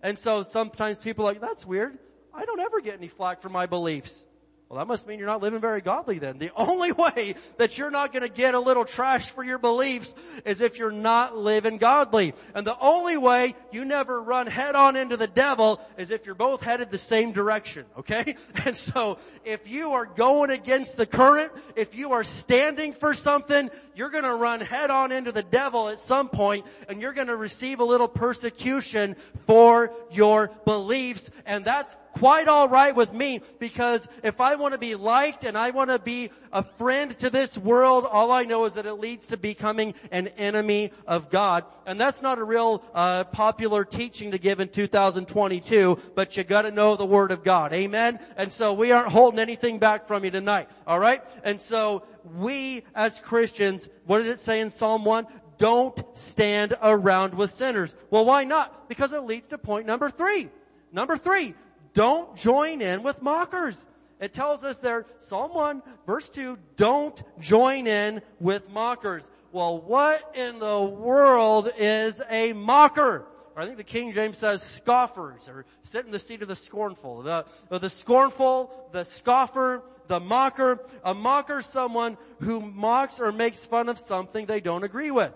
And 0.01 0.17
so 0.17 0.43
sometimes 0.43 0.99
people 1.01 1.25
are 1.25 1.33
like, 1.33 1.41
that's 1.41 1.65
weird. 1.65 1.97
I 2.33 2.45
don't 2.45 2.59
ever 2.59 2.79
get 2.79 2.93
any 2.93 3.07
flack 3.07 3.41
for 3.41 3.49
my 3.49 3.65
beliefs. 3.65 4.25
Well, 4.69 4.77
that 4.77 4.87
must 4.87 5.07
mean 5.07 5.17
you're 5.17 5.27
not 5.27 5.41
living 5.41 5.61
very 5.61 5.81
godly 5.81 6.19
then. 6.19 6.37
The 6.37 6.51
only 6.55 6.91
way 6.91 7.33
that 7.57 7.79
you're 7.79 7.89
not 7.89 8.13
going 8.13 8.21
to 8.21 8.29
get 8.29 8.53
a 8.53 8.59
little 8.59 8.85
trash 8.85 9.31
for 9.31 9.43
your 9.43 9.57
beliefs 9.57 10.13
is 10.45 10.61
if 10.61 10.77
you're 10.77 10.91
not 10.91 11.35
living 11.35 11.79
godly. 11.79 12.35
And 12.53 12.67
the 12.67 12.77
only 12.79 13.17
way 13.17 13.55
you 13.71 13.83
never 13.83 14.21
run 14.21 14.45
head 14.45 14.75
on 14.75 14.95
into 14.95 15.17
the 15.17 15.25
devil 15.25 15.81
is 15.97 16.11
if 16.11 16.27
you're 16.27 16.35
both 16.35 16.61
headed 16.61 16.91
the 16.91 16.99
same 16.99 17.31
direction, 17.31 17.85
okay? 17.97 18.35
And 18.65 18.75
so 18.75 19.17
if 19.45 19.69
you 19.69 19.91
are 19.93 20.05
going 20.05 20.51
against 20.51 20.97
the 20.97 21.05
current, 21.05 21.51
if 21.75 21.95
you 21.95 22.11
are 22.11 22.23
standing 22.23 22.93
for 22.93 23.13
something, 23.13 23.71
you're 23.95 24.09
going 24.09 24.25
to 24.25 24.35
run 24.35 24.59
head 24.59 24.91
on 24.91 25.11
into 25.11 25.31
the 25.31 25.41
devil 25.41 25.87
at 25.87 25.97
some 25.97 26.29
point 26.29 26.65
and 26.87 27.01
you're 27.01 27.13
going 27.13 27.27
to 27.27 27.35
receive 27.35 27.79
a 27.79 27.85
little 27.85 28.07
persecution 28.07 29.15
for 29.47 29.93
your 30.11 30.51
beliefs 30.65 31.31
and 31.45 31.63
that's 31.63 31.95
quite 32.13 32.47
alright 32.47 32.95
with 32.95 33.13
me 33.13 33.41
because 33.59 34.07
if 34.23 34.41
I 34.41 34.55
want 34.55 34.73
to 34.73 34.79
be 34.79 34.95
liked 34.95 35.43
and 35.43 35.57
I 35.57 35.69
want 35.71 35.89
to 35.89 35.99
be 35.99 36.31
a 36.51 36.63
friend 36.63 37.17
to 37.19 37.29
this 37.29 37.57
world, 37.57 38.05
all 38.09 38.31
I 38.31 38.43
know 38.43 38.65
is 38.65 38.73
that 38.73 38.85
it 38.85 38.95
leads 38.95 39.27
to 39.27 39.37
becoming 39.37 39.93
an 40.11 40.27
enemy 40.29 40.91
of 41.07 41.29
God. 41.29 41.65
And 41.85 41.99
that's 41.99 42.21
not 42.21 42.39
a 42.39 42.43
real 42.43 42.83
uh, 42.93 43.25
popular 43.25 43.85
teaching 43.85 44.31
to 44.31 44.37
give 44.37 44.59
in 44.59 44.69
2022, 44.69 45.99
but 46.15 46.35
you 46.37 46.43
gotta 46.43 46.71
know 46.71 46.95
the 46.95 47.05
Word 47.05 47.31
of 47.31 47.43
God. 47.43 47.73
Amen? 47.73 48.19
And 48.37 48.51
so 48.51 48.73
we 48.73 48.91
aren't 48.91 49.11
holding 49.11 49.39
anything 49.39 49.79
back 49.79 50.07
from 50.07 50.23
you 50.23 50.31
tonight. 50.31 50.69
Alright? 50.87 51.23
And 51.43 51.59
so 51.59 52.03
we 52.37 52.83
as 52.95 53.19
Christians, 53.19 53.89
what 54.05 54.19
did 54.19 54.27
it 54.27 54.39
say 54.39 54.59
in 54.59 54.71
Psalm 54.71 55.05
1? 55.05 55.27
Don't 55.59 56.01
stand 56.17 56.73
around 56.81 57.33
with 57.33 57.51
sinners. 57.51 57.95
Well, 58.09 58.23
why 58.23 58.45
not? 58.45 58.87
Because 58.87 59.11
it 59.11 59.23
leads 59.23 59.49
to 59.49 59.57
point 59.57 59.85
number 59.85 60.09
three. 60.09 60.49
Number 60.91 61.17
three, 61.17 61.53
don't 61.99 62.33
join 62.37 62.81
in 62.81 63.03
with 63.03 63.21
mockers. 63.21 63.85
It 64.21 64.31
tells 64.31 64.63
us 64.63 64.77
there, 64.79 65.05
Psalm 65.17 65.53
1, 65.53 65.83
verse 66.07 66.29
2, 66.29 66.57
don't 66.77 67.21
join 67.41 67.87
in 67.87 68.21
with 68.39 68.69
mockers. 68.69 69.29
Well, 69.51 69.81
what 69.81 70.33
in 70.33 70.59
the 70.59 70.81
world 70.81 71.69
is 71.77 72.21
a 72.29 72.53
mocker? 72.53 73.25
Or 73.53 73.61
I 73.61 73.65
think 73.65 73.75
the 73.75 73.83
King 73.83 74.13
James 74.13 74.37
says 74.37 74.63
scoffers, 74.63 75.49
or 75.49 75.65
sit 75.81 76.05
in 76.05 76.11
the 76.11 76.19
seat 76.19 76.41
of 76.41 76.47
the 76.47 76.55
scornful. 76.55 77.23
The, 77.23 77.45
the 77.69 77.89
scornful, 77.89 78.71
the 78.93 79.03
scoffer, 79.03 79.83
the 80.07 80.21
mocker. 80.21 80.79
A 81.03 81.13
mocker 81.13 81.59
is 81.59 81.65
someone 81.65 82.17
who 82.39 82.61
mocks 82.61 83.19
or 83.19 83.33
makes 83.33 83.65
fun 83.65 83.89
of 83.89 83.99
something 83.99 84.45
they 84.45 84.61
don't 84.61 84.85
agree 84.85 85.11
with. 85.11 85.33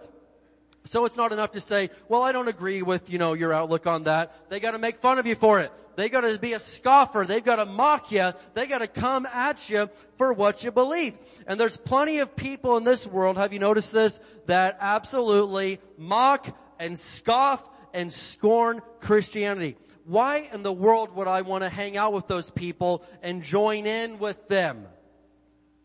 So 0.86 1.06
it's 1.06 1.16
not 1.16 1.32
enough 1.32 1.52
to 1.52 1.62
say, 1.62 1.92
well, 2.10 2.24
I 2.24 2.32
don't 2.32 2.50
agree 2.50 2.82
with, 2.82 3.10
you 3.10 3.18
know, 3.18 3.34
your 3.34 3.54
outlook 3.54 3.88
on 3.88 4.04
that. 4.04 4.50
They 4.50 4.60
gotta 4.60 4.80
make 4.80 4.98
fun 4.98 5.18
of 5.18 5.26
you 5.26 5.36
for 5.36 5.62
it. 5.62 5.72
They 5.96 6.10
gotta 6.10 6.38
be 6.38 6.54
a 6.54 6.60
scoffer. 6.60 7.26
They've 7.26 7.44
gotta 7.44 7.66
mock 7.66 8.12
you. 8.12 8.34
They 8.54 8.68
gotta 8.68 8.88
come 8.88 9.26
at 9.26 9.70
you 9.70 9.90
for 10.18 10.34
what 10.34 10.64
you 10.64 10.72
believe. 10.72 11.14
And 11.48 11.60
there's 11.60 11.78
plenty 11.78 12.20
of 12.20 12.36
people 12.36 12.76
in 12.78 12.84
this 12.84 13.08
world, 13.08 13.38
have 13.38 13.54
you 13.54 13.60
noticed 13.60 13.94
this, 13.94 14.20
that 14.48 14.78
absolutely 14.82 15.80
mock 15.98 16.48
and 16.80 17.00
scoff 17.00 17.64
and 17.94 18.12
scorn 18.12 18.82
Christianity. 19.00 19.78
Why 20.06 20.50
in 20.52 20.64
the 20.64 20.74
world 20.74 21.16
would 21.16 21.28
I 21.28 21.44
want 21.44 21.64
to 21.64 21.70
hang 21.70 21.96
out 21.96 22.12
with 22.12 22.28
those 22.28 22.50
people 22.50 23.06
and 23.22 23.42
join 23.42 23.86
in 23.86 24.20
with 24.20 24.48
them? 24.50 24.86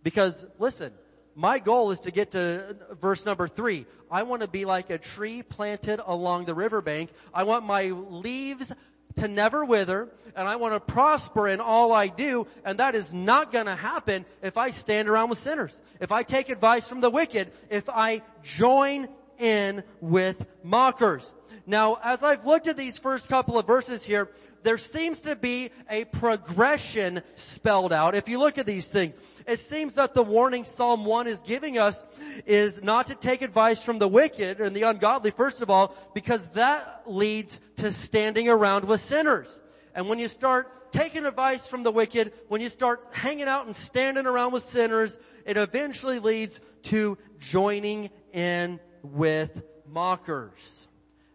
Because 0.02 0.44
listen, 0.58 0.92
my 1.38 1.60
goal 1.60 1.92
is 1.92 2.00
to 2.00 2.10
get 2.10 2.32
to 2.32 2.74
verse 3.00 3.24
number 3.24 3.46
three. 3.46 3.86
I 4.10 4.24
want 4.24 4.42
to 4.42 4.48
be 4.48 4.64
like 4.64 4.90
a 4.90 4.98
tree 4.98 5.44
planted 5.44 6.00
along 6.04 6.46
the 6.46 6.54
riverbank. 6.54 7.10
I 7.32 7.44
want 7.44 7.64
my 7.64 7.84
leaves 7.84 8.72
to 9.18 9.28
never 9.28 9.64
wither 9.64 10.08
and 10.34 10.48
I 10.48 10.56
want 10.56 10.74
to 10.74 10.80
prosper 10.80 11.46
in 11.46 11.60
all 11.60 11.92
I 11.92 12.08
do 12.08 12.48
and 12.64 12.80
that 12.80 12.96
is 12.96 13.14
not 13.14 13.52
going 13.52 13.66
to 13.66 13.76
happen 13.76 14.26
if 14.42 14.56
I 14.56 14.70
stand 14.70 15.08
around 15.08 15.30
with 15.30 15.38
sinners. 15.38 15.80
If 16.00 16.10
I 16.10 16.24
take 16.24 16.48
advice 16.48 16.88
from 16.88 17.00
the 17.00 17.08
wicked, 17.08 17.52
if 17.70 17.88
I 17.88 18.22
join 18.42 19.06
in 19.38 19.84
with 20.00 20.44
mockers. 20.64 21.32
Now, 21.66 21.98
as 22.02 22.24
I've 22.24 22.46
looked 22.46 22.66
at 22.66 22.76
these 22.76 22.98
first 22.98 23.28
couple 23.28 23.58
of 23.58 23.66
verses 23.66 24.04
here, 24.04 24.28
there 24.62 24.78
seems 24.78 25.22
to 25.22 25.36
be 25.36 25.70
a 25.88 26.04
progression 26.06 27.22
spelled 27.34 27.92
out. 27.92 28.14
If 28.14 28.28
you 28.28 28.38
look 28.38 28.58
at 28.58 28.66
these 28.66 28.90
things, 28.90 29.14
it 29.46 29.60
seems 29.60 29.94
that 29.94 30.14
the 30.14 30.22
warning 30.22 30.64
Psalm 30.64 31.04
1 31.04 31.26
is 31.26 31.40
giving 31.42 31.78
us 31.78 32.04
is 32.46 32.82
not 32.82 33.08
to 33.08 33.14
take 33.14 33.42
advice 33.42 33.82
from 33.82 33.98
the 33.98 34.08
wicked 34.08 34.60
and 34.60 34.74
the 34.74 34.82
ungodly, 34.82 35.30
first 35.30 35.62
of 35.62 35.70
all, 35.70 35.94
because 36.14 36.48
that 36.50 37.02
leads 37.06 37.60
to 37.76 37.92
standing 37.92 38.48
around 38.48 38.84
with 38.84 39.00
sinners. 39.00 39.60
And 39.94 40.08
when 40.08 40.18
you 40.18 40.28
start 40.28 40.92
taking 40.92 41.26
advice 41.26 41.66
from 41.66 41.82
the 41.82 41.90
wicked, 41.90 42.32
when 42.48 42.60
you 42.60 42.68
start 42.68 43.04
hanging 43.12 43.48
out 43.48 43.66
and 43.66 43.74
standing 43.74 44.26
around 44.26 44.52
with 44.52 44.62
sinners, 44.62 45.18
it 45.44 45.56
eventually 45.56 46.18
leads 46.18 46.60
to 46.84 47.18
joining 47.38 48.10
in 48.32 48.80
with 49.02 49.62
mockers. 49.86 50.88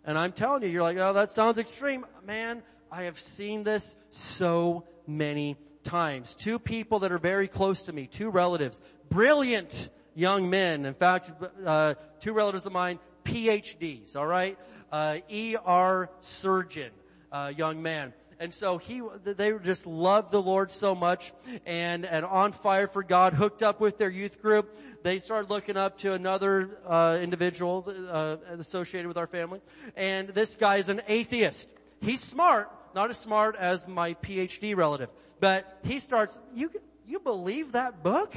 And 0.06 0.18
I'm 0.18 0.34
telling 0.34 0.64
you, 0.64 0.70
you're 0.70 0.84
like, 0.84 0.98
oh, 0.98 1.14
that 1.14 1.32
sounds 1.32 1.58
extreme. 1.58 2.06
Man, 2.26 2.62
I 2.94 3.06
have 3.06 3.20
seen 3.20 3.64
this 3.64 3.96
so 4.12 4.84
many 5.08 5.58
times. 5.84 6.36
Two 6.36 6.60
people 6.60 7.00
that 7.00 7.12
are 7.12 7.18
very 7.18 7.48
close 7.48 7.82
to 7.84 7.92
me, 7.92 8.06
two 8.06 8.30
relatives, 8.30 8.82
brilliant 9.10 9.90
young 10.14 10.48
men. 10.48 10.86
In 10.86 10.94
fact, 10.94 11.32
uh, 11.66 11.96
two 12.20 12.34
relatives 12.34 12.68
of 12.68 12.72
mine, 12.72 13.00
PhDs, 13.26 14.16
alright? 14.16 14.60
Uh, 14.92 15.18
ER 15.34 16.08
surgeon, 16.22 16.92
uh, 17.32 17.52
young 17.58 17.82
man. 17.82 18.14
And 18.40 18.54
so 18.54 18.78
he, 18.78 19.02
they 19.24 19.54
just 19.64 19.88
loved 19.88 20.32
the 20.32 20.42
Lord 20.42 20.70
so 20.70 20.94
much 20.94 21.34
and, 21.66 22.06
and 22.06 22.24
on 22.24 22.52
fire 22.52 22.86
for 22.88 23.02
God, 23.02 23.34
hooked 23.34 23.64
up 23.64 23.82
with 23.82 23.98
their 23.98 24.12
youth 24.12 24.40
group. 24.40 24.72
They 25.02 25.18
started 25.18 25.50
looking 25.50 25.78
up 25.78 25.98
to 26.00 26.14
another, 26.14 26.78
uh, 26.86 27.18
individual, 27.20 27.92
uh, 28.08 28.36
associated 28.60 29.08
with 29.08 29.18
our 29.18 29.26
family. 29.26 29.62
And 29.96 30.30
this 30.30 30.56
guy 30.56 30.76
is 30.76 30.90
an 30.90 31.02
atheist. 31.08 31.74
He's 32.00 32.22
smart, 32.22 32.70
not 32.96 33.10
as 33.10 33.18
smart 33.18 33.56
as 33.56 33.88
my 33.88 34.14
PhD 34.16 34.76
relative. 34.76 35.10
But 35.40 35.80
he 35.84 36.00
starts, 36.00 36.40
you, 36.54 36.70
you 37.08 37.20
believe 37.20 37.74
that 37.74 38.04
book? 38.04 38.36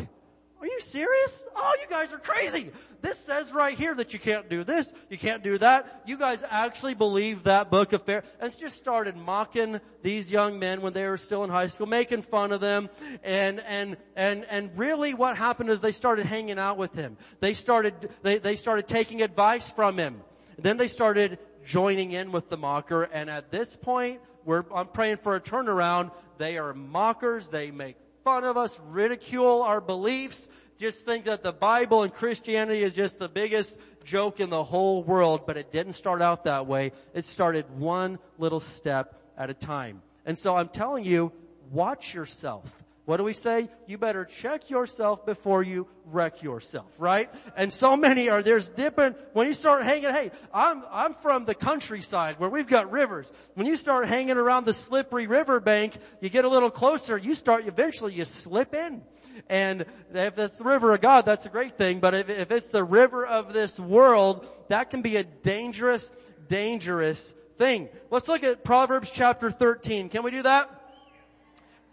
Are 0.58 0.66
you 0.66 0.80
serious? 0.80 1.46
Oh, 1.54 1.76
you 1.82 1.86
guys 1.88 2.10
are 2.12 2.18
crazy. 2.18 2.70
This 3.02 3.18
says 3.18 3.52
right 3.52 3.76
here 3.76 3.94
that 3.94 4.14
you 4.14 4.18
can't 4.18 4.48
do 4.48 4.64
this, 4.64 4.92
you 5.10 5.18
can't 5.18 5.42
do 5.42 5.58
that. 5.58 6.02
You 6.06 6.16
guys 6.16 6.42
actually 6.48 6.94
believe 6.94 7.42
that 7.42 7.70
book 7.70 7.92
of 7.92 8.02
fair, 8.04 8.24
and 8.40 8.58
just 8.58 8.76
started 8.76 9.16
mocking 9.16 9.80
these 10.02 10.30
young 10.30 10.58
men 10.58 10.80
when 10.80 10.94
they 10.94 11.04
were 11.06 11.18
still 11.18 11.44
in 11.44 11.50
high 11.50 11.66
school, 11.66 11.86
making 11.86 12.22
fun 12.22 12.52
of 12.52 12.62
them, 12.62 12.88
and, 13.22 13.60
and, 13.60 13.98
and, 14.16 14.46
and 14.48 14.76
really 14.78 15.12
what 15.12 15.36
happened 15.36 15.68
is 15.68 15.82
they 15.82 15.92
started 15.92 16.24
hanging 16.24 16.58
out 16.58 16.78
with 16.78 16.94
him. 16.94 17.18
They 17.40 17.52
started, 17.52 18.10
they, 18.22 18.38
they 18.38 18.56
started 18.56 18.88
taking 18.88 19.20
advice 19.20 19.70
from 19.70 19.98
him. 19.98 20.22
Then 20.58 20.78
they 20.78 20.88
started 20.88 21.38
joining 21.66 22.12
in 22.12 22.32
with 22.32 22.48
the 22.48 22.56
mocker, 22.56 23.02
and 23.02 23.28
at 23.28 23.50
this 23.50 23.76
point, 23.76 24.20
we're, 24.46 24.64
I'm 24.74 24.86
praying 24.86 25.18
for 25.18 25.36
a 25.36 25.40
turnaround. 25.40 26.12
They 26.38 26.56
are 26.56 26.72
mockers. 26.72 27.48
They 27.48 27.70
make 27.70 27.96
fun 28.24 28.44
of 28.44 28.56
us, 28.56 28.80
ridicule 28.88 29.62
our 29.62 29.80
beliefs, 29.80 30.48
just 30.78 31.06
think 31.06 31.24
that 31.24 31.42
the 31.42 31.52
Bible 31.52 32.02
and 32.02 32.12
Christianity 32.12 32.82
is 32.82 32.92
just 32.92 33.18
the 33.18 33.28
biggest 33.28 33.78
joke 34.04 34.40
in 34.40 34.50
the 34.50 34.64
whole 34.64 35.02
world, 35.02 35.46
but 35.46 35.56
it 35.56 35.72
didn't 35.72 35.92
start 35.92 36.20
out 36.20 36.44
that 36.44 36.66
way. 36.66 36.92
It 37.14 37.24
started 37.24 37.78
one 37.78 38.18
little 38.36 38.60
step 38.60 39.22
at 39.38 39.48
a 39.48 39.54
time. 39.54 40.02
And 40.26 40.36
so 40.36 40.56
I'm 40.56 40.68
telling 40.68 41.04
you, 41.04 41.32
watch 41.70 42.14
yourself. 42.14 42.84
What 43.06 43.18
do 43.18 43.24
we 43.24 43.34
say? 43.34 43.68
You 43.86 43.98
better 43.98 44.24
check 44.24 44.68
yourself 44.68 45.24
before 45.24 45.62
you 45.62 45.86
wreck 46.06 46.42
yourself, 46.42 46.92
right? 46.98 47.30
And 47.56 47.72
so 47.72 47.96
many 47.96 48.28
are, 48.28 48.42
there's 48.42 48.68
different, 48.68 49.16
when 49.32 49.46
you 49.46 49.52
start 49.52 49.84
hanging, 49.84 50.10
hey, 50.10 50.32
I'm, 50.52 50.82
I'm 50.90 51.14
from 51.14 51.44
the 51.44 51.54
countryside 51.54 52.40
where 52.40 52.50
we've 52.50 52.66
got 52.66 52.90
rivers. 52.90 53.32
When 53.54 53.68
you 53.68 53.76
start 53.76 54.08
hanging 54.08 54.36
around 54.36 54.66
the 54.66 54.72
slippery 54.72 55.28
riverbank, 55.28 55.96
you 56.20 56.28
get 56.28 56.44
a 56.44 56.48
little 56.48 56.70
closer, 56.70 57.16
you 57.16 57.36
start, 57.36 57.68
eventually 57.68 58.12
you 58.12 58.24
slip 58.24 58.74
in. 58.74 59.02
And 59.48 59.86
if 60.12 60.36
it's 60.36 60.58
the 60.58 60.64
river 60.64 60.92
of 60.92 61.00
God, 61.00 61.26
that's 61.26 61.46
a 61.46 61.50
great 61.50 61.78
thing, 61.78 62.00
but 62.00 62.12
if, 62.12 62.28
if 62.28 62.50
it's 62.50 62.70
the 62.70 62.82
river 62.82 63.24
of 63.24 63.52
this 63.52 63.78
world, 63.78 64.48
that 64.68 64.90
can 64.90 65.02
be 65.02 65.14
a 65.14 65.22
dangerous, 65.22 66.10
dangerous 66.48 67.34
thing. 67.56 67.88
Let's 68.10 68.26
look 68.26 68.42
at 68.42 68.64
Proverbs 68.64 69.12
chapter 69.12 69.52
13. 69.52 70.08
Can 70.08 70.24
we 70.24 70.32
do 70.32 70.42
that? 70.42 70.75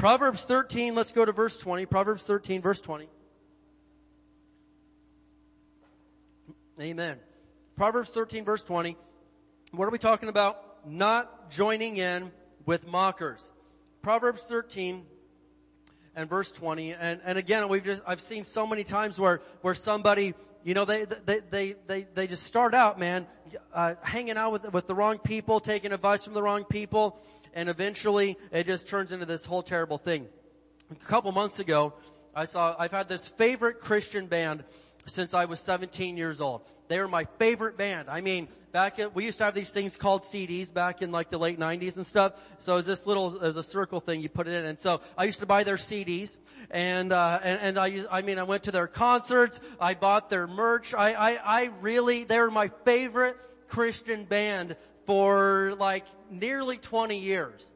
Proverbs 0.03 0.43
13, 0.43 0.95
let's 0.95 1.13
go 1.13 1.23
to 1.23 1.31
verse 1.31 1.57
20. 1.59 1.85
Proverbs 1.85 2.23
13, 2.23 2.61
verse 2.61 2.81
20. 2.81 3.07
Amen. 6.81 7.19
Proverbs 7.77 8.09
13, 8.09 8.43
verse 8.43 8.61
20. 8.63 8.97
What 9.71 9.87
are 9.87 9.91
we 9.91 9.97
talking 9.97 10.27
about? 10.27 10.85
Not 10.85 11.49
joining 11.51 11.95
in 11.95 12.33
with 12.65 12.85
mockers. 12.85 13.49
Proverbs 14.01 14.43
13, 14.43 15.05
and 16.17 16.29
verse 16.29 16.51
20. 16.51 16.95
And, 16.95 17.21
and 17.23 17.37
again, 17.37 17.69
we've 17.69 17.85
just, 17.85 18.03
I've 18.05 18.19
seen 18.19 18.43
so 18.43 18.67
many 18.67 18.83
times 18.83 19.17
where, 19.17 19.41
where 19.61 19.73
somebody, 19.73 20.33
you 20.63 20.73
know, 20.73 20.85
they, 20.85 21.05
they, 21.05 21.39
they, 21.49 21.75
they, 21.87 22.07
they 22.13 22.27
just 22.27 22.43
start 22.43 22.73
out, 22.73 22.97
man, 22.97 23.27
uh, 23.73 23.95
hanging 24.01 24.37
out 24.37 24.51
with, 24.53 24.71
with 24.73 24.87
the 24.87 24.95
wrong 24.95 25.17
people, 25.17 25.59
taking 25.59 25.91
advice 25.91 26.23
from 26.23 26.33
the 26.33 26.41
wrong 26.41 26.63
people, 26.63 27.19
and 27.53 27.69
eventually 27.69 28.37
it 28.51 28.65
just 28.65 28.87
turns 28.87 29.11
into 29.11 29.25
this 29.25 29.43
whole 29.43 29.61
terrible 29.61 29.97
thing. 29.97 30.27
A 30.91 30.95
couple 31.05 31.31
months 31.31 31.59
ago, 31.59 31.93
I 32.35 32.45
saw, 32.45 32.75
I've 32.79 32.91
had 32.91 33.09
this 33.09 33.27
favorite 33.27 33.79
Christian 33.79 34.27
band 34.27 34.63
since 35.05 35.33
I 35.33 35.45
was 35.45 35.59
17 35.59 36.17
years 36.17 36.39
old. 36.39 36.61
They 36.93 36.99
were 36.99 37.07
my 37.07 37.25
favorite 37.39 37.75
band. 37.75 38.07
I 38.07 38.21
mean, 38.21 38.47
back 38.71 38.99
at, 38.99 39.15
we 39.15 39.25
used 39.25 39.39
to 39.39 39.45
have 39.45 39.55
these 39.55 39.71
things 39.71 39.95
called 39.95 40.21
CDs 40.21 40.71
back 40.71 41.01
in 41.01 41.11
like 41.11 41.31
the 41.31 41.39
late 41.39 41.59
90s 41.59 41.97
and 41.97 42.05
stuff. 42.05 42.33
So 42.59 42.73
it 42.73 42.75
was 42.75 42.85
this 42.85 43.07
little, 43.07 43.35
it 43.37 43.41
was 43.41 43.57
a 43.57 43.63
circle 43.63 43.99
thing, 43.99 44.21
you 44.21 44.29
put 44.29 44.47
it 44.47 44.53
in. 44.53 44.65
And 44.65 44.79
so 44.79 45.01
I 45.17 45.23
used 45.23 45.39
to 45.39 45.47
buy 45.47 45.63
their 45.63 45.77
CDs 45.77 46.37
and, 46.69 47.11
uh, 47.11 47.39
and, 47.41 47.59
and 47.61 47.79
I 47.79 48.05
I 48.11 48.21
mean, 48.21 48.37
I 48.37 48.43
went 48.43 48.65
to 48.65 48.71
their 48.71 48.85
concerts, 48.85 49.59
I 49.81 49.95
bought 49.95 50.29
their 50.29 50.45
merch. 50.45 50.93
I, 50.93 51.13
I, 51.13 51.39
I 51.43 51.71
really, 51.81 52.25
they 52.25 52.37
were 52.37 52.51
my 52.51 52.67
favorite 52.85 53.37
Christian 53.69 54.25
band 54.25 54.75
for 55.07 55.73
like 55.79 56.05
nearly 56.29 56.77
20 56.77 57.17
years. 57.17 57.73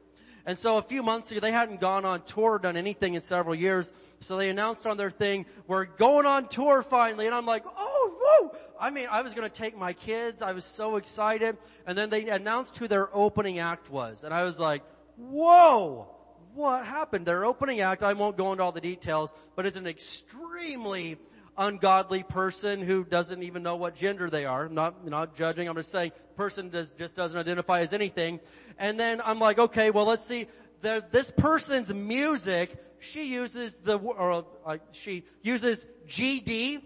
And 0.47 0.57
so 0.57 0.77
a 0.77 0.81
few 0.81 1.03
months 1.03 1.29
ago, 1.29 1.41
they 1.41 1.51
hadn't 1.51 1.81
gone 1.81 2.05
on 2.05 2.21
tour, 2.23 2.53
or 2.53 2.59
done 2.59 2.77
anything 2.77 3.15
in 3.15 3.21
several 3.21 3.53
years. 3.53 3.91
So 4.21 4.37
they 4.37 4.49
announced 4.49 4.87
on 4.87 4.95
their 4.95 5.11
thing, 5.11 5.45
we're 5.67 5.83
going 5.83 6.25
on 6.25 6.47
tour 6.47 6.83
finally. 6.83 7.27
And 7.27 7.35
I'm 7.35 7.45
like, 7.45 7.65
oh, 7.65 8.17
whoa. 8.17 8.57
I 8.79 8.89
mean, 8.89 9.07
I 9.11 9.23
was 9.23 9.33
going 9.33 9.47
to 9.47 9.53
take 9.53 9.77
my 9.77 9.91
kids. 9.91 10.41
I 10.41 10.53
was 10.53 10.63
so 10.63 10.95
excited. 10.95 11.57
And 11.85 11.97
then 11.97 12.09
they 12.09 12.29
announced 12.29 12.77
who 12.77 12.87
their 12.87 13.13
opening 13.13 13.59
act 13.59 13.91
was. 13.91 14.23
And 14.23 14.33
I 14.33 14.43
was 14.43 14.57
like, 14.57 14.83
whoa, 15.17 16.07
what 16.55 16.85
happened? 16.85 17.25
Their 17.25 17.43
opening 17.43 17.81
act, 17.81 18.01
I 18.01 18.13
won't 18.13 18.37
go 18.37 18.53
into 18.53 18.63
all 18.63 18.71
the 18.71 18.79
details, 18.79 19.33
but 19.57 19.65
it's 19.65 19.75
an 19.75 19.85
extremely 19.85 21.17
ungodly 21.57 22.23
person 22.23 22.81
who 22.81 23.03
doesn't 23.03 23.43
even 23.43 23.63
know 23.63 23.75
what 23.75 23.95
gender 23.95 24.29
they 24.29 24.45
are. 24.45 24.65
I'm 24.65 24.73
not, 24.73 25.05
not 25.05 25.35
judging. 25.35 25.67
I'm 25.67 25.75
just 25.75 25.91
saying 25.91 26.11
person 26.35 26.69
does, 26.69 26.91
just 26.91 27.15
doesn't 27.15 27.39
identify 27.39 27.81
as 27.81 27.93
anything. 27.93 28.39
And 28.77 28.99
then 28.99 29.21
I'm 29.23 29.39
like, 29.39 29.59
okay, 29.59 29.89
well 29.91 30.05
let's 30.05 30.23
see. 30.23 30.47
The, 30.81 31.03
this 31.11 31.31
person's 31.31 31.93
music, 31.93 32.75
she 32.99 33.33
uses 33.33 33.77
the, 33.79 33.97
or 33.97 34.45
uh, 34.65 34.77
she 34.91 35.23
uses 35.41 35.87
GD 36.07 36.81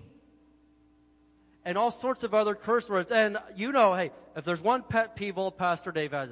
and 1.66 1.78
all 1.78 1.92
sorts 1.92 2.24
of 2.24 2.34
other 2.34 2.56
curse 2.56 2.90
words. 2.90 3.12
And 3.12 3.38
you 3.56 3.72
know, 3.72 3.94
hey, 3.94 4.12
if 4.36 4.46
there's 4.46 4.62
one 4.62 4.84
pet 4.84 5.16
peeve 5.16 5.38
old 5.38 5.58
Pastor 5.58 5.92
Dave 5.92 6.12
has, 6.12 6.30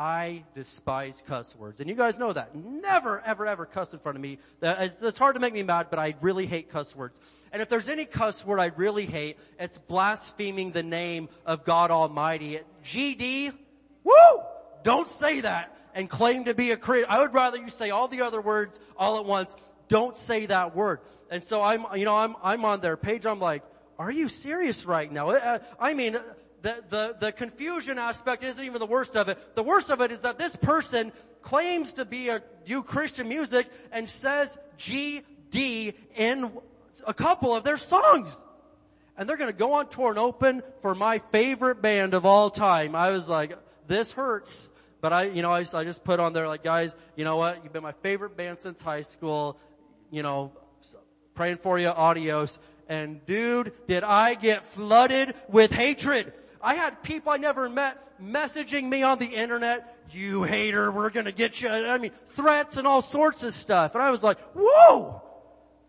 I 0.00 0.44
despise 0.54 1.22
cuss 1.26 1.54
words. 1.54 1.80
And 1.80 1.90
you 1.90 1.94
guys 1.94 2.18
know 2.18 2.32
that. 2.32 2.54
Never, 2.54 3.20
ever, 3.20 3.46
ever 3.46 3.66
cuss 3.66 3.92
in 3.92 3.98
front 3.98 4.16
of 4.16 4.22
me. 4.22 4.38
It's 4.62 5.18
hard 5.18 5.34
to 5.34 5.40
make 5.40 5.52
me 5.52 5.62
mad, 5.62 5.88
but 5.90 5.98
I 5.98 6.14
really 6.22 6.46
hate 6.46 6.70
cuss 6.70 6.96
words. 6.96 7.20
And 7.52 7.60
if 7.60 7.68
there's 7.68 7.90
any 7.90 8.06
cuss 8.06 8.42
word 8.42 8.60
I 8.60 8.72
really 8.76 9.04
hate, 9.04 9.36
it's 9.58 9.76
blaspheming 9.76 10.70
the 10.70 10.82
name 10.82 11.28
of 11.44 11.66
God 11.66 11.90
Almighty. 11.90 12.60
GD, 12.82 13.52
woo! 14.02 14.42
Don't 14.84 15.06
say 15.06 15.42
that 15.42 15.76
and 15.94 16.08
claim 16.08 16.46
to 16.46 16.54
be 16.54 16.70
a 16.70 16.78
Christian. 16.78 17.10
I 17.10 17.20
would 17.20 17.34
rather 17.34 17.58
you 17.58 17.68
say 17.68 17.90
all 17.90 18.08
the 18.08 18.22
other 18.22 18.40
words 18.40 18.80
all 18.96 19.18
at 19.18 19.26
once. 19.26 19.54
Don't 19.88 20.16
say 20.16 20.46
that 20.46 20.74
word. 20.74 21.00
And 21.30 21.44
so 21.44 21.60
I'm, 21.60 21.84
you 21.94 22.06
know, 22.06 22.16
I'm, 22.16 22.36
I'm 22.42 22.64
on 22.64 22.80
their 22.80 22.96
page. 22.96 23.26
I'm 23.26 23.38
like, 23.38 23.64
are 23.98 24.10
you 24.10 24.28
serious 24.28 24.86
right 24.86 25.12
now? 25.12 25.28
Uh, 25.28 25.58
I 25.78 25.92
mean, 25.92 26.16
the, 26.62 26.84
the, 26.88 27.16
the 27.18 27.32
confusion 27.32 27.98
aspect 27.98 28.42
isn't 28.42 28.64
even 28.64 28.78
the 28.78 28.86
worst 28.86 29.16
of 29.16 29.28
it. 29.28 29.38
The 29.54 29.62
worst 29.62 29.90
of 29.90 30.00
it 30.00 30.10
is 30.12 30.22
that 30.22 30.38
this 30.38 30.54
person 30.56 31.12
claims 31.42 31.94
to 31.94 32.04
be 32.04 32.28
a, 32.28 32.42
do 32.64 32.82
Christian 32.82 33.28
music 33.28 33.66
and 33.92 34.08
says 34.08 34.58
GD 34.78 35.94
in 36.16 36.50
a 37.06 37.14
couple 37.14 37.54
of 37.54 37.64
their 37.64 37.78
songs. 37.78 38.40
And 39.16 39.28
they're 39.28 39.36
gonna 39.36 39.52
go 39.52 39.74
on 39.74 39.88
tour 39.88 40.10
and 40.10 40.18
open 40.18 40.62
for 40.82 40.94
my 40.94 41.18
favorite 41.30 41.82
band 41.82 42.14
of 42.14 42.26
all 42.26 42.50
time. 42.50 42.94
I 42.94 43.10
was 43.10 43.28
like, 43.28 43.52
this 43.86 44.12
hurts. 44.12 44.70
But 45.00 45.12
I, 45.12 45.24
you 45.24 45.42
know, 45.42 45.50
I, 45.50 45.60
I 45.60 45.84
just 45.84 46.04
put 46.04 46.20
on 46.20 46.32
there 46.32 46.46
like, 46.46 46.62
guys, 46.62 46.94
you 47.16 47.24
know 47.24 47.36
what? 47.36 47.62
You've 47.64 47.72
been 47.72 47.82
my 47.82 47.92
favorite 48.02 48.36
band 48.36 48.60
since 48.60 48.82
high 48.82 49.00
school. 49.02 49.58
You 50.10 50.22
know, 50.22 50.52
praying 51.34 51.58
for 51.58 51.78
you, 51.78 51.88
adios. 51.88 52.58
And 52.88 53.24
dude, 53.24 53.72
did 53.86 54.04
I 54.04 54.34
get 54.34 54.66
flooded 54.66 55.34
with 55.48 55.70
hatred. 55.70 56.32
I 56.62 56.74
had 56.74 57.02
people 57.02 57.32
I 57.32 57.38
never 57.38 57.68
met 57.68 57.98
messaging 58.22 58.84
me 58.84 59.02
on 59.02 59.18
the 59.18 59.26
internet, 59.26 59.96
you 60.12 60.42
hater, 60.42 60.90
we're 60.90 61.10
gonna 61.10 61.32
get 61.32 61.60
you, 61.62 61.68
I 61.68 61.98
mean, 61.98 62.12
threats 62.30 62.76
and 62.76 62.86
all 62.86 63.02
sorts 63.02 63.42
of 63.42 63.54
stuff. 63.54 63.94
And 63.94 64.02
I 64.02 64.10
was 64.10 64.22
like, 64.22 64.38
whoa! 64.54 65.22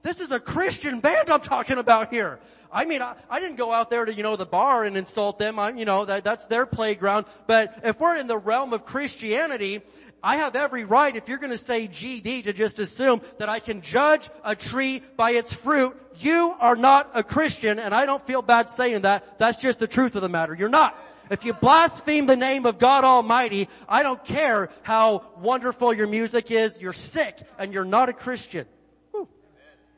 This 0.03 0.19
is 0.19 0.32
a 0.32 0.39
Christian 0.39 0.99
band 0.99 1.30
I'm 1.30 1.41
talking 1.41 1.78
about 1.78 2.11
here. 2.11 2.39
I 2.72 2.86
mean, 2.86 3.01
I, 3.01 3.15
I, 3.30 3.39
didn't 3.39 3.57
go 3.57 3.72
out 3.72 3.89
there 3.89 4.05
to, 4.05 4.13
you 4.13 4.24
know, 4.24 4.36
the 4.36 4.45
bar 4.45 4.86
and 4.86 4.95
insult 4.97 5.38
them. 5.38 5.59
I'm, 5.59 5.78
you 5.78 5.86
know, 5.86 6.05
that, 6.05 6.24
that's 6.24 6.45
their 6.47 6.65
playground. 6.65 7.26
But 7.45 7.82
if 7.84 7.99
we're 7.99 8.15
in 8.15 8.28
the 8.28 8.38
realm 8.38 8.74
of 8.74 8.86
Christianity, 8.86 9.82
I 10.24 10.38
have 10.38 10.55
every 10.55 10.86
right, 10.86 11.15
if 11.15 11.28
you're 11.28 11.39
gonna 11.39 11.57
say 11.57 11.88
GD, 11.88 12.43
to 12.43 12.53
just 12.53 12.80
assume 12.80 13.22
that 13.39 13.49
I 13.49 13.59
can 13.59 13.82
judge 13.82 14.30
a 14.43 14.55
tree 14.55 15.01
by 15.17 15.32
its 15.32 15.53
fruit. 15.53 15.97
You 16.19 16.53
are 16.59 16.76
not 16.76 17.11
a 17.15 17.24
Christian, 17.24 17.80
and 17.80 17.93
I 17.93 18.05
don't 18.05 18.26
feel 18.26 18.41
bad 18.41 18.69
saying 18.69 19.01
that. 19.01 19.39
That's 19.39 19.59
just 19.59 19.80
the 19.80 19.88
truth 19.88 20.15
of 20.15 20.22
the 20.22 20.30
matter. 20.30 20.53
You're 20.53 20.69
not. 20.69 20.95
If 21.32 21.45
you 21.45 21.53
blaspheme 21.53 22.26
the 22.26 22.36
name 22.36 22.65
of 22.65 22.78
God 22.78 23.05
Almighty, 23.05 23.69
I 23.88 24.03
don't 24.03 24.24
care 24.24 24.69
how 24.84 25.24
wonderful 25.39 25.93
your 25.93 26.07
music 26.07 26.51
is, 26.51 26.80
you're 26.80 26.91
sick, 26.91 27.38
and 27.57 27.74
you're 27.74 27.86
not 27.86 28.09
a 28.09 28.13
Christian. 28.13 28.65
Whew. 29.11 29.30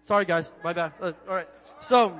Sorry 0.03 0.25
guys, 0.25 0.53
my 0.63 0.73
bad. 0.73 0.93
Uh, 1.01 1.13
alright. 1.27 1.49
So, 1.81 2.19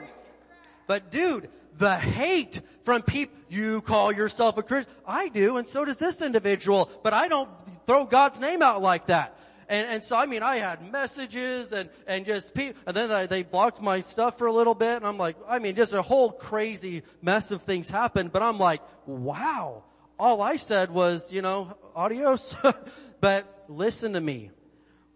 but 0.88 1.12
dude, 1.12 1.50
the 1.78 1.96
hate 1.96 2.62
from 2.84 3.02
people, 3.02 3.36
you 3.50 3.82
call 3.82 4.12
yourself 4.12 4.58
a 4.58 4.64
Christian. 4.64 4.94
I 5.06 5.30
do, 5.30 5.58
and 5.58 5.68
so 5.68 5.86
does 5.86 5.98
this 5.98 6.22
individual, 6.22 6.90
but 7.04 7.14
I 7.14 7.28
don't 7.28 7.50
throw 7.88 8.06
God's 8.06 8.40
name 8.40 8.62
out 8.62 8.82
like 8.82 9.08
that. 9.08 9.38
And, 9.70 9.88
and 9.88 10.04
so, 10.04 10.18
I 10.18 10.26
mean, 10.26 10.44
I 10.44 10.58
had 10.58 10.92
messages 10.92 11.72
and, 11.72 11.90
and 12.06 12.26
just 12.26 12.54
people, 12.54 12.82
and 12.86 12.96
then 12.96 13.10
they, 13.10 13.28
they 13.28 13.44
blocked 13.44 13.82
my 13.82 14.02
stuff 14.02 14.38
for 14.38 14.48
a 14.48 14.54
little 14.54 14.76
bit, 14.76 14.98
and 14.98 15.06
I'm 15.06 15.18
like, 15.18 15.36
I 15.48 15.60
mean, 15.60 15.76
just 15.76 15.94
a 15.94 16.02
whole 16.02 16.32
crazy 16.32 17.04
mess 17.22 17.52
of 17.52 17.64
things 17.64 17.90
happened, 17.90 18.32
but 18.32 18.44
I'm 18.44 18.60
like, 18.60 18.82
wow. 19.06 19.84
All 20.20 20.42
I 20.42 20.58
said 20.58 20.92
was, 20.92 21.32
you 21.32 21.42
know, 21.42 21.76
adios. 21.96 22.56
but 23.20 23.66
listen 23.68 24.14
to 24.14 24.22
me 24.22 24.52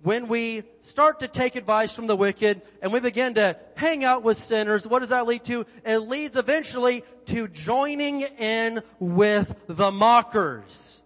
when 0.04 0.28
we 0.28 0.64
start 0.82 1.20
to 1.20 1.28
take 1.28 1.56
advice 1.56 1.92
from 1.92 2.08
the 2.08 2.16
wicked 2.16 2.62
and 2.82 2.94
we 2.94 3.00
begin 3.00 3.34
to 3.36 3.58
hang 3.76 4.04
out 4.04 4.24
with 4.24 4.38
sinners, 4.38 4.88
what 4.88 5.00
does 5.00 5.10
that 5.10 5.26
lead 5.26 5.44
to? 5.46 5.66
It 5.86 5.98
leads 6.00 6.38
eventually 6.38 7.04
to 7.28 7.48
joining 7.48 8.22
in 8.22 8.82
with 9.00 9.56
the 9.68 9.92
mockers. 9.92 11.02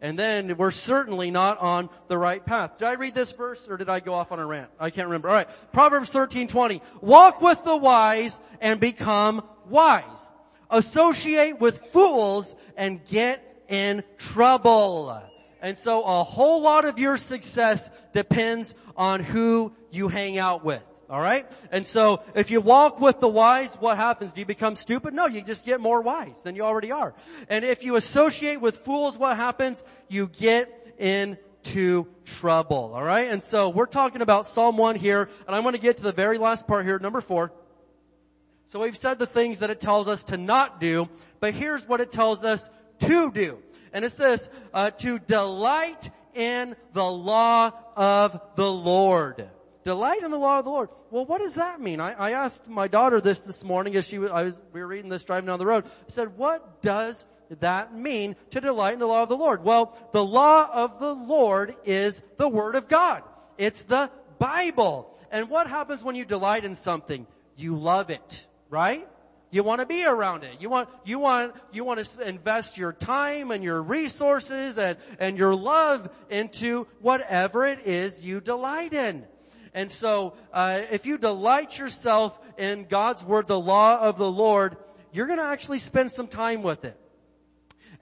And 0.00 0.16
then 0.16 0.56
we're 0.56 0.70
certainly 0.70 1.30
not 1.30 1.58
on 1.58 1.88
the 2.06 2.16
right 2.16 2.44
path. 2.44 2.78
Did 2.78 2.86
I 2.86 2.92
read 2.92 3.14
this 3.14 3.32
verse 3.32 3.66
or 3.68 3.76
did 3.76 3.88
I 3.88 3.98
go 3.98 4.14
off 4.14 4.30
on 4.30 4.38
a 4.38 4.46
rant? 4.46 4.70
I 4.78 4.90
can't 4.90 5.08
remember. 5.08 5.28
Alright. 5.28 5.48
Proverbs 5.72 6.10
13:20. 6.10 6.80
Walk 7.00 7.40
with 7.40 7.64
the 7.64 7.76
wise 7.76 8.38
and 8.60 8.78
become 8.78 9.42
wise. 9.68 10.30
Associate 10.70 11.58
with 11.58 11.78
fools 11.86 12.54
and 12.76 13.04
get 13.06 13.64
in 13.68 14.04
trouble. 14.18 15.27
And 15.60 15.76
so 15.76 16.02
a 16.02 16.24
whole 16.24 16.62
lot 16.62 16.84
of 16.84 16.98
your 16.98 17.16
success 17.16 17.90
depends 18.12 18.74
on 18.96 19.20
who 19.20 19.72
you 19.90 20.08
hang 20.08 20.38
out 20.38 20.64
with. 20.64 20.82
Alright? 21.10 21.46
And 21.72 21.86
so, 21.86 22.22
if 22.34 22.50
you 22.50 22.60
walk 22.60 23.00
with 23.00 23.18
the 23.18 23.28
wise, 23.28 23.74
what 23.76 23.96
happens? 23.96 24.32
Do 24.32 24.40
you 24.42 24.46
become 24.46 24.76
stupid? 24.76 25.14
No, 25.14 25.24
you 25.24 25.40
just 25.40 25.64
get 25.64 25.80
more 25.80 26.02
wise 26.02 26.42
than 26.42 26.54
you 26.54 26.64
already 26.64 26.92
are. 26.92 27.14
And 27.48 27.64
if 27.64 27.82
you 27.82 27.96
associate 27.96 28.60
with 28.60 28.78
fools, 28.78 29.16
what 29.16 29.34
happens? 29.38 29.82
You 30.08 30.26
get 30.26 30.94
into 30.98 32.08
trouble. 32.26 32.92
Alright? 32.94 33.30
And 33.30 33.42
so, 33.42 33.70
we're 33.70 33.86
talking 33.86 34.20
about 34.20 34.46
Psalm 34.46 34.76
1 34.76 34.96
here, 34.96 35.30
and 35.46 35.56
I'm 35.56 35.64
gonna 35.64 35.78
get 35.78 35.96
to 35.96 36.02
the 36.02 36.12
very 36.12 36.36
last 36.36 36.66
part 36.66 36.84
here, 36.84 36.98
number 36.98 37.22
4. 37.22 37.52
So 38.66 38.80
we've 38.80 38.96
said 38.96 39.18
the 39.18 39.26
things 39.26 39.60
that 39.60 39.70
it 39.70 39.80
tells 39.80 40.08
us 40.08 40.24
to 40.24 40.36
not 40.36 40.78
do, 40.78 41.08
but 41.40 41.54
here's 41.54 41.88
what 41.88 42.02
it 42.02 42.12
tells 42.12 42.44
us 42.44 42.68
to 43.00 43.32
do. 43.32 43.62
And 43.92 44.04
it 44.04 44.12
says, 44.12 44.50
uh, 44.74 44.90
to 44.90 45.18
delight 45.18 46.10
in 46.34 46.76
the 46.92 47.04
law 47.04 47.72
of 47.96 48.40
the 48.56 48.70
Lord. 48.70 49.48
delight 49.88 50.22
in 50.22 50.30
the 50.30 50.38
law 50.38 50.58
of 50.58 50.64
the 50.64 50.70
Lord. 50.70 50.90
Well, 51.10 51.24
what 51.24 51.40
does 51.40 51.54
that 51.54 51.80
mean? 51.80 51.98
I, 51.98 52.12
I 52.12 52.30
asked 52.32 52.68
my 52.68 52.88
daughter 52.88 53.22
this 53.22 53.40
this 53.40 53.64
morning 53.64 53.96
as 53.96 54.06
she 54.06 54.18
was, 54.18 54.30
I 54.30 54.42
was, 54.42 54.60
we 54.72 54.80
were 54.80 54.86
reading 54.86 55.08
this 55.08 55.24
driving 55.24 55.46
down 55.46 55.58
the 55.58 55.66
road. 55.66 55.86
I 55.86 55.90
said, 56.08 56.36
what 56.36 56.82
does 56.82 57.24
that 57.60 57.94
mean 57.94 58.36
to 58.50 58.60
delight 58.60 58.92
in 58.92 58.98
the 58.98 59.06
law 59.06 59.22
of 59.22 59.30
the 59.30 59.36
Lord? 59.36 59.64
Well, 59.64 59.96
the 60.12 60.24
law 60.24 60.68
of 60.70 61.00
the 61.00 61.14
Lord 61.14 61.74
is 61.86 62.22
the 62.36 62.48
Word 62.48 62.74
of 62.74 62.88
God. 62.88 63.22
It's 63.56 63.82
the 63.84 64.10
Bible. 64.38 65.16
And 65.30 65.48
what 65.48 65.66
happens 65.66 66.04
when 66.04 66.16
you 66.16 66.26
delight 66.26 66.64
in 66.64 66.74
something? 66.74 67.26
You 67.56 67.74
love 67.76 68.10
it, 68.10 68.46
right? 68.68 69.08
You 69.50 69.62
want 69.62 69.80
to 69.80 69.86
be 69.86 70.04
around 70.04 70.44
it. 70.44 70.60
You 70.60 70.68
want, 70.68 70.90
you 71.04 71.18
want, 71.18 71.54
you 71.72 71.84
want 71.84 72.04
to 72.04 72.28
invest 72.28 72.76
your 72.76 72.92
time 72.92 73.50
and 73.50 73.64
your 73.64 73.82
resources 73.82 74.76
and, 74.76 74.98
and 75.18 75.38
your 75.38 75.54
love 75.54 76.10
into 76.28 76.86
whatever 77.00 77.66
it 77.66 77.86
is 77.86 78.22
you 78.22 78.40
delight 78.40 78.92
in. 78.92 79.24
And 79.72 79.90
so, 79.90 80.34
uh, 80.52 80.82
if 80.90 81.06
you 81.06 81.18
delight 81.18 81.78
yourself 81.78 82.38
in 82.58 82.86
God's 82.88 83.24
Word, 83.24 83.46
the 83.46 83.60
law 83.60 83.98
of 84.00 84.18
the 84.18 84.30
Lord, 84.30 84.76
you're 85.12 85.26
gonna 85.26 85.42
actually 85.42 85.78
spend 85.78 86.10
some 86.10 86.26
time 86.26 86.62
with 86.62 86.84
it. 86.84 86.98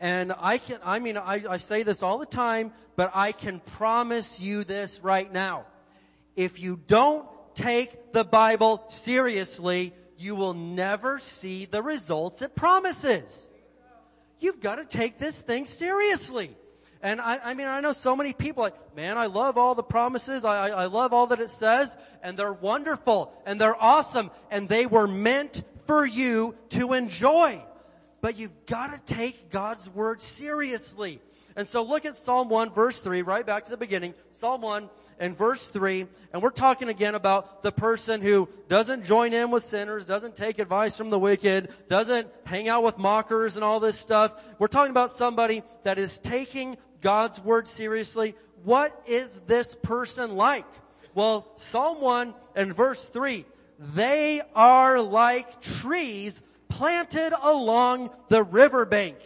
And 0.00 0.32
I 0.38 0.58
can, 0.58 0.78
I 0.84 0.98
mean, 0.98 1.16
I, 1.16 1.44
I 1.48 1.56
say 1.58 1.82
this 1.82 2.02
all 2.02 2.18
the 2.18 2.26
time, 2.26 2.72
but 2.96 3.12
I 3.14 3.32
can 3.32 3.60
promise 3.60 4.40
you 4.40 4.64
this 4.64 5.00
right 5.00 5.30
now. 5.32 5.66
If 6.34 6.60
you 6.60 6.80
don't 6.86 7.26
take 7.54 8.12
the 8.12 8.24
Bible 8.24 8.84
seriously, 8.88 9.94
you 10.18 10.34
will 10.34 10.54
never 10.54 11.18
see 11.18 11.64
the 11.64 11.82
results 11.82 12.42
it 12.42 12.54
promises. 12.54 13.48
You've 14.38 14.60
got 14.60 14.76
to 14.76 14.84
take 14.84 15.18
this 15.18 15.40
thing 15.40 15.66
seriously. 15.66 16.56
And 17.02 17.20
I, 17.20 17.38
I 17.42 17.54
mean, 17.54 17.66
I 17.66 17.80
know 17.80 17.92
so 17.92 18.16
many 18.16 18.32
people 18.32 18.62
like, 18.62 18.96
man, 18.96 19.18
I 19.18 19.26
love 19.26 19.58
all 19.58 19.74
the 19.74 19.82
promises. 19.82 20.44
I, 20.44 20.70
I 20.70 20.86
love 20.86 21.12
all 21.12 21.28
that 21.28 21.40
it 21.40 21.50
says 21.50 21.96
and 22.22 22.36
they're 22.36 22.52
wonderful 22.52 23.32
and 23.44 23.60
they're 23.60 23.80
awesome 23.80 24.30
and 24.50 24.68
they 24.68 24.86
were 24.86 25.06
meant 25.06 25.62
for 25.86 26.04
you 26.04 26.56
to 26.70 26.94
enjoy. 26.94 27.62
But 28.20 28.38
you've 28.38 28.66
got 28.66 28.88
to 28.88 29.14
take 29.14 29.50
God's 29.50 29.88
word 29.88 30.20
seriously. 30.20 31.20
And 31.56 31.66
so 31.66 31.82
look 31.82 32.04
at 32.04 32.16
Psalm 32.16 32.50
1 32.50 32.74
verse 32.74 33.00
3, 33.00 33.22
right 33.22 33.44
back 33.44 33.64
to 33.64 33.70
the 33.70 33.76
beginning. 33.78 34.14
Psalm 34.32 34.60
1 34.60 34.90
and 35.18 35.36
verse 35.36 35.66
3, 35.66 36.06
and 36.32 36.42
we're 36.42 36.50
talking 36.50 36.90
again 36.90 37.14
about 37.14 37.62
the 37.62 37.72
person 37.72 38.20
who 38.20 38.48
doesn't 38.68 39.04
join 39.04 39.32
in 39.32 39.50
with 39.50 39.64
sinners, 39.64 40.04
doesn't 40.04 40.36
take 40.36 40.58
advice 40.58 40.96
from 40.96 41.08
the 41.08 41.18
wicked, 41.18 41.70
doesn't 41.88 42.28
hang 42.44 42.68
out 42.68 42.82
with 42.82 42.98
mockers 42.98 43.56
and 43.56 43.64
all 43.64 43.80
this 43.80 43.98
stuff. 43.98 44.32
We're 44.58 44.66
talking 44.66 44.90
about 44.90 45.12
somebody 45.12 45.62
that 45.84 45.98
is 45.98 46.18
taking 46.18 46.76
God's 47.00 47.40
word 47.40 47.66
seriously. 47.66 48.34
What 48.62 49.00
is 49.06 49.40
this 49.46 49.74
person 49.74 50.36
like? 50.36 50.66
Well, 51.14 51.50
Psalm 51.56 52.02
1 52.02 52.34
and 52.54 52.76
verse 52.76 53.06
3, 53.06 53.46
they 53.78 54.42
are 54.54 55.00
like 55.00 55.62
trees 55.62 56.42
planted 56.68 57.32
along 57.42 58.10
the 58.28 58.42
riverbank, 58.42 59.16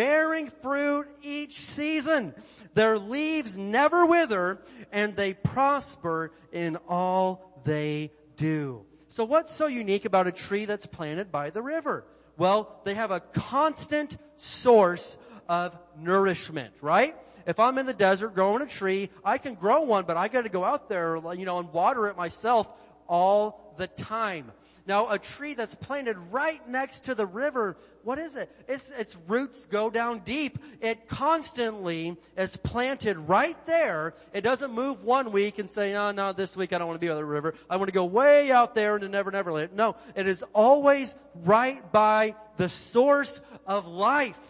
bearing 0.00 0.50
fruit 0.62 1.06
each 1.20 1.60
season. 1.60 2.34
Their 2.72 2.98
leaves 2.98 3.58
never 3.58 4.06
wither 4.06 4.62
and 4.90 5.14
they 5.14 5.34
prosper 5.34 6.32
in 6.52 6.78
all 6.88 7.60
they 7.64 8.10
do. 8.34 8.86
So 9.08 9.26
what's 9.26 9.54
so 9.54 9.66
unique 9.66 10.06
about 10.06 10.26
a 10.26 10.32
tree 10.32 10.64
that's 10.64 10.86
planted 10.86 11.30
by 11.30 11.50
the 11.50 11.60
river? 11.60 12.06
Well, 12.38 12.80
they 12.84 12.94
have 12.94 13.10
a 13.10 13.20
constant 13.20 14.16
source 14.36 15.18
of 15.50 15.78
nourishment, 15.98 16.72
right? 16.80 17.14
If 17.46 17.60
I'm 17.60 17.76
in 17.76 17.84
the 17.84 17.92
desert 17.92 18.34
growing 18.34 18.62
a 18.62 18.66
tree, 18.66 19.10
I 19.22 19.36
can 19.36 19.54
grow 19.54 19.82
one, 19.82 20.06
but 20.06 20.16
I 20.16 20.28
gotta 20.28 20.48
go 20.48 20.64
out 20.64 20.88
there, 20.88 21.18
you 21.34 21.44
know, 21.44 21.58
and 21.58 21.70
water 21.74 22.08
it 22.08 22.16
myself 22.16 22.70
all 23.10 23.74
the 23.76 23.88
time. 23.88 24.52
Now 24.86 25.10
a 25.10 25.18
tree 25.18 25.54
that's 25.54 25.74
planted 25.74 26.16
right 26.30 26.66
next 26.68 27.04
to 27.04 27.14
the 27.14 27.26
river, 27.26 27.76
what 28.02 28.18
is 28.18 28.36
it? 28.36 28.50
It's, 28.66 28.90
its 28.90 29.18
roots 29.26 29.66
go 29.66 29.90
down 29.90 30.20
deep. 30.20 30.58
It 30.80 31.08
constantly 31.08 32.16
is 32.36 32.56
planted 32.56 33.18
right 33.18 33.56
there. 33.66 34.14
It 34.32 34.40
doesn't 34.40 34.72
move 34.72 35.04
one 35.04 35.32
week 35.32 35.58
and 35.58 35.68
say, 35.68 35.92
no, 35.92 36.12
no, 36.12 36.32
this 36.32 36.56
week 36.56 36.72
I 36.72 36.78
don't 36.78 36.86
want 36.86 37.00
to 37.00 37.04
be 37.04 37.08
by 37.08 37.16
the 37.16 37.24
river. 37.24 37.54
I 37.68 37.76
want 37.76 37.88
to 37.88 37.92
go 37.92 38.04
way 38.04 38.50
out 38.50 38.74
there 38.74 38.94
into 38.94 39.08
Never 39.08 39.30
Never 39.30 39.52
Land. 39.52 39.72
No, 39.74 39.96
it 40.14 40.26
is 40.26 40.42
always 40.54 41.16
right 41.34 41.92
by 41.92 42.36
the 42.56 42.68
source 42.68 43.40
of 43.66 43.86
life. 43.86 44.40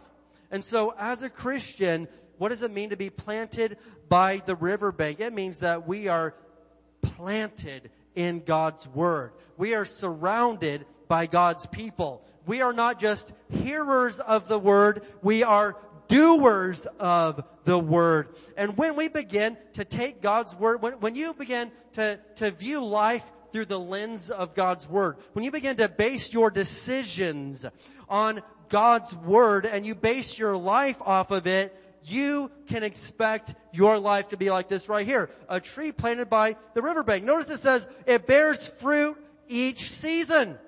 And 0.51 0.63
so 0.63 0.95
as 0.97 1.23
a 1.23 1.31
Christian, 1.31 2.09
what 2.39 2.51
does 2.51 2.63
it 2.63 2.71
mean 2.71 2.91
to 2.91 2.97
be 2.97 3.11
planted 3.11 3.79
by 4.09 4.43
the 4.45 4.55
riverbank? 4.55 5.21
It 5.21 5.33
means 5.33 5.61
that 5.61 5.87
we 5.87 6.09
are 6.09 6.35
planted 7.03 7.91
in 8.15 8.41
God's 8.41 8.87
Word. 8.89 9.33
We 9.57 9.75
are 9.75 9.85
surrounded 9.85 10.87
by 11.09 11.27
God's 11.27 11.67
people. 11.67 12.25
We 12.47 12.63
are 12.63 12.73
not 12.73 12.99
just 12.99 13.33
hearers 13.51 14.19
of 14.21 14.49
the 14.49 14.59
Word, 14.59 15.03
we 15.23 15.43
are 15.43 15.77
doers 16.09 16.87
of 16.99 17.43
the 17.65 17.79
Word. 17.79 18.35
And 18.57 18.77
when 18.77 18.97
we 18.97 19.09
begin 19.09 19.57
to 19.75 19.85
take 19.85 20.21
God's 20.21 20.55
Word, 20.55 20.83
when, 20.83 20.95
when 20.95 21.15
you 21.15 21.33
begin 21.35 21.71
to, 21.95 22.19
to 22.37 22.51
view 22.51 22.85
life 22.85 23.31
through 23.53 23.67
the 23.67 23.79
lens 23.79 24.31
of 24.31 24.55
God's 24.55 24.89
Word, 24.89 25.17
when 25.33 25.45
you 25.45 25.51
begin 25.51 25.77
to 25.77 25.89
base 25.89 26.33
your 26.33 26.51
decisions 26.51 27.65
on 28.09 28.43
God's 28.69 29.15
Word 29.15 29.67
and 29.67 29.87
you 29.87 29.95
base 29.95 30.39
your 30.39 30.57
life 30.57 30.97
off 31.01 31.31
of 31.31 31.47
it, 31.47 31.77
you 32.05 32.51
can 32.69 32.83
expect 32.83 33.55
your 33.73 33.99
life 33.99 34.29
to 34.29 34.37
be 34.37 34.51
like 34.51 34.69
this 34.69 34.89
right 34.89 35.07
here. 35.07 35.31
A 35.49 35.61
tree 35.61 35.93
planted 35.93 36.31
by 36.31 36.57
the 36.75 36.83
riverbank. 36.83 37.25
Notice 37.25 37.51
it 37.51 37.59
says 37.59 37.87
it 38.07 38.27
bears 38.27 38.67
fruit 38.67 39.17
each 39.49 39.91
season. 39.91 40.59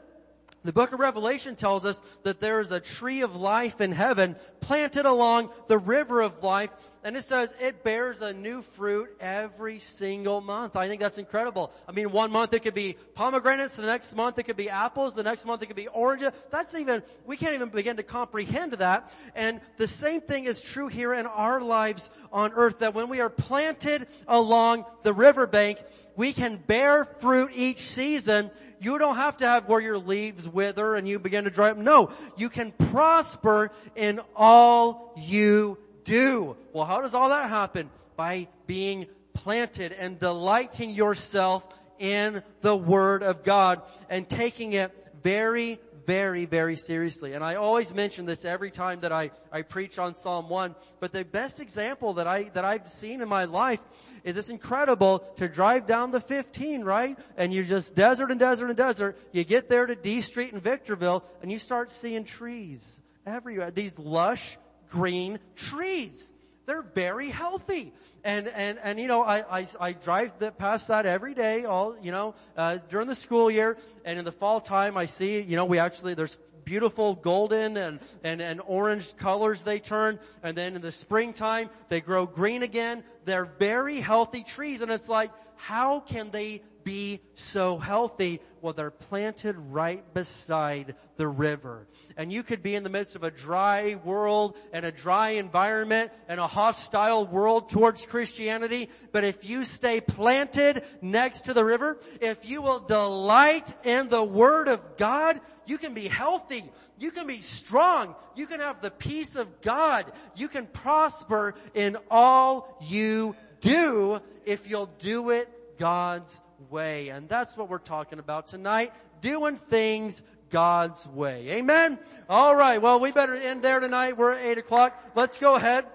The 0.65 0.73
book 0.73 0.93
of 0.93 1.01
Revelation 1.01 1.57
tells 1.57 1.85
us 1.85 2.01
that 2.23 2.41
there 2.41 2.61
is 2.61 2.71
a 2.71 2.79
tree 2.79 3.23
of 3.23 3.35
life 3.35 3.81
in 3.81 3.91
heaven 3.91 4.37
planted 4.61 5.07
along 5.07 5.51
the 5.67 5.79
river 5.79 6.21
of 6.21 6.43
life 6.43 6.71
and 7.05 7.17
it 7.17 7.25
says 7.25 7.55
it 7.61 7.83
bears 7.83 8.21
a 8.21 8.33
new 8.33 8.63
fruit 8.63 9.11
every 9.21 9.81
single 9.81 10.41
month. 10.41 10.77
I 10.77 10.89
think 10.89 11.01
that's 11.01 11.19
incredible. 11.19 11.73
I 11.89 11.93
mean, 11.93 12.13
one 12.13 12.31
month 12.31 12.55
it 12.55 12.61
could 12.61 12.75
be 12.75 12.97
pomegranates, 13.15 13.77
the 13.77 13.83
next 13.83 14.15
month 14.15 14.39
it 14.39 14.45
could 14.45 14.57
be 14.57 14.71
apples, 14.71 15.15
the 15.15 15.23
next 15.23 15.45
month 15.45 15.63
it 15.63 15.67
could 15.67 15.77
be 15.77 15.89
oranges. 15.89 16.31
That's 16.51 16.75
even, 16.75 17.03
we 17.27 17.37
can't 17.37 17.55
even 17.55 17.71
begin 17.71 17.97
to 17.97 18.03
comprehend 18.03 18.75
that. 18.75 19.13
And 19.35 19.61
the 19.77 19.89
same 19.89 20.21
thing 20.21 20.45
is 20.45 20.63
true 20.63 20.89
here 20.89 21.13
in 21.13 21.27
our 21.27 21.61
lives 21.61 22.11
on 22.33 22.53
earth, 22.53 22.79
that 22.81 22.95
when 22.95 23.09
we 23.09 23.21
are 23.21 23.31
planted 23.31 24.07
along 24.29 24.85
the 25.03 25.13
riverbank, 25.13 25.79
we 26.17 26.33
can 26.33 26.57
bear 26.57 27.05
fruit 27.05 27.51
each 27.55 27.81
season 27.81 28.51
you 28.83 28.99
don't 28.99 29.15
have 29.15 29.37
to 29.37 29.47
have 29.47 29.69
where 29.69 29.81
your 29.81 29.99
leaves 29.99 30.49
wither 30.49 30.97
and 30.97 31.07
you 31.07 31.21
begin 31.21 31.45
to 31.45 31.51
dry 31.51 31.71
up. 31.71 31.77
No, 31.77 32.11
you 32.37 32.49
can 32.49 32.73
prosper 32.73 33.71
in 33.95 34.21
all 34.35 35.15
you 35.17 35.79
do. 36.05 36.57
Well, 36.73 36.85
how 36.85 37.01
does 37.01 37.15
all 37.15 37.29
that 37.31 37.51
happen? 37.51 37.91
By 38.17 38.49
being 38.67 39.07
planted 39.35 39.93
and 39.93 40.19
delighting 40.19 40.91
yourself 40.91 41.65
in 41.99 42.43
the 42.61 42.77
Word 42.77 43.23
of 43.23 43.45
God 43.45 43.83
and 44.11 44.29
taking 44.29 44.73
it 44.73 44.93
very, 45.23 45.79
very, 46.07 46.47
very 46.47 46.77
seriously. 46.77 47.35
And 47.35 47.45
I 47.45 47.55
always 47.55 47.95
mention 47.95 48.27
this 48.27 48.45
every 48.45 48.71
time 48.71 49.01
that 49.01 49.13
I, 49.13 49.31
I 49.51 49.63
preach 49.63 49.99
on 49.99 50.15
Psalm 50.15 50.49
1, 50.49 50.75
but 51.01 51.13
the 51.13 51.25
best 51.25 51.61
example 51.61 52.15
that 52.15 52.27
I, 52.27 52.45
that 52.55 52.65
I've 52.65 52.89
seen 52.89 53.23
in 53.23 53.29
my 53.29 53.45
life 53.45 53.81
is 54.25 54.37
it's 54.37 54.51
incredible 54.51 55.21
to 55.37 55.49
drive 55.49 55.87
down 55.87 56.11
the 56.11 56.21
15, 56.21 56.83
right? 56.83 57.19
And 57.37 57.53
you're 57.53 57.65
just 57.65 57.95
desert 57.95 58.31
and 58.31 58.41
desert 58.41 58.67
and 58.67 58.77
desert. 58.77 59.19
You 59.33 59.45
get 59.45 59.69
there 59.69 59.87
to 59.87 59.95
D 59.95 60.21
Street 60.21 60.53
in 60.53 60.61
Victorville 60.61 61.25
and 61.41 61.51
you 61.51 61.59
start 61.59 61.91
seeing 61.91 62.25
trees 62.25 63.01
everywhere. 63.27 63.71
These 63.71 63.99
lush, 63.99 64.59
green 64.93 65.39
trees. 65.57 66.33
They're 66.67 66.83
very 66.83 67.31
healthy. 67.31 67.93
And, 68.25 68.47
and, 68.47 68.79
and 68.79 69.01
you 69.01 69.09
know, 69.09 69.23
I, 69.23 69.61
I, 69.61 69.67
I 69.81 69.93
drive 69.93 70.39
the, 70.39 70.53
past 70.53 70.87
that 70.89 71.07
every 71.07 71.35
day, 71.35 71.65
all, 71.65 71.97
you 72.01 72.13
know, 72.13 72.35
uh, 72.57 72.79
during 72.89 73.09
the 73.09 73.17
school 73.17 73.51
year. 73.51 73.77
And 74.05 74.19
in 74.19 74.25
the 74.25 74.33
fall 74.33 74.61
time, 74.61 74.97
I 74.97 75.07
see, 75.07 75.41
you 75.41 75.57
know, 75.57 75.65
we 75.65 75.79
actually, 75.79 76.15
there's 76.15 76.39
beautiful 76.65 77.17
golden 77.17 77.77
and, 77.77 77.99
and, 78.23 78.41
and 78.41 78.61
orange 78.65 79.17
colors 79.17 79.65
they 79.65 79.81
turn. 79.81 80.21
And 80.45 80.57
then 80.57 80.77
in 80.77 80.83
the 80.83 80.93
springtime, 80.93 81.71
they 81.89 82.01
grow 82.01 82.27
green 82.27 82.63
again. 82.63 83.03
They're 83.25 83.51
very 83.59 84.01
healthy 84.01 84.45
trees. 84.45 84.83
And 84.83 84.93
it's 84.93 85.09
like, 85.09 85.33
how 85.57 86.01
can 86.01 86.31
they 86.31 86.63
be 86.85 87.21
so 87.35 87.79
healthy? 87.79 88.41
Well, 88.61 88.73
they're 88.73 88.91
planted 88.91 89.57
right 89.57 90.03
beside 90.15 90.95
the 91.17 91.27
river. 91.27 91.87
And 92.17 92.33
you 92.33 92.43
could 92.43 92.63
be 92.63 92.75
in 92.75 92.83
the 92.83 92.91
midst 92.91 93.17
of 93.17 93.25
a 93.25 93.31
dry 93.31 93.97
world 94.05 94.57
and 94.73 94.85
a 94.85 94.93
dry 94.93 95.31
environment 95.31 96.13
and 96.29 96.39
a 96.39 96.47
hostile 96.47 97.27
world 97.27 97.71
towards 97.71 98.07
Christianity. 98.07 98.89
But 99.11 99.25
if 99.25 99.49
you 99.49 99.65
stay 99.65 100.01
planted 100.01 100.85
next 101.01 101.47
to 101.47 101.55
the 101.55 101.65
river, 101.65 101.99
if 102.21 102.47
you 102.47 102.63
will 102.63 102.81
delight 102.81 103.73
in 103.85 104.09
the 104.09 104.25
Word 104.25 104.69
of 104.69 104.97
God, 104.97 105.41
you 105.67 105.79
can 105.79 105.95
be 105.95 106.09
healthy. 106.09 106.65
You 106.99 107.11
can 107.11 107.27
be 107.27 107.41
strong. 107.41 108.15
You 108.37 108.47
can 108.47 108.61
have 108.61 108.81
the 108.81 108.91
peace 108.91 109.37
of 109.37 109.61
God. 109.61 110.11
You 110.37 110.49
can 110.49 110.67
prosper 110.67 111.55
in 111.75 111.97
all 112.11 112.79
you 112.83 113.37
do 113.61 114.21
if 114.45 114.69
you'll 114.69 114.91
do 114.99 115.31
it 115.31 115.49
God's 115.79 116.41
way. 116.71 117.09
And 117.09 117.29
that's 117.29 117.57
what 117.57 117.69
we're 117.69 117.79
talking 117.79 118.19
about 118.19 118.49
tonight. 118.49 118.93
Doing 119.21 119.57
things 119.57 120.23
God's 120.51 121.07
way. 121.09 121.51
Amen? 121.51 121.99
Alright, 122.29 122.83
well 122.83 123.01
we 123.01 123.13
better 123.13 123.35
end 123.35 123.63
there 123.63 123.81
tonight. 123.81 124.17
We're 124.17 124.33
at 124.33 124.45
8 124.45 124.59
o'clock. 124.59 125.13
Let's 125.15 125.39
go 125.39 125.55
ahead. 125.55 125.87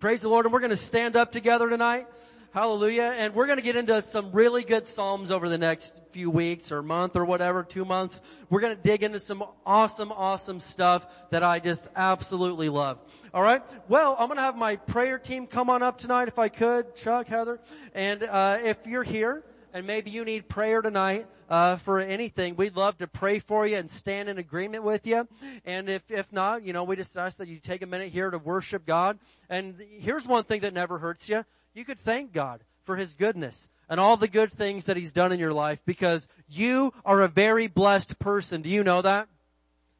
Praise 0.00 0.22
the 0.22 0.28
Lord 0.28 0.46
and 0.46 0.52
we're 0.52 0.60
gonna 0.60 0.76
stand 0.76 1.16
up 1.16 1.32
together 1.32 1.68
tonight. 1.68 2.06
Hallelujah. 2.54 3.12
And 3.16 3.34
we're 3.34 3.46
going 3.46 3.58
to 3.58 3.64
get 3.64 3.74
into 3.74 4.00
some 4.00 4.30
really 4.30 4.62
good 4.62 4.86
Psalms 4.86 5.32
over 5.32 5.48
the 5.48 5.58
next 5.58 6.00
few 6.12 6.30
weeks 6.30 6.70
or 6.70 6.84
month 6.84 7.16
or 7.16 7.24
whatever, 7.24 7.64
two 7.64 7.84
months. 7.84 8.22
We're 8.48 8.60
going 8.60 8.76
to 8.76 8.80
dig 8.80 9.02
into 9.02 9.18
some 9.18 9.42
awesome, 9.66 10.12
awesome 10.12 10.60
stuff 10.60 11.04
that 11.30 11.42
I 11.42 11.58
just 11.58 11.88
absolutely 11.96 12.68
love. 12.68 13.00
All 13.34 13.42
right. 13.42 13.60
Well, 13.88 14.14
I'm 14.16 14.28
going 14.28 14.36
to 14.36 14.42
have 14.42 14.56
my 14.56 14.76
prayer 14.76 15.18
team 15.18 15.48
come 15.48 15.68
on 15.68 15.82
up 15.82 15.98
tonight 15.98 16.28
if 16.28 16.38
I 16.38 16.48
could, 16.48 16.94
Chuck, 16.94 17.26
Heather. 17.26 17.58
And, 17.92 18.22
uh, 18.22 18.58
if 18.62 18.86
you're 18.86 19.02
here, 19.02 19.42
and 19.74 19.88
maybe 19.88 20.10
you 20.12 20.24
need 20.24 20.48
prayer 20.48 20.80
tonight 20.80 21.26
uh, 21.50 21.76
for 21.76 21.98
anything, 21.98 22.54
we'd 22.54 22.76
love 22.76 22.96
to 22.98 23.08
pray 23.08 23.40
for 23.40 23.66
you 23.66 23.76
and 23.76 23.90
stand 23.90 24.28
in 24.28 24.38
agreement 24.38 24.84
with 24.84 25.04
you. 25.04 25.28
And 25.66 25.90
if 25.90 26.10
if 26.10 26.32
not, 26.32 26.62
you 26.62 26.72
know, 26.72 26.84
we 26.84 26.96
just 26.96 27.18
ask 27.18 27.38
that 27.38 27.48
you 27.48 27.58
take 27.58 27.82
a 27.82 27.86
minute 27.86 28.12
here 28.12 28.30
to 28.30 28.38
worship 28.38 28.86
God. 28.86 29.18
And 29.50 29.84
here's 30.00 30.26
one 30.26 30.44
thing 30.44 30.60
that 30.60 30.72
never 30.72 30.98
hurts 30.98 31.28
you: 31.28 31.44
you 31.74 31.84
could 31.84 31.98
thank 31.98 32.32
God 32.32 32.62
for 32.84 32.96
His 32.96 33.14
goodness 33.14 33.68
and 33.88 33.98
all 33.98 34.16
the 34.16 34.28
good 34.28 34.52
things 34.52 34.84
that 34.84 34.96
He's 34.96 35.12
done 35.12 35.32
in 35.32 35.40
your 35.40 35.52
life 35.52 35.82
because 35.84 36.28
you 36.48 36.94
are 37.04 37.20
a 37.22 37.28
very 37.28 37.66
blessed 37.66 38.18
person. 38.18 38.62
Do 38.62 38.70
you 38.70 38.84
know 38.84 39.02
that? 39.02 39.28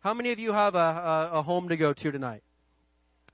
How 0.04 0.14
many 0.14 0.30
of 0.30 0.38
you 0.38 0.52
have 0.52 0.74
a, 0.74 0.78
a, 0.78 1.38
a 1.38 1.42
home 1.42 1.68
to 1.70 1.76
go 1.76 1.92
to 1.92 2.12
tonight? 2.12 2.42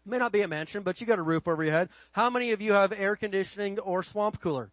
It 0.07 0.11
may 0.11 0.19
not 0.19 0.33
be 0.33 0.41
a 0.41 0.49
mansion, 0.49 0.83
but 0.85 1.01
you 1.01 1.07
got 1.07 1.19
a 1.19 1.23
roof 1.23 1.47
over 1.47 1.63
your 1.63 1.73
head. 1.73 1.91
How 2.13 2.31
many 2.31 2.53
of 2.53 2.63
you 2.63 2.73
have 2.73 2.93
air 2.93 3.15
conditioning 3.15 3.79
or 3.79 4.03
swamp 4.03 4.41
cooler? 4.41 4.71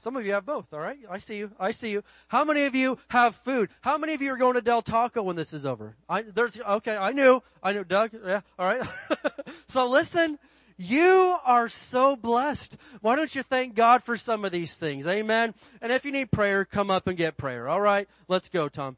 Some 0.00 0.16
of 0.16 0.24
you 0.24 0.32
have 0.32 0.46
both, 0.46 0.72
alright? 0.72 0.98
I 1.10 1.18
see 1.18 1.36
you. 1.36 1.50
I 1.60 1.70
see 1.72 1.90
you. 1.90 2.02
How 2.28 2.44
many 2.44 2.64
of 2.64 2.74
you 2.74 2.98
have 3.08 3.36
food? 3.36 3.68
How 3.82 3.98
many 3.98 4.14
of 4.14 4.22
you 4.22 4.32
are 4.32 4.36
going 4.38 4.54
to 4.54 4.62
Del 4.62 4.82
Taco 4.82 5.22
when 5.22 5.36
this 5.36 5.52
is 5.52 5.66
over? 5.66 5.94
I, 6.08 6.22
there's, 6.22 6.58
okay, 6.58 6.96
I 6.96 7.12
knew. 7.12 7.42
I 7.62 7.72
knew, 7.72 7.84
Doug, 7.84 8.12
yeah, 8.26 8.40
alright. 8.58 8.88
so 9.68 9.88
listen, 9.88 10.38
you 10.78 11.36
are 11.44 11.68
so 11.68 12.16
blessed. 12.16 12.78
Why 13.02 13.14
don't 13.14 13.34
you 13.34 13.42
thank 13.42 13.74
God 13.74 14.02
for 14.02 14.16
some 14.16 14.46
of 14.46 14.52
these 14.52 14.78
things? 14.78 15.06
Amen. 15.06 15.54
And 15.82 15.92
if 15.92 16.06
you 16.06 16.12
need 16.12 16.30
prayer, 16.30 16.64
come 16.64 16.90
up 16.90 17.06
and 17.06 17.18
get 17.18 17.36
prayer. 17.36 17.68
All 17.68 17.82
right. 17.82 18.08
Let's 18.28 18.48
go, 18.48 18.70
Tom. 18.70 18.96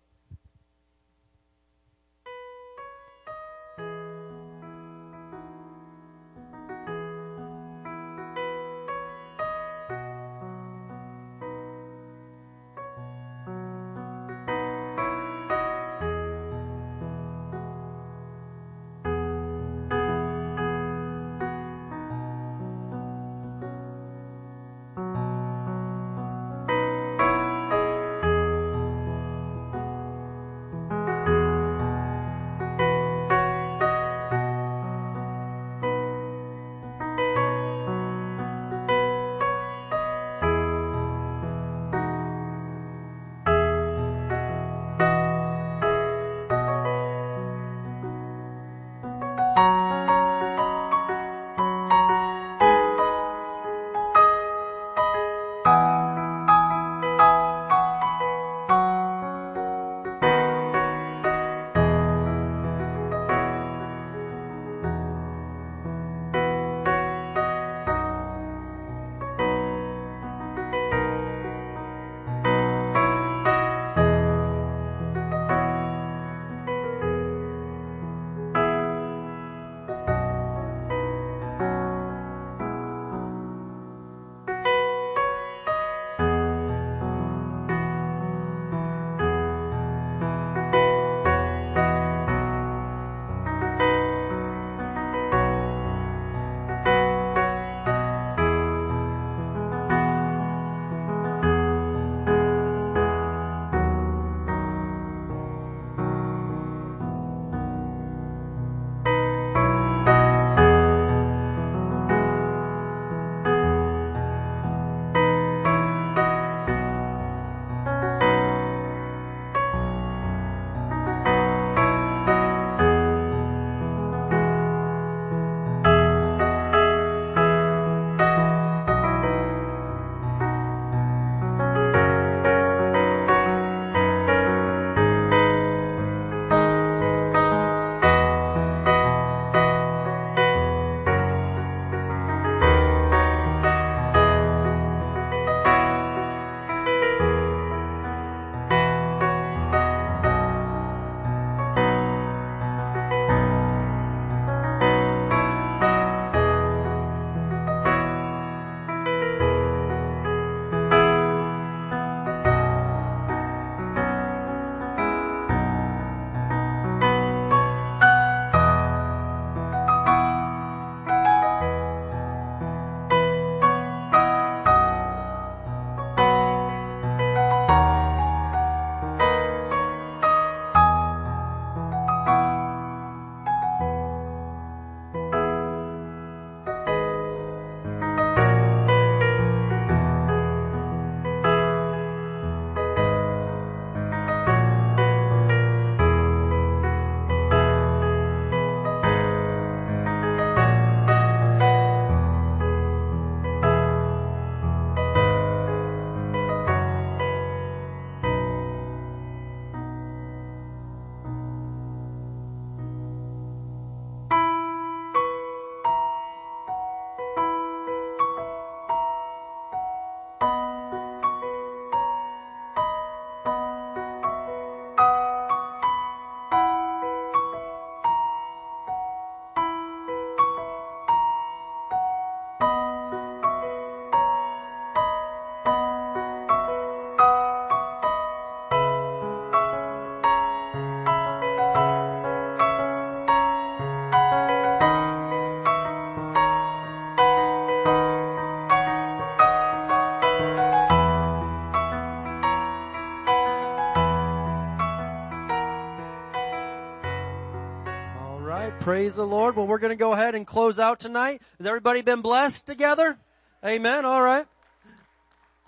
Praise 258.83 259.14
the 259.14 259.24
Lord. 259.24 259.55
Well, 259.55 259.68
we're 259.68 259.78
going 259.78 259.93
to 259.93 259.97
go 259.97 260.11
ahead 260.11 260.35
and 260.35 260.45
close 260.45 260.80
out 260.80 260.99
tonight. 260.99 261.41
Has 261.59 261.68
everybody 261.68 262.03
been 262.03 262.20
blessed 262.20 262.66
together? 262.66 263.16
Amen. 263.64 264.05
All 264.05 264.20
right. 264.20 264.45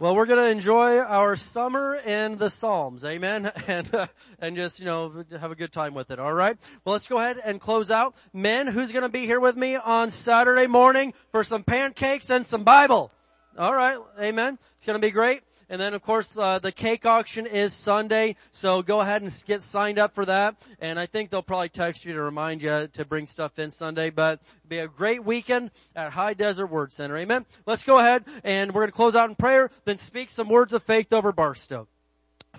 Well, 0.01 0.17
we're 0.17 0.27
going 0.27 0.45
to 0.45 0.51
enjoy 0.51 0.99
our 0.99 1.37
summer 1.37 1.95
in 1.95 2.39
the 2.39 2.51
Psalms. 2.51 3.05
Amen. 3.05 3.53
And, 3.69 3.95
uh, 3.95 4.09
and 4.41 4.57
just, 4.57 4.81
you 4.81 4.86
know, 4.86 5.24
have 5.31 5.53
a 5.53 5.55
good 5.55 5.70
time 5.70 5.95
with 5.95 6.11
it. 6.11 6.19
All 6.19 6.32
right. 6.32 6.59
Well, 6.85 6.95
let's 6.95 7.07
go 7.07 7.20
ahead 7.20 7.39
and 7.45 7.61
close 7.61 7.89
out. 7.89 8.16
Men, 8.32 8.66
who's 8.66 8.91
going 8.91 9.05
to 9.05 9.09
be 9.09 9.27
here 9.27 9.39
with 9.39 9.57
me 9.57 9.77
on 9.77 10.11
Saturday 10.11 10.66
morning 10.66 11.15
for 11.31 11.45
some 11.45 11.62
pancakes 11.62 12.31
and 12.31 12.45
some 12.45 12.65
Bible? 12.65 13.12
All 13.57 13.73
right. 13.73 13.97
Amen. 14.20 14.59
It's 14.74 14.86
going 14.86 15.01
to 15.01 15.07
be 15.07 15.12
great. 15.12 15.43
And 15.69 15.81
then 15.81 15.95
of 15.95 16.03
course, 16.03 16.36
uh, 16.36 16.59
the 16.59 16.73
cake 16.73 17.07
auction 17.07 17.47
is 17.47 17.73
Sunday, 17.73 18.36
so 18.53 18.82
go 18.82 19.01
ahead 19.01 19.23
and 19.23 19.45
get 19.47 19.62
signed 19.62 19.99
up 19.99 20.15
for 20.15 20.24
that. 20.27 20.57
And 20.81 20.99
I 20.99 21.07
think 21.07 21.31
they'll 21.31 21.43
probably 21.43 21.69
text 21.69 22.05
you 22.05 22.12
to 22.15 22.23
remind 22.23 22.62
you 22.62 22.89
to 22.93 23.05
bring 23.05 23.27
stuff 23.27 23.59
in 23.59 23.70
Sunday, 23.70 24.11
but 24.11 24.41
be 24.69 24.78
a 24.78 24.89
great 24.89 25.24
weekend 25.24 25.70
at 25.95 26.12
High 26.12 26.35
Desert 26.35 26.66
Word 26.66 26.93
Center. 26.93 27.16
Amen. 27.16 27.47
Let's 27.66 27.85
go 27.85 27.99
ahead 27.99 28.24
and 28.43 28.73
we're 28.73 28.82
going 28.82 28.91
to 28.91 28.97
close 28.97 29.15
out 29.15 29.28
in 29.28 29.36
prayer, 29.36 29.70
then 29.85 29.99
speak 29.99 30.31
some 30.31 30.49
words 30.49 30.73
of 30.73 30.82
faith 30.82 31.12
over 31.12 31.32
Barstow. 31.32 31.89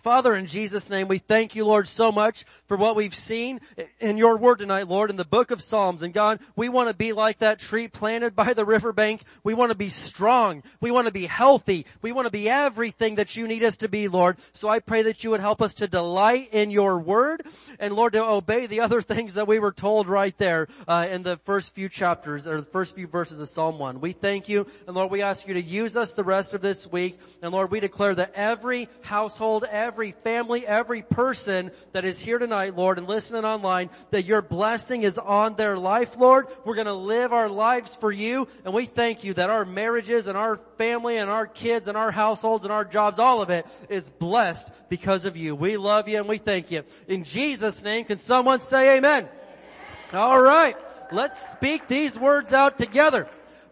Father, 0.01 0.35
in 0.35 0.45
Jesus' 0.45 0.89
name, 0.89 1.07
we 1.07 1.17
thank 1.17 1.55
you, 1.55 1.65
Lord, 1.65 1.87
so 1.87 2.11
much 2.11 2.45
for 2.67 2.75
what 2.75 2.95
we've 2.95 3.15
seen 3.15 3.61
in 3.99 4.17
your 4.17 4.37
word 4.37 4.59
tonight, 4.59 4.87
Lord, 4.87 5.09
in 5.09 5.15
the 5.15 5.25
book 5.25 5.51
of 5.51 5.61
Psalms. 5.61 6.03
And 6.03 6.13
God, 6.13 6.39
we 6.55 6.69
want 6.69 6.89
to 6.89 6.95
be 6.95 7.13
like 7.13 7.39
that 7.39 7.59
tree 7.59 7.87
planted 7.87 8.35
by 8.35 8.53
the 8.53 8.65
riverbank. 8.65 9.23
We 9.43 9.53
want 9.53 9.71
to 9.71 9.77
be 9.77 9.89
strong. 9.89 10.63
We 10.81 10.91
want 10.91 11.07
to 11.07 11.13
be 11.13 11.25
healthy. 11.25 11.85
We 12.01 12.11
want 12.11 12.25
to 12.25 12.31
be 12.31 12.49
everything 12.49 13.15
that 13.15 13.35
you 13.37 13.47
need 13.47 13.63
us 13.63 13.77
to 13.77 13.87
be, 13.87 14.07
Lord. 14.07 14.37
So 14.53 14.67
I 14.67 14.79
pray 14.79 15.03
that 15.03 15.23
you 15.23 15.29
would 15.31 15.39
help 15.39 15.61
us 15.61 15.73
to 15.75 15.87
delight 15.87 16.49
in 16.51 16.71
your 16.71 16.99
word 16.99 17.43
and 17.79 17.95
Lord, 17.95 18.13
to 18.13 18.23
obey 18.23 18.65
the 18.65 18.81
other 18.81 19.01
things 19.01 19.35
that 19.35 19.47
we 19.47 19.59
were 19.59 19.71
told 19.71 20.07
right 20.07 20.37
there, 20.37 20.67
uh, 20.87 21.07
in 21.09 21.23
the 21.23 21.37
first 21.37 21.73
few 21.73 21.89
chapters 21.89 22.47
or 22.47 22.59
the 22.59 22.67
first 22.67 22.95
few 22.95 23.07
verses 23.07 23.39
of 23.39 23.49
Psalm 23.49 23.79
1. 23.79 24.01
We 24.01 24.11
thank 24.11 24.49
you. 24.49 24.67
And 24.87 24.95
Lord, 24.95 25.09
we 25.09 25.21
ask 25.21 25.47
you 25.47 25.53
to 25.53 25.61
use 25.61 25.95
us 25.95 26.13
the 26.13 26.23
rest 26.23 26.53
of 26.53 26.61
this 26.61 26.85
week. 26.91 27.17
And 27.41 27.51
Lord, 27.51 27.71
we 27.71 27.79
declare 27.79 28.15
that 28.15 28.33
every 28.35 28.89
household, 29.01 29.65
every 29.69 29.84
every 29.85 30.11
family, 30.11 30.65
every 30.65 31.03
person 31.03 31.69
that 31.91 32.05
is 32.05 32.19
here 32.19 32.39
tonight, 32.39 32.75
Lord, 32.75 32.97
and 32.97 33.07
listening 33.07 33.45
online, 33.45 33.91
that 34.09 34.25
your 34.25 34.41
blessing 34.41 35.03
is 35.03 35.19
on 35.19 35.55
their 35.57 35.77
life, 35.77 36.17
Lord. 36.17 36.47
We're 36.65 36.73
going 36.73 36.87
to 36.87 36.93
live 36.93 37.31
our 37.31 37.49
lives 37.49 37.93
for 37.93 38.11
you, 38.11 38.47
and 38.63 38.73
we 38.73 38.85
thank 38.85 39.23
you 39.23 39.35
that 39.35 39.51
our 39.51 39.63
marriages 39.63 40.25
and 40.25 40.35
our 40.35 40.59
family 40.79 41.17
and 41.17 41.29
our 41.29 41.45
kids 41.45 41.87
and 41.87 41.95
our 41.95 42.09
households 42.09 42.65
and 42.65 42.73
our 42.73 42.83
jobs, 42.83 43.19
all 43.19 43.43
of 43.43 43.51
it 43.51 43.67
is 43.87 44.09
blessed 44.09 44.71
because 44.89 45.23
of 45.23 45.37
you. 45.37 45.53
We 45.55 45.77
love 45.77 46.07
you 46.07 46.17
and 46.17 46.27
we 46.27 46.39
thank 46.39 46.71
you. 46.71 46.81
In 47.07 47.23
Jesus' 47.23 47.83
name, 47.83 48.05
can 48.05 48.17
someone 48.17 48.61
say 48.61 48.97
amen? 48.97 49.29
amen. 49.29 50.19
All 50.19 50.41
right. 50.41 50.75
Let's 51.11 51.51
speak 51.51 51.87
these 51.87 52.17
words 52.17 52.53
out 52.53 52.79
together. 52.79 53.27